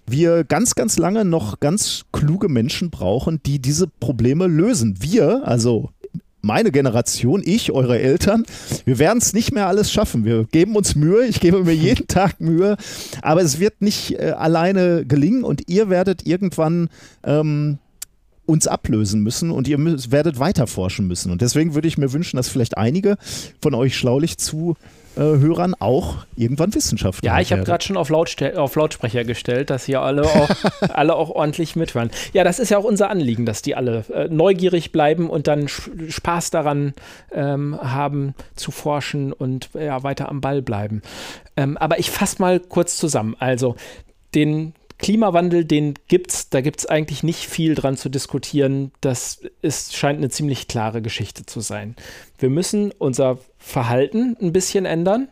wir 0.06 0.44
ganz, 0.44 0.76
ganz 0.76 0.98
lange 0.98 1.26
noch 1.26 1.60
ganz 1.60 2.06
kluge 2.12 2.50
Menschen 2.50 2.90
brauchen, 2.90 3.42
die 3.44 3.60
diese 3.60 3.88
Probleme 3.88 4.48
lösen. 4.48 4.98
Wir, 5.00 5.48
also 5.48 5.90
meine 6.44 6.72
Generation, 6.72 7.41
ich, 7.44 7.72
eure 7.72 7.98
Eltern, 8.00 8.44
wir 8.86 9.00
werden 9.00 9.20
es 9.20 9.34
nicht 9.34 9.54
mehr 9.54 9.68
alles 9.68 9.91
schaffen. 9.91 10.26
Wir 10.26 10.44
geben 10.44 10.76
uns 10.76 10.94
Mühe, 10.94 11.26
ich 11.26 11.39
gebe 11.39 11.64
mir 11.64 11.74
jeden 11.74 12.08
Tag 12.08 12.41
Mühe, 12.41 12.76
aber 13.22 13.41
es 13.41 13.60
wird 13.60 13.82
nicht 13.82 14.20
äh, 14.20 14.32
alleine 14.32 15.06
gelingen 15.06 15.44
und 15.44 15.70
ihr 15.70 15.89
werdet 15.89 16.28
irgendwann 16.28 16.89
ähm, 17.24 17.80
uns 18.46 18.68
ablösen 18.68 19.22
müssen 19.22 19.52
und 19.52 19.70
ihr 19.70 19.78
müsst, 19.78 20.12
werdet 20.12 20.38
weiter 20.38 20.68
forschen 20.68 21.08
müssen. 21.08 21.32
Und 21.32 21.41
deswegen 21.41 21.76
würde 21.76 21.88
ich 21.88 21.98
mir 21.98 22.12
wünschen, 22.12 22.36
dass 22.36 22.50
vielleicht 22.50 22.78
einige 22.78 23.16
von 23.62 23.74
euch 23.74 23.98
schlaulich 23.98 24.38
zu 24.38 24.76
äh, 25.16 25.20
Hörern 25.20 25.76
auch 25.80 26.26
irgendwann 26.36 26.74
Wissenschaftler 26.74 27.26
Ja, 27.26 27.39
ich 27.39 27.51
habe 27.51 27.64
gerade 27.64 27.84
schon 27.84 27.97
auf, 27.97 28.09
Lautste 28.09 28.59
auf 28.59 28.76
Lautsprecher 28.76 29.24
gestellt, 29.24 29.70
dass 29.70 29.86
hier 29.86 30.01
alle 30.01 30.24
auch, 30.24 30.49
alle 30.89 31.16
auch 31.16 31.30
ordentlich 31.30 31.76
mithören. 31.76 32.11
Ja, 32.34 32.43
das 32.43 32.59
ist 32.59 32.70
ja 32.70 32.78
auch 32.78 32.84
unser 32.84 33.09
Anliegen, 33.09 33.45
dass 33.45 33.61
die 33.61 33.76
alle 33.76 34.05
äh, 34.14 34.28
neugierig 34.30 34.91
bleiben 34.91 35.30
und 35.30 35.47
dann 35.47 35.68
Spaß 35.68 36.49
daran 36.51 36.93
ähm, 37.32 37.80
haben 37.82 38.34
zu 38.55 38.72
forschen 38.72 39.34
und 39.34 39.70
ja, 39.74 40.03
weiter 40.03 40.30
am 40.30 40.41
Ball 40.41 40.61
bleiben. 40.61 41.01
Ähm, 41.55 41.78
aber 41.78 41.99
ich 41.99 42.09
fasse 42.11 42.41
mal 42.41 42.59
kurz 42.59 42.97
zusammen. 42.97 43.36
Also 43.39 43.76
den 44.36 44.74
Klimawandel, 45.00 45.66
den 45.66 45.96
gibt's, 46.08 46.50
da 46.50 46.62
gibt's 46.62 46.86
eigentlich 46.86 47.24
nicht 47.24 47.48
viel 47.48 47.76
dran 47.76 47.98
zu 47.98 48.10
diskutieren. 48.10 48.91
Das 49.02 49.41
ist, 49.62 49.96
scheint 49.96 50.20
eine 50.20 50.30
ziemlich 50.30 50.68
klare 50.68 51.02
Geschichte 51.02 51.46
zu 51.46 51.60
sein. 51.60 51.96
Wir 52.38 52.50
müssen 52.50 52.91
unser 52.98 53.39
Verhalten 53.58 54.38
ein 54.41 54.54
bisschen 54.54 54.86
ändern 54.86 55.30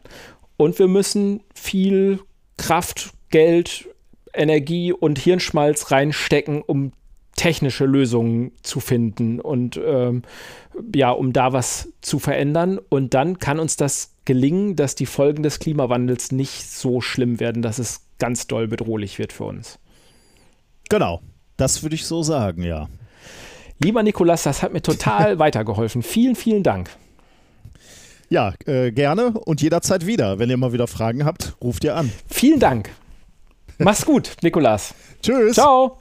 und 0.58 0.80
wir 0.80 0.88
müssen 0.88 1.42
viel 1.54 2.20
Kraft, 2.58 3.12
Geld, 3.30 3.88
Energie 4.34 4.94
und 4.94 5.20
Hirnschmalz 5.20 5.92
reinstecken, 5.92 6.62
um 6.62 6.94
technische 7.36 7.86
Lösungen 7.86 8.52
zu 8.62 8.80
finden 8.80 9.40
und 9.40 9.80
ähm, 9.84 10.24
ja, 10.94 11.12
um 11.12 11.34
da 11.34 11.54
was 11.54 11.90
zu 12.02 12.20
verändern. 12.20 12.80
Und 12.90 13.14
dann 13.14 13.40
kann 13.40 13.60
uns 13.60 13.78
das 13.78 14.14
gelingen, 14.32 14.78
dass 14.78 14.96
die 14.96 15.06
Folgen 15.06 15.44
des 15.44 15.60
Klimawandels 15.60 16.32
nicht 16.32 16.72
so 16.72 17.02
schlimm 17.02 17.42
werden, 17.42 17.62
dass 17.62 17.80
es 17.80 18.06
ganz 18.18 18.48
doll 18.48 18.66
bedrohlich 18.66 19.20
wird 19.20 19.34
für 19.34 19.44
uns. 19.44 19.78
Genau, 20.88 21.20
das 21.58 21.84
würde 21.84 21.96
ich 21.96 22.06
so 22.06 22.24
sagen, 22.24 22.64
ja. 22.64 22.88
Lieber 23.84 24.04
Nikolas, 24.04 24.44
das 24.44 24.64
hat 24.64 24.72
mir 24.72 24.82
total 24.82 25.38
weitergeholfen. 25.40 26.02
Vielen, 26.02 26.36
vielen 26.36 26.64
Dank. 26.64 26.92
Ja, 28.30 28.54
äh, 28.66 28.94
gerne 28.94 29.32
und 29.32 29.62
jederzeit 29.62 30.06
wieder. 30.06 30.40
Wenn 30.40 30.50
ihr 30.50 30.56
mal 30.56 30.72
wieder 30.72 30.88
Fragen 30.88 31.26
habt, 31.26 31.58
ruft 31.62 31.84
ihr 31.84 31.98
an. 31.98 32.10
Vielen 32.30 32.62
Dank. 32.62 32.90
Mach's 33.80 34.06
gut, 34.06 34.38
Nikolas. 34.42 34.94
Tschüss. 35.22 35.56
Ciao. 35.56 36.01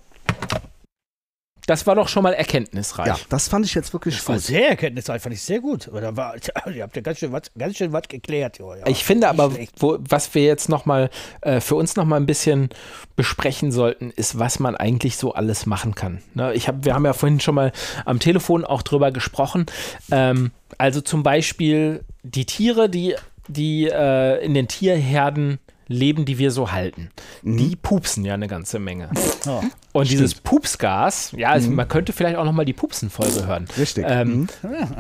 Das 1.67 1.87
war 1.87 1.95
doch 1.95 2.09
schon 2.09 2.23
mal 2.23 2.33
erkenntnisreich. 2.33 3.07
Ja, 3.07 3.19
das 3.29 3.49
fand 3.49 3.67
ich 3.67 3.75
jetzt 3.75 3.93
wirklich 3.93 4.17
Das 4.17 4.29
war 4.29 4.37
gut. 4.37 4.45
sehr 4.45 4.71
erkenntnisreich, 4.71 5.23
fand 5.23 5.35
ich 5.35 5.43
sehr 5.43 5.61
gut. 5.61 5.89
Aber 5.89 6.01
da 6.01 6.17
war, 6.17 6.35
ihr 6.75 6.83
habt 6.83 6.97
ja 6.97 7.03
ganz 7.03 7.19
schön 7.19 7.33
was, 7.33 7.43
ganz 7.57 7.77
schön 7.77 7.93
was 7.93 8.09
geklärt. 8.09 8.59
Ja, 8.59 8.77
ja. 8.77 8.87
Ich 8.87 9.05
finde 9.05 9.29
aber, 9.29 9.53
wo, 9.77 9.99
was 10.01 10.35
wir 10.35 10.45
jetzt 10.45 10.69
noch 10.69 10.87
mal 10.87 11.11
äh, 11.43 11.61
für 11.61 11.75
uns 11.77 11.97
noch 11.97 12.05
mal 12.05 12.17
ein 12.17 12.27
bisschen 12.27 12.71
besprechen 13.17 13.73
sollten, 13.73 14.11
ist, 14.11 14.39
was 14.39 14.59
man 14.59 14.77
eigentlich 14.77 15.17
so 15.17 15.35
alles 15.35 15.67
machen 15.67 15.95
kann. 15.95 16.23
Ne? 16.35 16.55
Ich 16.55 16.69
hab, 16.69 16.85
wir 16.85 16.95
haben 16.95 17.05
ja 17.05 17.13
vorhin 17.13 17.41
schon 17.41 17.55
mal 17.55 17.73
am 18.05 18.19
Telefon 18.19 18.65
auch 18.65 18.83
drüber 18.83 19.11
gesprochen. 19.13 19.67
Ähm, 20.11 20.53
also 20.79 21.01
zum 21.01 21.23
Beispiel 21.23 22.05
die 22.23 22.47
Tiere, 22.47 22.89
die, 22.89 23.15
die 23.49 23.87
äh, 23.89 24.45
in 24.45 24.55
den 24.55 24.69
Tierherden 24.69 25.59
leben, 25.89 26.25
die 26.25 26.39
wir 26.39 26.53
so 26.53 26.71
halten, 26.71 27.11
die 27.43 27.75
pupsen 27.75 28.25
ja 28.25 28.35
eine 28.35 28.47
ganze 28.47 28.79
Menge. 28.79 29.11
Oh. 29.49 29.61
Und 29.93 30.09
dieses 30.11 30.35
Pupsgas, 30.35 31.33
ja, 31.37 31.51
also 31.51 31.71
man 31.71 31.89
könnte 31.89 32.13
vielleicht 32.13 32.37
auch 32.37 32.45
noch 32.45 32.53
mal 32.53 32.65
die 32.65 32.73
Pupsen-Folge 32.73 33.47
hören. 33.47 33.67
Richtig. 33.77 34.05
Ähm, 34.07 34.49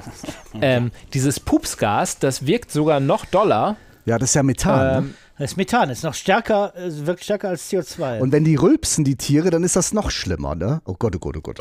ähm, 0.61 0.91
dieses 1.15 1.39
Pupsgas, 1.39 2.19
das 2.19 2.47
wirkt 2.47 2.73
sogar 2.73 2.99
noch 2.99 3.25
doller. 3.25 3.77
Ja, 4.05 4.19
das 4.19 4.31
ist 4.31 4.35
ja 4.35 4.43
Methan. 4.43 4.79
ne? 4.87 4.99
Ähm, 4.99 5.15
Das 5.39 5.57
Methan 5.57 5.91
ist 5.91 6.03
noch 6.03 6.15
stärker, 6.15 6.73
wirkt 6.77 7.23
stärker 7.23 7.51
als 7.51 7.71
CO2. 7.71 8.19
Und 8.19 8.33
wenn 8.33 8.45
die 8.45 8.57
rülpsen, 8.57 9.05
die 9.05 9.17
Tiere, 9.17 9.51
dann 9.51 9.63
ist 9.63 9.77
das 9.77 9.93
noch 9.93 10.11
schlimmer, 10.11 10.55
ne? 10.55 10.83
Oh 10.85 10.97
Gott, 10.99 11.15
oh 11.15 11.19
Gott, 11.21 11.37
oh 11.37 11.41
Gott. 11.41 11.61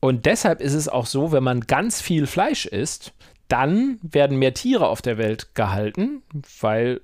Und 0.00 0.26
deshalb 0.26 0.60
ist 0.60 0.74
es 0.74 0.88
auch 0.88 1.06
so, 1.06 1.32
wenn 1.32 1.42
man 1.42 1.62
ganz 1.62 2.00
viel 2.00 2.26
Fleisch 2.26 2.66
isst, 2.66 3.12
dann 3.48 3.98
werden 4.02 4.38
mehr 4.38 4.54
Tiere 4.54 4.88
auf 4.88 5.02
der 5.02 5.18
Welt 5.18 5.54
gehalten, 5.54 6.22
weil 6.60 7.00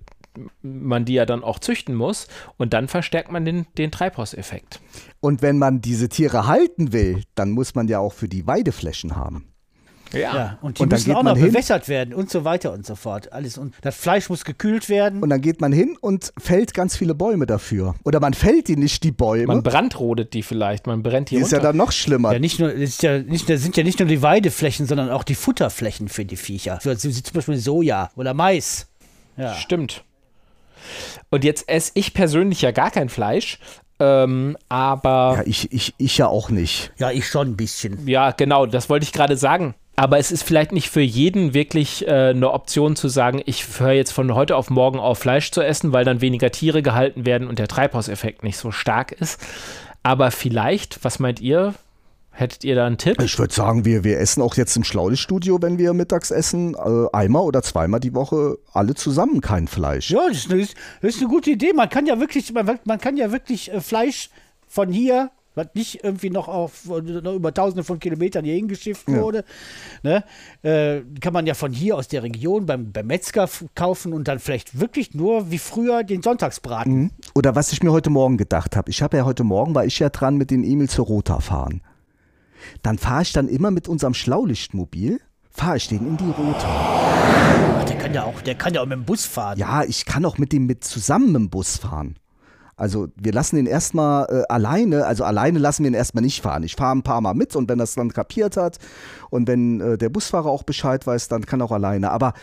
man 0.63 1.05
die 1.05 1.15
ja 1.15 1.27
dann 1.27 1.43
auch 1.45 1.59
züchten 1.59 1.95
muss 1.95 2.27
und 2.57 2.73
dann 2.73 2.89
verstärkt 2.89 3.31
man 3.31 3.45
den, 3.45 3.67
den 3.79 3.91
Treibhauseffekt. 3.91 4.81
Und 5.21 5.43
wenn 5.43 5.59
man 5.59 5.81
diese 5.81 6.09
Tiere 6.09 6.47
halten 6.47 6.93
will, 6.93 7.23
dann 7.35 7.51
muss 7.51 7.75
man 7.75 7.89
ja 7.89 7.99
auch 7.99 8.13
für 8.13 8.29
die 8.29 8.47
Weideflächen 8.47 9.17
haben. 9.17 9.49
ja, 10.13 10.59
und 10.63 10.79
die 10.79 10.83
Und 10.83 10.93
dann 10.93 10.99
müssen 10.99 11.07
geht 11.11 11.17
auch 11.17 11.23
noch 11.25 11.37
hin. 11.37 11.49
bewässert 11.49 11.89
werden 11.89 12.15
und 12.15 12.31
so 12.31 12.45
weiter 12.45 12.73
und 12.73 12.87
so 12.87 12.95
fort. 12.95 13.33
Alles 13.33 13.59
und 13.59 13.75
das 13.83 13.97
Fleisch 13.97 14.29
muss 14.31 14.45
gekühlt 14.45 14.89
werden. 14.89 15.21
Und 15.23 15.31
dann 15.31 15.41
geht 15.41 15.61
man 15.61 15.73
hin 15.73 15.97
und 16.01 16.33
fällt 16.39 16.75
ganz 16.75 16.97
viele 16.97 17.15
Bäume 17.15 17.45
dafür. 17.47 17.97
Oder 18.05 18.21
man 18.21 18.33
fällt 18.33 18.69
die 18.69 18.77
nicht, 18.77 19.03
die 19.03 19.11
Bäume. 19.11 19.47
Man 19.49 19.63
brandrodet 19.65 20.33
die 20.33 20.43
vielleicht, 20.45 20.87
man 20.87 21.03
brennt 21.03 21.31
die 21.31 21.37
ist 21.37 21.51
ja 21.51 21.59
runter. 21.59 21.69
dann 21.71 21.77
noch 21.77 21.91
schlimmer. 21.91 22.33
ja, 22.33 22.39
nicht 22.39 22.61
nur, 22.61 22.71
das 22.71 22.79
ist 22.81 23.03
ja 23.03 23.19
nicht, 23.19 23.51
das 23.51 23.63
sind 23.63 23.77
ja 23.77 23.83
nicht 23.83 23.99
nur 23.99 24.07
die 24.09 24.23
Weideflächen, 24.23 24.87
sondern 24.87 25.11
auch 25.11 25.25
die 25.25 25.35
Futterflächen 25.35 26.09
für 26.09 26.25
die 26.25 26.37
Viecher. 26.37 26.79
Für, 26.81 26.93
wie 27.03 27.11
zum 27.11 27.35
Beispiel 27.35 27.57
Soja 27.57 28.11
oder 28.15 28.33
Mais. 28.33 28.87
Ja. 29.37 29.55
Stimmt. 29.55 30.05
Und 31.31 31.45
jetzt 31.45 31.69
esse 31.69 31.93
ich 31.95 32.15
persönlich 32.15 32.63
ja 32.63 32.71
gar 32.71 32.91
kein 32.91 33.09
Fleisch, 33.09 33.59
ähm, 33.99 34.57
aber 34.69 35.37
ja, 35.39 35.43
ich, 35.47 35.73
ich, 35.73 35.95
ich 35.99 36.19
ja 36.19 36.27
auch 36.27 36.51
nicht. 36.51 36.93
ja, 36.99 37.11
ich 37.11 37.27
schon 37.27 37.49
ein 37.49 37.57
bisschen. 37.57 38.07
Ja, 38.07 38.33
genau, 38.33 38.67
das 38.67 38.91
wollte 38.91 39.05
ich 39.05 39.13
gerade 39.13 39.37
sagen. 39.37 39.75
Aber 39.99 40.19
es 40.19 40.31
ist 40.31 40.43
vielleicht 40.43 40.73
nicht 40.73 40.91
für 40.91 41.01
jeden 41.01 41.55
wirklich 41.55 42.07
äh, 42.07 42.29
eine 42.29 42.53
Option 42.53 42.97
zu 42.97 43.09
sagen, 43.09 43.41
ich 43.47 43.65
höre 43.79 43.93
jetzt 43.93 44.13
von 44.13 44.35
heute 44.35 44.55
auf 44.57 44.69
morgen 44.69 44.99
auf 44.99 45.19
Fleisch 45.19 45.51
zu 45.51 45.63
essen, 45.63 45.93
weil 45.93 46.05
dann 46.05 46.21
weniger 46.21 46.51
Tiere 46.51 46.83
gehalten 46.83 47.25
werden 47.25 47.49
und 47.49 47.59
der 47.59 47.67
Treibhauseffekt 47.67 48.45
nicht 48.45 48.59
so 48.59 48.71
stark 48.71 49.13
ist. 49.13 49.41
Aber 50.03 50.31
vielleicht, 50.31 51.03
was 51.03 51.19
meint 51.19 51.41
ihr? 51.41 51.75
Hättet 52.39 52.65
ihr 52.65 52.75
da 52.75 52.87
einen 52.87 52.99
Tipp? 52.99 53.19
Ich 53.23 53.39
würde 53.39 53.55
sagen, 53.55 53.87
wir, 53.87 54.05
wir 54.05 54.21
essen 54.21 54.43
auch 54.43 54.57
jetzt 54.57 54.77
im 54.77 54.85
Schlaulichtstudio, 54.85 55.63
wenn 55.63 55.79
wir 55.79 55.95
mittags 55.95 56.31
essen, 56.31 56.75
äh, 56.75 57.07
einmal 57.17 57.43
oder 57.43 57.63
zweimal 57.63 57.99
die 57.99 58.15
Woche 58.15 58.59
alle 58.75 58.95
zusammen 58.95 59.41
kein 59.41 59.69
Fleisch. 59.69 60.11
Ja, 60.11 60.29
das 60.29 60.39
ist, 60.45 60.53
eine, 60.53 60.61
das 60.61 61.15
ist 61.15 61.21
eine 61.21 61.29
gute 61.31 61.51
Idee. 61.51 61.73
Man 61.73 61.89
kann 61.89 62.05
ja 62.05 62.21
wirklich, 62.21 62.53
man, 62.53 62.79
man 62.85 62.99
kann 63.01 63.17
ja 63.17 63.33
wirklich 63.33 63.73
äh, 63.73 63.81
Fleisch 63.81 64.29
von 64.69 64.93
hier, 64.93 65.31
was 65.55 65.69
nicht 65.73 66.05
irgendwie 66.05 66.29
noch 66.29 66.49
auf 66.49 66.85
noch 66.85 67.33
über 67.35 67.55
tausende 67.55 67.85
von 67.85 67.99
Kilometern 67.99 68.45
hier 68.45 68.57
hingeschifft 68.57 69.09
Ja. 69.09 69.23
wurde, 69.23 69.43
ne, 70.03 70.23
äh, 70.63 71.01
kann 71.23 71.33
man 71.33 71.47
ja 71.47 71.55
von 71.55 71.73
hier 71.73 71.97
aus 71.97 72.09
der 72.09 72.23
Region 72.23 72.67
beim, 72.67 72.93
beim 72.93 73.07
Metzger 73.07 73.49
kaufen 73.75 74.13
und 74.13 74.29
dann 74.29 74.41
vielleicht 74.41 74.79
wirklich 74.79 75.15
nur 75.15 75.51
wie 75.51 75.57
früher 75.57 76.05
den 76.05 76.23
Sonntagsbraten. 76.23 76.93
Mhm. 76.95 77.11
Oder 77.35 77.55
was 77.55 77.73
ich 77.73 77.83
mir 77.83 77.93
heute 77.93 78.11
Morgen 78.11 78.37
gedacht 78.37 78.77
habe. 78.77 78.91
Ich 78.91 79.01
habe 79.01 79.17
ja 79.17 79.25
heute 79.25 79.43
Morgen, 79.45 79.75
war 79.75 79.87
ich 79.87 79.99
ja 79.99 80.11
dran 80.11 80.37
mit 80.37 80.51
den 80.51 80.65
Emil 80.65 80.91
zur 80.91 81.07
Rota 81.07 81.41
fahren. 81.41 81.81
Dann 82.83 82.99
fahre 82.99 83.23
ich 83.23 83.33
dann 83.33 83.49
immer 83.49 83.71
mit 83.71 83.89
unserem 83.89 84.15
Schlaulichtmobil, 84.15 85.21
fahre 85.51 85.77
ich 85.77 85.89
den 85.89 86.07
in 86.07 86.17
die 86.17 86.31
Rota. 86.31 86.67
Ach, 87.79 87.85
der 87.85 87.97
kann 87.97 88.15
ja 88.15 88.25
auch, 88.25 88.41
der 88.41 88.55
kann 88.55 88.75
ja 88.75 88.81
auch 88.81 88.87
mit 88.87 88.99
dem 88.99 89.05
Bus 89.05 89.25
fahren. 89.25 89.59
Ja, 89.59 89.83
ich 89.83 90.05
kann 90.05 90.25
auch 90.25 90.39
mit 90.39 90.53
dem 90.53 90.67
mit 90.67 90.85
zusammen 90.85 91.35
im 91.35 91.51
Bus 91.51 91.79
fahren. 91.79 92.17
Also 92.79 93.09
wir 93.17 93.33
lassen 93.33 93.57
ihn 93.57 93.67
erstmal 93.67 94.27
äh, 94.29 94.43
alleine, 94.53 95.07
also 95.07 95.25
alleine 95.25 95.59
lassen 95.59 95.83
wir 95.83 95.91
ihn 95.91 95.95
erstmal 95.95 96.23
nicht 96.23 96.43
fahren. 96.43 96.63
Ich 96.63 96.77
fahre 96.77 96.95
ein 96.95 97.03
paar 97.03 97.23
Mal 97.23 97.33
mit 97.33 97.57
und 97.57 97.71
wenn 97.71 97.79
das 97.79 97.95
dann 97.95 98.13
kapiert 98.13 98.59
hat 98.59 98.79
und 99.31 99.49
wenn 99.49 99.81
äh, 99.81 99.99
der 99.99 100.11
Busfahrer 100.11 100.51
auch 100.51 100.63
Bescheid 100.63 101.07
weiß, 101.07 101.29
dann 101.29 101.47
kann 101.47 101.63
er 101.63 101.67
auch 101.67 101.73
alleine. 101.73 102.11
Aber 102.11 102.35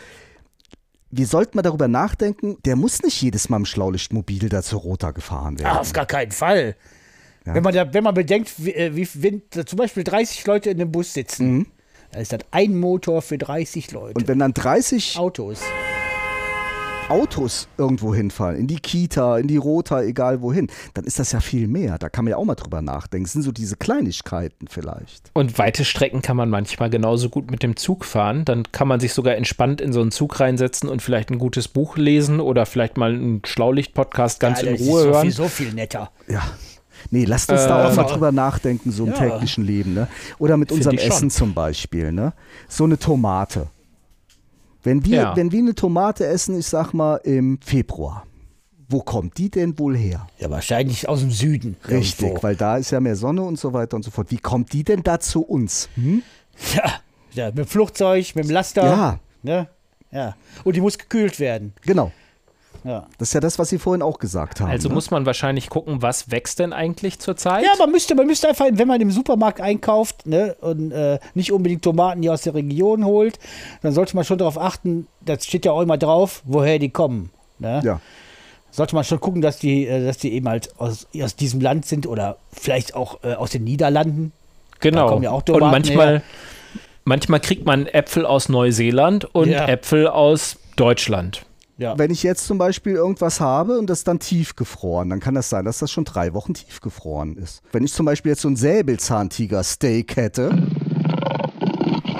wir 1.12 1.28
sollten 1.28 1.56
mal 1.56 1.62
darüber 1.62 1.86
nachdenken, 1.86 2.56
der 2.64 2.74
muss 2.74 3.02
nicht 3.02 3.22
jedes 3.22 3.48
Mal 3.48 3.58
im 3.58 3.64
Schlaulichtmobil 3.64 4.48
da 4.48 4.62
zur 4.62 4.80
Rota 4.80 5.12
gefahren 5.12 5.60
werden. 5.60 5.76
Ah, 5.76 5.78
auf 5.78 5.92
gar 5.92 6.06
keinen 6.06 6.32
Fall. 6.32 6.74
Wenn, 7.44 7.62
man 7.62 7.74
da, 7.74 7.92
wenn 7.92 8.04
man 8.04 8.14
bedenkt, 8.14 8.52
wie, 8.58 8.74
äh, 8.74 8.96
wie, 8.96 9.06
wenn 9.14 9.42
da 9.50 9.66
zum 9.66 9.76
Beispiel 9.76 10.04
30 10.04 10.46
Leute 10.46 10.70
in 10.70 10.78
dem 10.78 10.90
Bus 10.90 11.12
sitzen, 11.12 11.66
dann 12.10 12.22
ist 12.22 12.32
das 12.32 12.40
ein 12.52 12.78
Motor 12.78 13.22
für 13.22 13.38
30 13.38 13.92
Leute. 13.92 14.14
Und 14.18 14.28
wenn 14.28 14.38
dann 14.38 14.54
30 14.54 15.18
Autos. 15.18 15.60
Autos 17.08 17.68
irgendwo 17.76 18.14
hinfahren, 18.14 18.56
in 18.56 18.66
die 18.66 18.78
Kita, 18.78 19.36
in 19.36 19.46
die 19.46 19.58
Rota, 19.58 20.00
egal 20.00 20.40
wohin, 20.40 20.68
dann 20.94 21.04
ist 21.04 21.18
das 21.18 21.32
ja 21.32 21.40
viel 21.40 21.68
mehr. 21.68 21.98
Da 21.98 22.08
kann 22.08 22.24
man 22.24 22.30
ja 22.30 22.38
auch 22.38 22.44
mal 22.46 22.54
drüber 22.54 22.80
nachdenken. 22.80 23.24
Das 23.24 23.32
sind 23.34 23.42
so 23.42 23.52
diese 23.52 23.76
Kleinigkeiten 23.76 24.68
vielleicht. 24.68 25.30
Und 25.34 25.58
weite 25.58 25.84
Strecken 25.84 26.22
kann 26.22 26.36
man 26.38 26.48
manchmal 26.48 26.88
genauso 26.88 27.28
gut 27.28 27.50
mit 27.50 27.62
dem 27.62 27.76
Zug 27.76 28.06
fahren. 28.06 28.46
Dann 28.46 28.62
kann 28.72 28.88
man 28.88 29.00
sich 29.00 29.12
sogar 29.12 29.36
entspannt 29.36 29.82
in 29.82 29.92
so 29.92 30.00
einen 30.00 30.12
Zug 30.12 30.40
reinsetzen 30.40 30.88
und 30.88 31.02
vielleicht 31.02 31.30
ein 31.30 31.38
gutes 31.38 31.68
Buch 31.68 31.98
lesen 31.98 32.40
oder 32.40 32.64
vielleicht 32.64 32.96
mal 32.96 33.12
einen 33.12 33.42
Schlaulicht-Podcast 33.44 34.40
ganz 34.40 34.62
ja, 34.62 34.68
in 34.68 34.76
Ruhe 34.76 35.00
ist 35.00 35.04
so 35.04 35.10
hören. 35.10 35.22
viel, 35.22 35.32
so 35.32 35.48
viel 35.48 35.74
netter. 35.74 36.10
Ja. 36.26 36.42
Nee, 37.10 37.24
lasst 37.24 37.50
uns 37.50 37.62
da 37.66 37.86
auch 37.86 37.92
Äh, 37.92 37.96
mal 37.96 38.04
drüber 38.04 38.32
nachdenken, 38.32 38.90
so 38.90 39.04
im 39.04 39.12
ja. 39.12 39.18
täglichen 39.18 39.64
Leben. 39.64 39.94
Ne? 39.94 40.08
Oder 40.38 40.56
mit 40.56 40.68
Find 40.70 40.86
unserem. 40.86 40.98
Essen 40.98 41.30
zum 41.30 41.54
Beispiel. 41.54 42.12
Ne? 42.12 42.32
So 42.68 42.84
eine 42.84 42.98
Tomate. 42.98 43.68
Wenn 44.82 45.04
wir, 45.04 45.16
Ja. 45.16 45.36
wenn 45.36 45.50
wir 45.52 45.60
eine 45.60 45.74
Tomate 45.74 46.26
essen, 46.26 46.58
ich 46.58 46.66
sag 46.66 46.92
mal 46.92 47.16
im 47.24 47.58
Februar, 47.64 48.26
wo 48.88 49.00
kommt 49.00 49.38
die 49.38 49.50
denn 49.50 49.78
wohl 49.78 49.96
her? 49.96 50.26
Ja, 50.38 50.50
wahrscheinlich 50.50 51.08
aus 51.08 51.20
dem 51.20 51.30
Süden. 51.30 51.76
Richtig, 51.88 52.20
irgendwo. 52.26 52.42
weil 52.42 52.54
da 52.56 52.76
ist 52.76 52.90
ja 52.90 53.00
mehr 53.00 53.16
Sonne 53.16 53.42
und 53.42 53.58
so 53.58 53.72
weiter 53.72 53.96
und 53.96 54.02
so 54.02 54.10
fort. 54.10 54.30
Wie 54.30 54.36
kommt 54.38 54.72
die 54.72 54.84
denn 54.84 55.02
da 55.02 55.18
zu 55.20 55.42
uns? 55.42 55.88
Hm? 55.94 56.22
Ja, 56.74 56.92
ja, 57.32 57.46
mit 57.48 57.58
dem 57.58 57.66
Flugzeug, 57.66 58.36
mit 58.36 58.44
dem 58.44 58.50
Laster. 58.50 58.84
Ja. 58.84 59.18
Ne? 59.42 59.68
Ja. 60.12 60.36
Und 60.64 60.76
die 60.76 60.80
muss 60.80 60.98
gekühlt 60.98 61.40
werden. 61.40 61.72
Genau. 61.82 62.12
Ja. 62.84 63.06
Das 63.18 63.28
ist 63.28 63.34
ja 63.34 63.40
das, 63.40 63.58
was 63.58 63.70
Sie 63.70 63.78
vorhin 63.78 64.02
auch 64.02 64.18
gesagt 64.18 64.60
haben. 64.60 64.70
Also 64.70 64.88
ne? 64.88 64.94
muss 64.94 65.10
man 65.10 65.24
wahrscheinlich 65.24 65.70
gucken, 65.70 66.02
was 66.02 66.30
wächst 66.30 66.58
denn 66.58 66.72
eigentlich 66.72 67.18
zurzeit? 67.18 67.64
Ja, 67.64 67.70
man 67.78 67.90
müsste, 67.90 68.14
man 68.14 68.26
müsste 68.26 68.48
einfach, 68.48 68.66
wenn 68.70 68.86
man 68.86 69.00
im 69.00 69.10
Supermarkt 69.10 69.60
einkauft 69.60 70.26
ne, 70.26 70.54
und 70.60 70.92
äh, 70.92 71.18
nicht 71.32 71.50
unbedingt 71.50 71.82
Tomaten 71.82 72.22
hier 72.22 72.34
aus 72.34 72.42
der 72.42 72.54
Region 72.54 73.04
holt, 73.04 73.38
dann 73.82 73.92
sollte 73.92 74.14
man 74.14 74.24
schon 74.24 74.38
darauf 74.38 74.58
achten, 74.58 75.06
das 75.22 75.46
steht 75.46 75.64
ja 75.64 75.72
auch 75.72 75.80
immer 75.80 75.96
drauf, 75.96 76.42
woher 76.44 76.78
die 76.78 76.90
kommen. 76.90 77.30
Ne? 77.58 77.80
ja. 77.84 78.00
Sollte 78.70 78.96
man 78.96 79.04
schon 79.04 79.20
gucken, 79.20 79.40
dass 79.40 79.58
die, 79.58 79.86
äh, 79.86 80.04
dass 80.04 80.18
die 80.18 80.32
eben 80.32 80.48
halt 80.48 80.78
aus, 80.78 81.06
aus 81.22 81.36
diesem 81.36 81.60
Land 81.60 81.86
sind 81.86 82.06
oder 82.06 82.36
vielleicht 82.52 82.94
auch 82.94 83.22
äh, 83.22 83.34
aus 83.34 83.50
den 83.50 83.64
Niederlanden. 83.64 84.32
Genau. 84.80 85.04
Da 85.04 85.12
kommen 85.12 85.22
ja 85.22 85.30
auch 85.30 85.44
und 85.48 85.60
manchmal, 85.60 86.14
her. 86.14 86.22
manchmal 87.04 87.40
kriegt 87.40 87.64
man 87.64 87.86
Äpfel 87.86 88.26
aus 88.26 88.48
Neuseeland 88.48 89.32
und 89.32 89.48
Ja. 89.48 89.68
Äpfel 89.68 90.08
aus 90.08 90.56
Deutschland. 90.76 91.46
Ja. 91.76 91.98
Wenn 91.98 92.10
ich 92.10 92.22
jetzt 92.22 92.46
zum 92.46 92.58
Beispiel 92.58 92.92
irgendwas 92.92 93.40
habe 93.40 93.78
und 93.78 93.90
das 93.90 94.04
dann 94.04 94.20
tiefgefroren, 94.20 95.10
dann 95.10 95.20
kann 95.20 95.34
das 95.34 95.50
sein, 95.50 95.64
dass 95.64 95.78
das 95.78 95.90
schon 95.90 96.04
drei 96.04 96.32
Wochen 96.32 96.54
tiefgefroren 96.54 97.36
ist. 97.36 97.62
Wenn 97.72 97.84
ich 97.84 97.92
zum 97.92 98.06
Beispiel 98.06 98.30
jetzt 98.30 98.42
so 98.42 98.48
ein 98.48 98.56
Säbelzahntiger-Steak 98.56 100.16
hätte, 100.16 100.68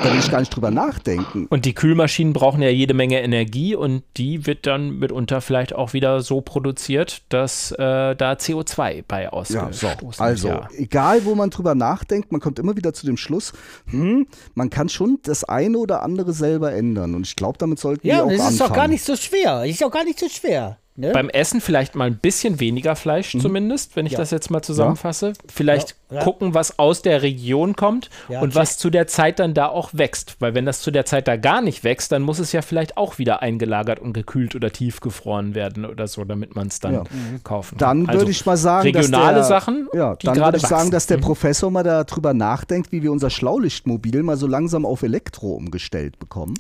da 0.03 0.13
will 0.13 0.19
ich 0.19 0.31
gar 0.31 0.41
nicht 0.41 0.55
drüber 0.55 0.71
nachdenken. 0.71 1.47
Und 1.51 1.65
die 1.65 1.75
Kühlmaschinen 1.75 2.33
brauchen 2.33 2.63
ja 2.63 2.69
jede 2.69 2.95
Menge 2.95 3.21
Energie 3.23 3.75
und 3.75 4.03
die 4.17 4.47
wird 4.47 4.67
dann 4.67 4.99
mitunter 4.99 5.41
vielleicht 5.41 5.75
auch 5.75 5.93
wieder 5.93 6.21
so 6.23 6.41
produziert, 6.41 7.23
dass 7.29 7.73
äh, 7.73 7.77
da 8.17 8.33
CO2 8.33 9.05
bei 9.07 9.23
Ja, 9.25 9.31
ausgestoßen 9.31 9.73
so. 9.73 9.89
wird. 10.09 10.21
Also, 10.21 10.49
Ja. 10.49 10.69
egal 10.77 11.25
wo 11.25 11.35
man 11.35 11.51
drüber 11.51 11.75
nachdenkt, 11.75 12.33
man 12.33 12.41
kommt 12.41 12.59
immer 12.59 12.77
wieder 12.77 12.93
zu 12.93 13.07
dem 13.07 13.17
Schluss, 13.17 13.53
hm, 13.91 14.27
man 14.55 14.71
kann 14.71 14.89
schon 14.89 15.19
das 15.23 15.45
eine 15.45 15.79
oder 15.79 16.03
andere 16.03 16.33
selber 16.33 16.73
ändern. 16.73 17.15
Und 17.15 17.27
ich 17.27 17.37
glaube, 17.37 17.59
damit 17.59 17.79
sollten 17.79 18.05
wir 18.05 18.15
Ja, 18.15 18.23
auch 18.25 18.29
das 18.29 18.35
ist 18.37 18.41
anfangen. 18.47 18.59
doch 18.69 18.75
gar 18.77 18.89
nicht 18.89 19.05
so 19.05 19.17
schwer. 19.17 19.61
Das 19.61 19.69
ist 19.71 19.83
doch 19.83 19.91
gar 19.91 20.05
nicht 20.05 20.19
so 20.19 20.29
schwer. 20.29 20.79
Ne? 20.97 21.11
Beim 21.11 21.29
Essen 21.29 21.61
vielleicht 21.61 21.97
mal 21.97 22.05
ein 22.05 22.19
bisschen 22.19 22.61
weniger 22.61 22.95
Fleisch 22.95 23.37
zumindest, 23.41 23.97
wenn 23.97 24.07
ich 24.07 24.13
Ja. 24.13 24.19
das 24.19 24.31
jetzt 24.31 24.49
mal 24.53 24.63
zusammenfasse. 24.63 25.33
Vielleicht 25.53 25.97
Ja, 26.09 26.19
ja. 26.19 26.23
gucken, 26.23 26.55
was 26.55 26.79
aus 26.79 27.03
der 27.03 27.23
Region 27.23 27.75
kommt 27.75 28.11
Ja, 28.29 28.41
und 28.41 28.51
check. 28.51 28.61
was 28.61 28.79
zu 28.79 28.91
der 28.91 29.09
Zeit 29.09 29.41
dann 29.41 29.55
da 29.55 29.67
auch 29.67 29.91
wächst. 29.93 30.37
Weil 30.39 30.55
wenn 30.55 30.65
das 30.67 30.83
zu 30.83 30.93
der 30.93 31.05
Zeit 31.05 31.27
da 31.27 31.37
gar 31.37 31.63
nicht 31.63 31.83
wächst, 31.83 32.13
dann 32.13 32.23
muss 32.23 32.39
es 32.39 32.53
ja 32.53 32.63
vielleicht 32.63 32.97
auch 32.97 33.19
wieder 33.19 33.43
eingelagert 33.43 33.99
und 33.99 34.13
gekühlt 34.13 34.55
oder 34.55 34.71
tiefgefroren 34.71 35.57
werden 35.57 35.85
oder 35.85 36.07
so, 36.07 36.23
damit 36.25 36.55
man 36.55 36.69
es 36.69 36.79
dann 36.79 36.95
Ja. 36.95 37.05
kaufen 37.43 37.77
kann. 37.77 38.05
Dann 38.05 38.07
Also 38.09 38.21
würde 38.21 38.31
ich 38.31 38.47
mal 38.47 38.57
sagen, 38.57 38.83
regionale 38.85 39.39
dass 39.39 39.49
der, 39.49 39.59
Sachen, 39.61 39.89
ja, 39.95 40.15
die 40.15 40.27
dann 40.27 40.37
würde 40.37 40.59
ich 40.59 40.67
sagen, 40.69 40.93
dass 40.93 41.09
der 41.09 41.17
Professor 41.17 41.73
mal 41.73 41.83
darüber 41.83 42.35
nachdenkt, 42.35 42.93
wie 42.93 43.03
wir 43.03 43.11
unser 43.11 43.31
Schlaulichtmobil 43.31 44.23
mal 44.23 44.37
so 44.37 44.47
langsam 44.47 44.87
auf 44.87 45.03
Elektro 45.03 45.55
umgestellt 45.55 46.21
bekommen. 46.21 46.55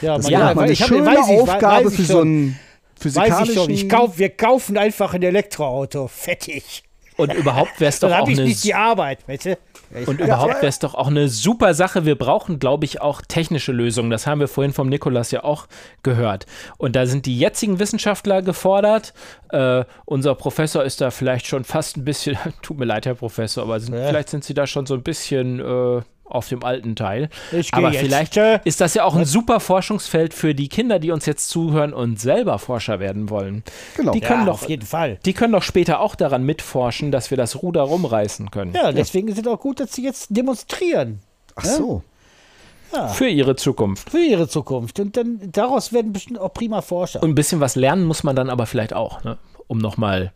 ja, 0.00 0.14
Das 0.16 0.24
man- 0.26 0.32
wäre 0.32 0.42
ja, 0.50 0.54
mal 0.54 0.62
eine 0.62 0.72
ich 0.72 0.80
hab- 0.80 0.88
schöne 0.88 1.06
weiß 1.06 1.28
ich, 1.28 1.40
Aufgabe 1.40 1.86
weiß 1.86 1.94
für 1.96 2.02
so 2.04 2.12
schon. 2.20 2.54
Einen 3.02 3.14
Weiß 3.16 3.16
ich 3.16 3.22
physikalischen. 3.48 3.54
schon. 3.54 3.70
Ich 3.70 3.88
kauf, 3.88 4.18
wir 4.18 4.30
kaufen 4.30 4.76
einfach 4.78 5.14
ein 5.14 5.22
Elektroauto. 5.22 6.08
Fettig. 6.08 6.82
Und 7.16 7.32
überhaupt 7.32 7.78
wäre 7.80 7.90
es 7.90 8.00
doch 8.00 8.08
Dann 8.08 8.16
auch 8.18 8.22
habe 8.22 8.32
ich 8.32 8.38
eine 8.40 8.48
nicht 8.48 8.64
die 8.64 8.74
Arbeit, 8.74 9.26
weißt 9.28 9.44
du? 9.46 9.58
Und 10.06 10.18
überhaupt 10.20 10.54
wäre 10.56 10.66
es 10.66 10.80
doch 10.80 10.96
auch 10.96 11.06
eine 11.06 11.28
super 11.28 11.72
Sache. 11.72 12.04
Wir 12.04 12.16
brauchen, 12.18 12.58
glaube 12.58 12.84
ich, 12.84 13.00
auch 13.00 13.20
technische 13.22 13.70
Lösungen. 13.70 14.10
Das 14.10 14.26
haben 14.26 14.40
wir 14.40 14.48
vorhin 14.48 14.72
vom 14.72 14.88
Nikolas 14.88 15.30
ja 15.30 15.44
auch 15.44 15.68
gehört. 16.02 16.46
Und 16.78 16.96
da 16.96 17.06
sind 17.06 17.26
die 17.26 17.38
jetzigen 17.38 17.78
Wissenschaftler 17.78 18.42
gefordert. 18.42 19.14
Äh, 19.50 19.84
unser 20.04 20.34
Professor 20.34 20.82
ist 20.82 21.00
da 21.00 21.12
vielleicht 21.12 21.46
schon 21.46 21.62
fast 21.62 21.96
ein 21.96 22.04
bisschen, 22.04 22.36
tut 22.62 22.78
mir 22.78 22.86
leid, 22.86 23.06
Herr 23.06 23.14
Professor, 23.14 23.62
aber 23.62 23.78
sind, 23.78 23.94
Ja. 23.94 24.08
vielleicht 24.08 24.30
sind 24.30 24.42
Sie 24.42 24.54
da 24.54 24.66
schon 24.66 24.84
so 24.86 24.94
ein 24.94 25.02
bisschen 25.04 25.60
äh, 25.60 26.02
auf 26.24 26.48
dem 26.48 26.64
alten 26.64 26.96
Teil. 26.96 27.28
Aber 27.72 27.90
jetzt. 27.90 28.02
vielleicht 28.02 28.36
ist 28.64 28.80
das 28.80 28.94
ja 28.94 29.04
auch 29.04 29.14
ein 29.14 29.24
super 29.24 29.60
Forschungsfeld 29.60 30.34
für 30.34 30.54
die 30.54 30.68
Kinder, 30.68 30.98
die 30.98 31.10
uns 31.10 31.26
jetzt 31.26 31.48
zuhören 31.48 31.92
und 31.92 32.20
selber 32.20 32.58
Forscher 32.58 33.00
werden 33.00 33.30
wollen. 33.30 33.62
Genau. 33.96 34.12
Die 34.12 34.20
können 34.20 34.40
ja, 34.40 34.46
doch 34.46 34.62
auf 34.62 34.68
jeden 34.68 34.86
Fall. 34.86 35.18
die 35.24 35.32
können 35.32 35.52
doch 35.52 35.62
später 35.62 36.00
auch 36.00 36.14
daran 36.14 36.44
mitforschen, 36.44 37.12
dass 37.12 37.30
wir 37.30 37.36
das 37.36 37.62
Ruder 37.62 37.82
rumreißen 37.82 38.50
können. 38.50 38.74
Ja, 38.74 38.92
deswegen 38.92 39.28
ist 39.28 39.38
es 39.38 39.46
auch 39.46 39.60
gut, 39.60 39.80
dass 39.80 39.92
sie 39.92 40.04
jetzt 40.04 40.28
demonstrieren 40.30 41.20
Ach 41.56 41.64
so. 41.64 42.02
Für 43.14 43.26
ihre 43.26 43.56
Zukunft. 43.56 44.10
für 44.10 44.24
ihre 44.24 44.46
Zukunft. 44.46 45.00
Und 45.00 45.16
dann 45.16 45.40
daraus 45.50 45.92
werden 45.92 46.12
bestimmt 46.12 46.38
auch 46.38 46.54
prima 46.54 46.80
Forscher. 46.80 47.22
Und 47.22 47.30
ein 47.30 47.34
bisschen 47.34 47.58
was 47.58 47.74
lernen 47.74 48.04
muss 48.04 48.22
man 48.22 48.36
dann 48.36 48.48
aber 48.48 48.66
vielleicht 48.66 48.92
auch, 48.92 49.24
ne? 49.24 49.36
um 49.66 49.78
nochmal 49.78 50.32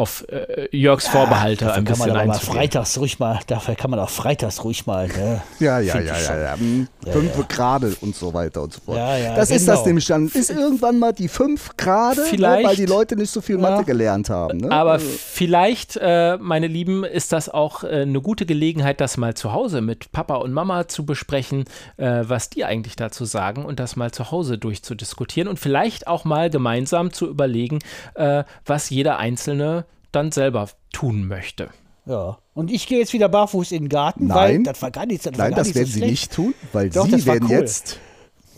auf 0.00 0.24
äh, 0.28 0.74
Jörgs 0.74 1.08
Vorbehalte 1.08 1.66
Dafür 1.66 1.78
ein 1.78 1.84
kann 1.84 1.98
man 1.98 2.08
bisschen 2.08 2.30
aber 2.30 2.40
freitags 2.40 2.98
ruhig 2.98 3.18
mal, 3.18 3.38
dafür 3.46 3.74
kann 3.74 3.90
man 3.90 4.00
auch 4.00 4.08
freitags 4.08 4.64
ruhig 4.64 4.86
mal. 4.86 5.08
Ne? 5.08 5.42
Ja, 5.60 5.78
ja, 5.78 5.96
ja, 5.96 6.00
ich 6.00 6.06
ja, 6.06 6.56
schon. 6.56 6.88
ja. 7.04 7.12
Fünf 7.12 7.48
Grade 7.48 7.94
und 8.00 8.16
so 8.16 8.32
weiter 8.32 8.62
und 8.62 8.72
so 8.72 8.80
fort. 8.80 8.96
Ja, 8.96 9.16
ja, 9.16 9.36
das 9.36 9.50
ist 9.50 9.66
genau. 9.66 9.76
das 9.76 9.86
nämlich 9.86 10.06
dann. 10.06 10.28
Ist 10.28 10.50
irgendwann 10.50 10.98
mal 10.98 11.12
die 11.12 11.28
fünf 11.28 11.76
Grade, 11.76 12.22
ne, 12.22 12.26
Vielleicht. 12.30 12.66
weil 12.66 12.76
die 12.76 12.86
Leute 12.86 13.16
nicht 13.16 13.30
so 13.30 13.42
viel 13.42 13.58
Mathe 13.58 13.84
gelernt 13.84 14.30
haben. 14.30 14.58
Ne? 14.58 14.72
Aber 14.72 14.98
vielleicht, 14.98 15.98
äh, 16.00 16.38
meine 16.38 16.66
Lieben, 16.66 17.04
ist 17.04 17.32
das 17.32 17.50
auch 17.50 17.84
äh, 17.84 18.02
eine 18.02 18.22
gute 18.22 18.46
Gelegenheit, 18.46 19.00
das 19.02 19.18
mal 19.18 19.34
zu 19.34 19.52
Hause 19.52 19.82
mit 19.82 20.12
Papa 20.12 20.36
und 20.36 20.52
Mama 20.52 20.88
zu 20.88 21.04
besprechen, 21.04 21.64
äh, 21.98 22.22
was 22.22 22.48
die 22.48 22.64
eigentlich 22.64 22.96
dazu 22.96 23.26
sagen 23.26 23.66
und 23.66 23.78
das 23.80 23.96
mal 23.96 24.12
zu 24.12 24.30
Hause 24.30 24.56
durchzudiskutieren 24.56 25.48
und 25.48 25.58
vielleicht 25.58 26.06
auch 26.06 26.24
mal 26.24 26.48
gemeinsam 26.48 27.12
zu 27.12 27.28
überlegen, 27.28 27.80
äh, 28.14 28.44
was 28.64 28.88
jeder 28.88 29.18
Einzelne 29.18 29.84
dann 30.12 30.30
selber 30.32 30.68
tun 30.92 31.26
möchte. 31.26 31.70
Ja. 32.06 32.38
Und 32.54 32.70
ich 32.70 32.86
gehe 32.86 32.98
jetzt 32.98 33.12
wieder 33.12 33.28
barfuß 33.28 33.72
in 33.72 33.82
den 33.84 33.88
Garten, 33.88 34.28
weil 34.28 34.54
Nein. 34.54 34.64
das 34.64 34.82
war 34.82 34.90
gar 34.90 35.06
nicht, 35.06 35.24
das 35.24 35.36
Nein, 35.36 35.50
gar 35.50 35.58
das 35.58 35.68
nicht 35.68 35.76
werden 35.76 35.86
so 35.86 35.92
sie 35.92 35.98
schlecht. 35.98 36.10
nicht 36.10 36.32
tun, 36.32 36.54
weil 36.72 36.90
Doch, 36.90 37.06
sie 37.06 37.24
werden 37.26 37.48
cool. 37.48 37.56
jetzt 37.56 37.98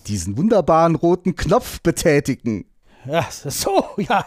diesen 0.06 0.36
wunderbaren 0.38 0.94
roten 0.94 1.36
Knopf 1.36 1.80
betätigen. 1.80 2.64
Ja, 3.04 3.26
so, 3.30 3.84
ja. 3.98 4.24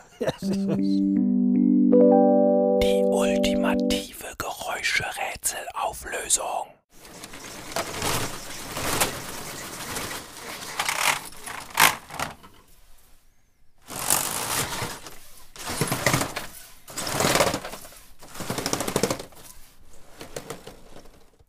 Die 2.82 3.03
ultimative 3.03 4.26
Geräuscherätselauflösung. 4.38 6.67